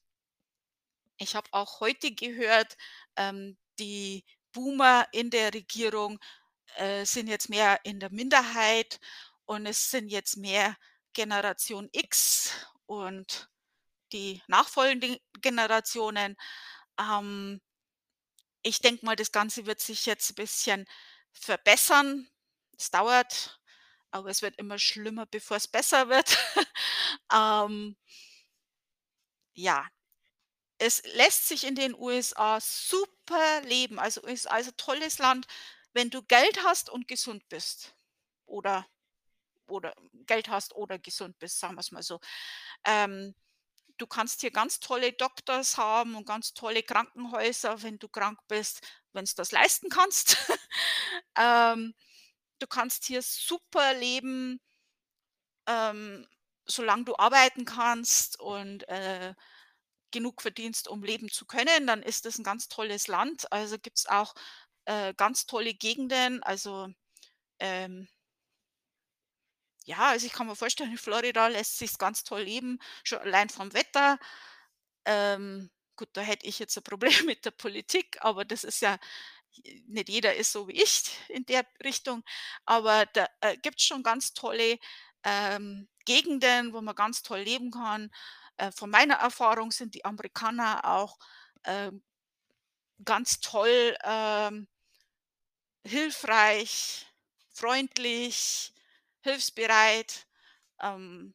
ich 1.19 1.35
habe 1.37 1.49
auch 1.53 1.81
heute 1.81 2.13
gehört, 2.15 2.77
ähm, 3.17 3.57
die 3.79 4.25
Boomer 4.53 5.07
in 5.13 5.31
der 5.31 5.55
Regierung, 5.55 6.19
äh, 6.77 7.05
sind 7.07 7.29
jetzt 7.29 7.51
mehr 7.51 7.81
in 7.85 8.01
der 8.01 8.11
Minderheit 8.13 9.01
und 9.47 9.67
es 9.67 9.91
sind 9.91 10.09
jetzt 10.09 10.37
mehr 10.39 10.77
Generation 11.15 11.89
X 11.93 12.53
und 12.87 13.51
die 14.13 14.43
nachfolgenden 14.49 15.19
Generationen. 15.43 16.37
Ähm, 17.01 17.61
ich 18.63 18.81
denke 18.81 19.05
mal, 19.07 19.17
das 19.17 19.33
Ganze 19.33 19.67
wird 19.67 19.81
sich 19.81 20.07
jetzt 20.07 20.31
'n 20.33 20.35
bisschen 20.35 20.87
verbessern. 21.33 22.29
Es 22.79 22.91
dauert, 22.91 23.61
aber 24.11 24.31
es 24.31 24.43
wird 24.43 24.57
immer 24.59 24.79
schlimmer, 24.79 25.27
bevor 25.27 25.57
es 25.59 25.69
besser 25.69 26.09
wird. 26.09 26.39
Ähm 27.33 27.97
ja, 29.57 29.85
es 30.81 31.03
lässt 31.15 31.49
sich 31.49 31.65
in 31.67 31.75
den 31.77 31.95
USA 31.95 32.61
super 32.61 33.63
leben. 33.63 33.99
Also, 34.01 34.23
ist 34.23 34.51
also 34.51 34.71
tolles 34.77 35.19
Land, 35.19 35.47
wenn 35.93 36.11
du 36.11 36.23
Geld 36.23 36.65
hast 36.65 36.91
und 36.91 37.09
gesund 37.09 37.49
bist 37.49 37.95
oder 38.47 38.87
oder 39.69 39.95
Geld 40.27 40.49
hast 40.49 40.75
oder 40.75 40.99
gesund 40.99 41.39
bist, 41.39 41.61
sagen 41.61 41.77
wir's 41.77 41.93
mal 41.93 42.03
so. 42.03 42.21
Ähm, 42.87 43.35
du 43.99 44.07
kannst 44.07 44.41
hier 44.43 44.51
ganz 44.53 44.81
tolle 44.81 45.13
Doctors 45.13 45.79
haben 45.79 46.17
und 46.17 46.27
ganz 46.27 46.55
tolle 46.55 46.83
Krankenhäuser, 46.83 47.83
wenn 47.83 47.99
du 47.99 48.09
krank 48.09 48.39
bist, 48.49 48.83
wenn's 49.13 49.35
das 49.35 49.53
leisten 49.53 49.89
kannst. 49.91 50.37
Ähm, 51.37 51.95
du 52.61 52.67
kannst 52.67 53.05
hier 53.07 53.23
super 53.23 53.95
leben 53.95 54.61
ähm, 55.67 56.27
solange 56.67 57.05
du 57.05 57.17
arbeiten 57.17 57.65
kannst 57.65 58.39
und, 58.41 58.89
äh, 58.89 59.35
genug 60.13 60.43
verdienst, 60.43 60.89
um 60.89 61.03
leben 61.05 61.31
zu 61.31 61.47
können, 61.47 61.87
dann 61.87 62.03
ist 62.03 62.27
das 62.27 62.39
'n 62.39 62.45
ganz 62.45 62.69
tolles 62.69 63.09
Land. 63.09 63.51
Also, 63.53 63.79
gibt's 63.79 64.07
auch, 64.07 64.35
äh, 64.87 65.15
ganz 65.15 65.47
tolle 65.47 65.75
Gegenden, 65.75 66.43
also, 66.43 66.89
ähm 67.61 68.09
ja, 69.87 70.09
also, 70.11 70.27
ich 70.27 70.33
kann 70.33 70.47
mir 70.47 70.57
vorstellen, 70.57 70.91
in 70.93 70.99
Florida 70.99 71.47
lässt 71.49 71.79
sich's 71.79 71.99
ganz 71.99 72.23
toll 72.25 72.43
leben, 72.43 72.79
schon 73.05 73.19
allein 73.19 73.49
vom 73.49 73.73
Wetter. 73.73 74.19
Ähm, 75.07 75.71
gut, 75.97 76.11
da 76.15 76.23
hätte 76.23 76.47
ich 76.47 76.59
jetzt 76.61 76.77
'n 76.79 76.83
Problem 76.85 77.13
mit 77.27 77.45
der 77.47 77.53
Politik, 77.53 78.19
aber 78.23 78.45
das 78.45 78.65
ist 78.65 78.83
ja 78.83 78.99
nicht 79.87 80.09
jeder 80.11 80.35
ist 80.37 80.53
so 80.53 80.69
wie 80.69 80.73
ich 80.83 81.05
in 81.29 81.45
der 81.47 81.65
Richtung, 81.85 82.25
aber 82.67 83.07
da, 83.15 83.29
äh, 83.43 83.57
gibt's 83.59 83.85
schon 83.85 84.03
ganz 84.05 84.35
tolle, 84.35 84.79
ähm, 85.25 85.89
Gegenden, 86.07 86.73
wo 86.75 86.81
man 86.83 86.95
ganz 86.97 87.23
toll 87.23 87.41
leben 87.41 87.71
kann. 87.73 88.11
Äh, 88.61 88.73
von 88.73 88.91
meiner 88.91 89.15
Erfahrung 89.15 89.71
sind 89.73 89.95
die 89.95 90.05
Amerikaner 90.05 90.85
auch, 90.85 91.19
ähm, 91.65 92.03
ganz 93.05 93.41
toll, 93.41 93.97
ähm 94.05 94.67
hilfreich, 95.87 97.07
freundlich, 97.53 98.73
hilfsbereit, 99.23 100.27
ähm, 100.81 101.35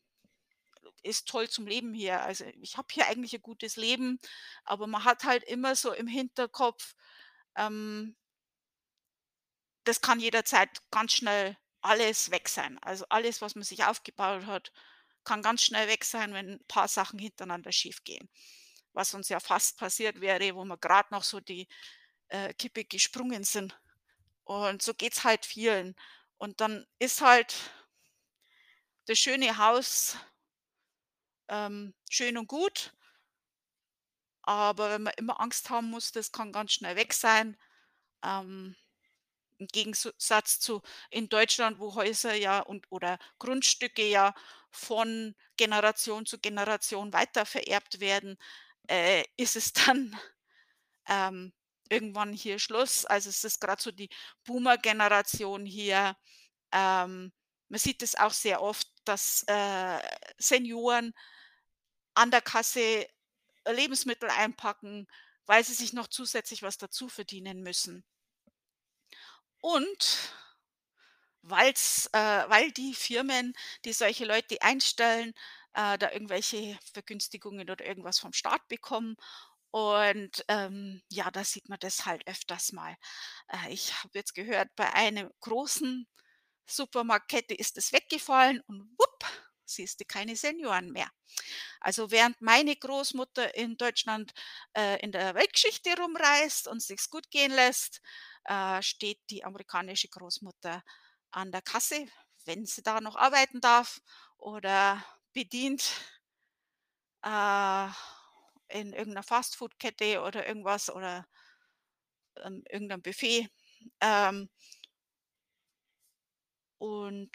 ist 1.03 1.27
toll 1.27 1.47
zum 1.49 1.67
Leben 1.67 1.93
hier. 1.93 2.21
Also, 2.23 2.45
ich 2.61 2.77
habe 2.77 2.87
hier 2.91 3.07
eigentlich 3.07 3.33
'n 3.35 3.41
gutes 3.41 3.75
Leben, 3.77 4.19
aber 4.65 4.87
man 4.87 5.03
hat 5.05 5.23
halt 5.23 5.43
immer 5.43 5.75
so 5.75 5.93
im 5.93 6.07
Hinterkopf, 6.07 6.95
ähm 7.57 8.15
das 9.87 10.01
kann 10.01 10.19
jederzeit 10.19 10.69
ganz 10.91 11.13
schnell 11.13 11.55
alles 11.81 12.31
weg 12.31 12.49
sein. 12.49 12.79
Also, 12.81 13.05
alles, 13.09 13.41
was 13.41 13.55
man 13.55 13.63
sich 13.63 13.83
aufgebaut 13.85 14.45
hat, 14.47 14.71
kann 15.25 15.41
ganz 15.43 15.63
schnell 15.63 15.87
weg 15.89 16.05
sein, 16.05 16.33
wenn 16.33 16.49
'n 16.59 16.65
paar 16.67 16.87
Sachen 16.87 17.19
hintereinander 17.19 17.71
schiefgehen. 17.73 18.29
Was 18.93 19.13
uns 19.13 19.29
ja 19.29 19.39
fast 19.41 19.77
passiert 19.77 20.21
wäre, 20.21 20.55
wo 20.55 20.65
wir 20.65 20.77
grad 20.77 21.11
noch 21.11 21.23
so 21.23 21.39
die, 21.41 21.67
äh, 22.29 22.53
Kippe 22.55 22.85
gesprungen 22.85 23.43
sind. 23.45 23.79
Und 24.45 24.81
so 24.83 24.93
geht's 24.95 25.23
halt 25.25 25.45
vielen. 25.45 25.95
Und 26.37 26.61
dann 26.61 26.85
ist 26.99 27.21
halt 27.21 27.55
das 29.07 29.19
schöne 29.19 29.57
Haus 29.57 30.15
ähm, 31.49 31.93
schön 32.09 32.37
und 32.37 32.47
gut 32.47 32.91
aber 34.47 34.91
wenn 34.91 35.03
man 35.03 35.13
immer 35.17 35.39
Angst 35.41 35.69
haben 35.69 35.89
muss, 35.89 36.11
das 36.11 36.31
kann 36.31 36.51
ganz 36.51 36.73
schnell 36.73 36.95
weg 36.95 37.13
sein, 37.13 37.57
ähm, 38.23 38.75
im 39.57 39.67
Gegensu 39.67 40.11
Satz 40.17 40.59
zu 40.59 40.81
in 41.11 41.29
Deutschland, 41.29 41.79
wo 41.79 41.95
Häuser 41.95 42.33
ja 42.35 42.59
und 42.59 42.85
oder 42.91 43.17
Grundstücke 43.39 44.05
ja 44.07 44.33
von 44.71 45.35
Generation 45.57 46.25
zu 46.25 46.39
Generation 46.39 47.13
weitervererbt 47.13 47.99
werden, 47.99 48.37
äh, 48.89 49.23
ist 49.37 49.55
es 49.55 49.73
dann, 49.73 50.17
ähm, 51.07 51.53
irgendwann 51.89 52.33
hier 52.33 52.59
Schluss. 52.59 53.05
Also, 53.05 53.29
es 53.29 53.43
ist 53.43 53.61
grad 53.61 53.81
so 53.81 53.91
die 53.91 54.09
Boomer-Generation 54.45 55.65
hier. 55.65 56.17
Ähm, 56.71 57.33
man 57.69 57.79
sieht 57.79 58.03
es 58.03 58.15
auch 58.15 58.33
sehr 58.33 58.61
oft, 58.61 58.87
dass, 59.05 59.43
äh, 59.47 59.99
Senioren 60.37 61.13
an 62.13 62.31
der 62.31 62.41
Kasse 62.41 63.07
Lebensmittel 63.67 64.29
einpacken, 64.29 65.07
weil 65.45 65.63
sie 65.63 65.73
sich 65.73 65.93
noch 65.93 66.07
zusätzlich 66.07 66.61
was 66.63 66.77
dazu 66.77 67.09
verdienen 67.09 67.61
müssen. 67.61 68.05
Und 69.61 70.33
weil's 71.41 72.07
äh, 72.13 72.17
weil 72.49 72.71
die 72.71 72.93
Firmen, 72.93 73.53
die 73.85 73.93
solche 73.93 74.25
Leute 74.25 74.61
einstellen, 74.61 75.33
äh, 75.73 75.97
da 75.97 76.11
irgendwelche 76.11 76.77
Vergünstigungen 76.93 77.69
oder 77.69 77.85
irgendwas 77.85 78.19
vom 78.19 78.33
Staat 78.33 78.67
bekommen. 78.67 79.15
Und, 79.71 80.45
ähm, 80.47 81.01
ja, 81.11 81.29
da 81.31 81.43
sieht 81.43 81.69
man 81.69 81.79
das 81.79 82.05
halt 82.05 82.27
öfters 82.27 82.71
mal. 82.71 82.95
Äh, 83.49 83.73
ich 83.73 83.93
habe 84.03 84.11
jetzt 84.17 84.33
gehört, 84.35 84.69
bei 84.75 84.91
einem 84.93 85.29
großen 85.41 86.07
Supermarktkette 86.67 87.55
ist 87.55 87.77
es 87.77 87.93
weggefallen 87.93 88.61
und 88.67 88.81
wupp, 88.99 89.25
siehst 89.65 89.99
du 90.01 90.05
keine 90.05 90.35
Senioren 90.37 90.91
mehr. 90.91 91.09
Also, 91.79 92.11
während 92.11 92.41
meine 92.41 92.75
Großmutter 92.75 93.55
in 93.55 93.77
Deutschland, 93.77 94.33
äh, 94.77 94.99
in 95.01 95.11
der 95.11 95.35
Weltgeschichte 95.35 95.95
rumreist 95.97 96.67
und 96.67 96.81
sich's 96.81 97.09
gut 97.09 97.29
gehen 97.31 97.51
lässt, 97.53 98.01
äh, 98.45 98.81
steht 98.83 99.19
die 99.29 99.43
amerikanische 99.45 100.09
Großmutter 100.09 100.83
an 101.31 101.51
der 101.51 101.61
Kasse, 101.61 102.07
wenn 102.45 102.65
sie 102.65 102.83
da 102.83 103.01
noch 103.01 103.15
arbeiten 103.15 103.61
darf 103.61 104.01
oder 104.37 105.03
bedient 105.33 105.83
äh, 107.23 107.87
in 108.69 108.93
irgend 108.93 109.13
'ner 109.15 109.23
Fastfood-Kette 109.23 110.21
oder 110.21 110.47
irgendwas 110.47 110.89
oder 110.89 111.25
ähm, 112.43 112.63
irgend 112.69 112.89
'nem 112.89 113.01
Buffet, 113.01 113.47
ähm 114.01 114.49
und 116.81 117.29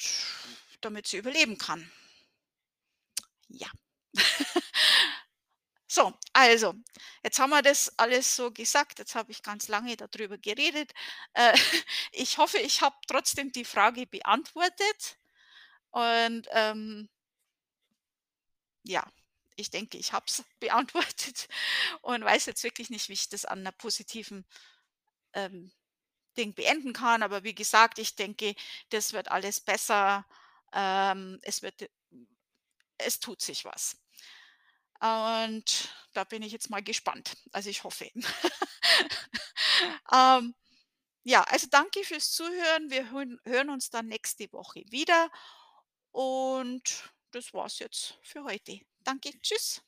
damit 0.80 1.06
sie 1.06 1.18
überleben 1.18 1.58
kann. 1.58 1.90
Ja. 3.50 3.68
So, 5.92 6.12
also, 6.34 6.74
jetzt 7.24 7.40
haben 7.40 7.50
wir 7.50 7.62
das 7.62 7.92
alles 7.98 8.36
so 8.36 8.52
gesagt. 8.52 9.00
Jetzt 9.00 9.16
habe 9.16 9.32
ich 9.32 9.42
ganz 9.42 9.66
lange 9.66 9.96
da 9.96 10.06
drüber 10.06 10.38
geredet. 10.38 10.92
Äh, 11.34 11.52
ich 12.12 12.38
hoffe, 12.38 12.58
ich 12.58 12.80
habe 12.80 12.94
trotzdem 13.08 13.50
die 13.50 13.64
Frage 13.64 14.06
beantwortet 14.06 15.18
und, 15.92 16.48
ähm 16.52 17.08
ja, 18.84 19.04
ich 19.56 19.70
denke, 19.70 19.98
ich 19.98 20.12
habe 20.12 20.26
es 20.28 20.44
beantwortet 20.60 21.48
und 22.02 22.24
weiß 22.24 22.46
jetzt 22.46 22.64
wirklich 22.64 22.90
nicht, 22.90 23.08
wie 23.08 23.14
ich 23.14 23.28
das 23.28 23.44
an 23.44 23.62
'ner 23.62 23.72
positiven, 23.72 24.46
ähm, 25.34 25.72
Ding 26.38 26.54
beenden 26.54 26.92
kann. 26.94 27.22
Aber 27.24 27.44
wie 27.44 27.54
gesagt, 27.54 27.98
ich 28.00 28.16
denke, 28.16 28.54
das 28.90 29.12
wird 29.14 29.30
alles 29.30 29.60
besser. 29.60 30.26
Ähm, 30.74 31.38
es 31.42 31.62
wird 31.62 31.90
es 32.98 33.18
tut 33.18 33.40
sich 33.42 33.64
was. 33.64 33.96
Und 35.00 35.88
da 36.12 36.24
bin 36.24 36.42
ich 36.42 36.52
jetzt 36.52 36.70
mal 36.70 36.82
gespannt. 36.82 37.36
Also, 37.52 37.70
ich 37.70 37.84
hoffe. 37.84 38.10
Ähm, 40.12 40.54
ja, 41.24 41.42
also, 41.44 41.66
danke 41.70 42.04
fürs 42.04 42.32
Zuhören. 42.32 42.90
Wir 42.90 43.10
hören 43.10 43.70
uns 43.70 43.90
dann 43.90 44.08
nächste 44.08 44.52
Woche 44.52 44.82
wieder 44.90 45.30
und 46.12 47.12
das 47.32 47.52
war's 47.54 47.78
jetzt 47.78 48.18
für 48.22 48.44
heute. 48.44 48.80
Danke. 49.04 49.32
Tschüss. 49.42 49.82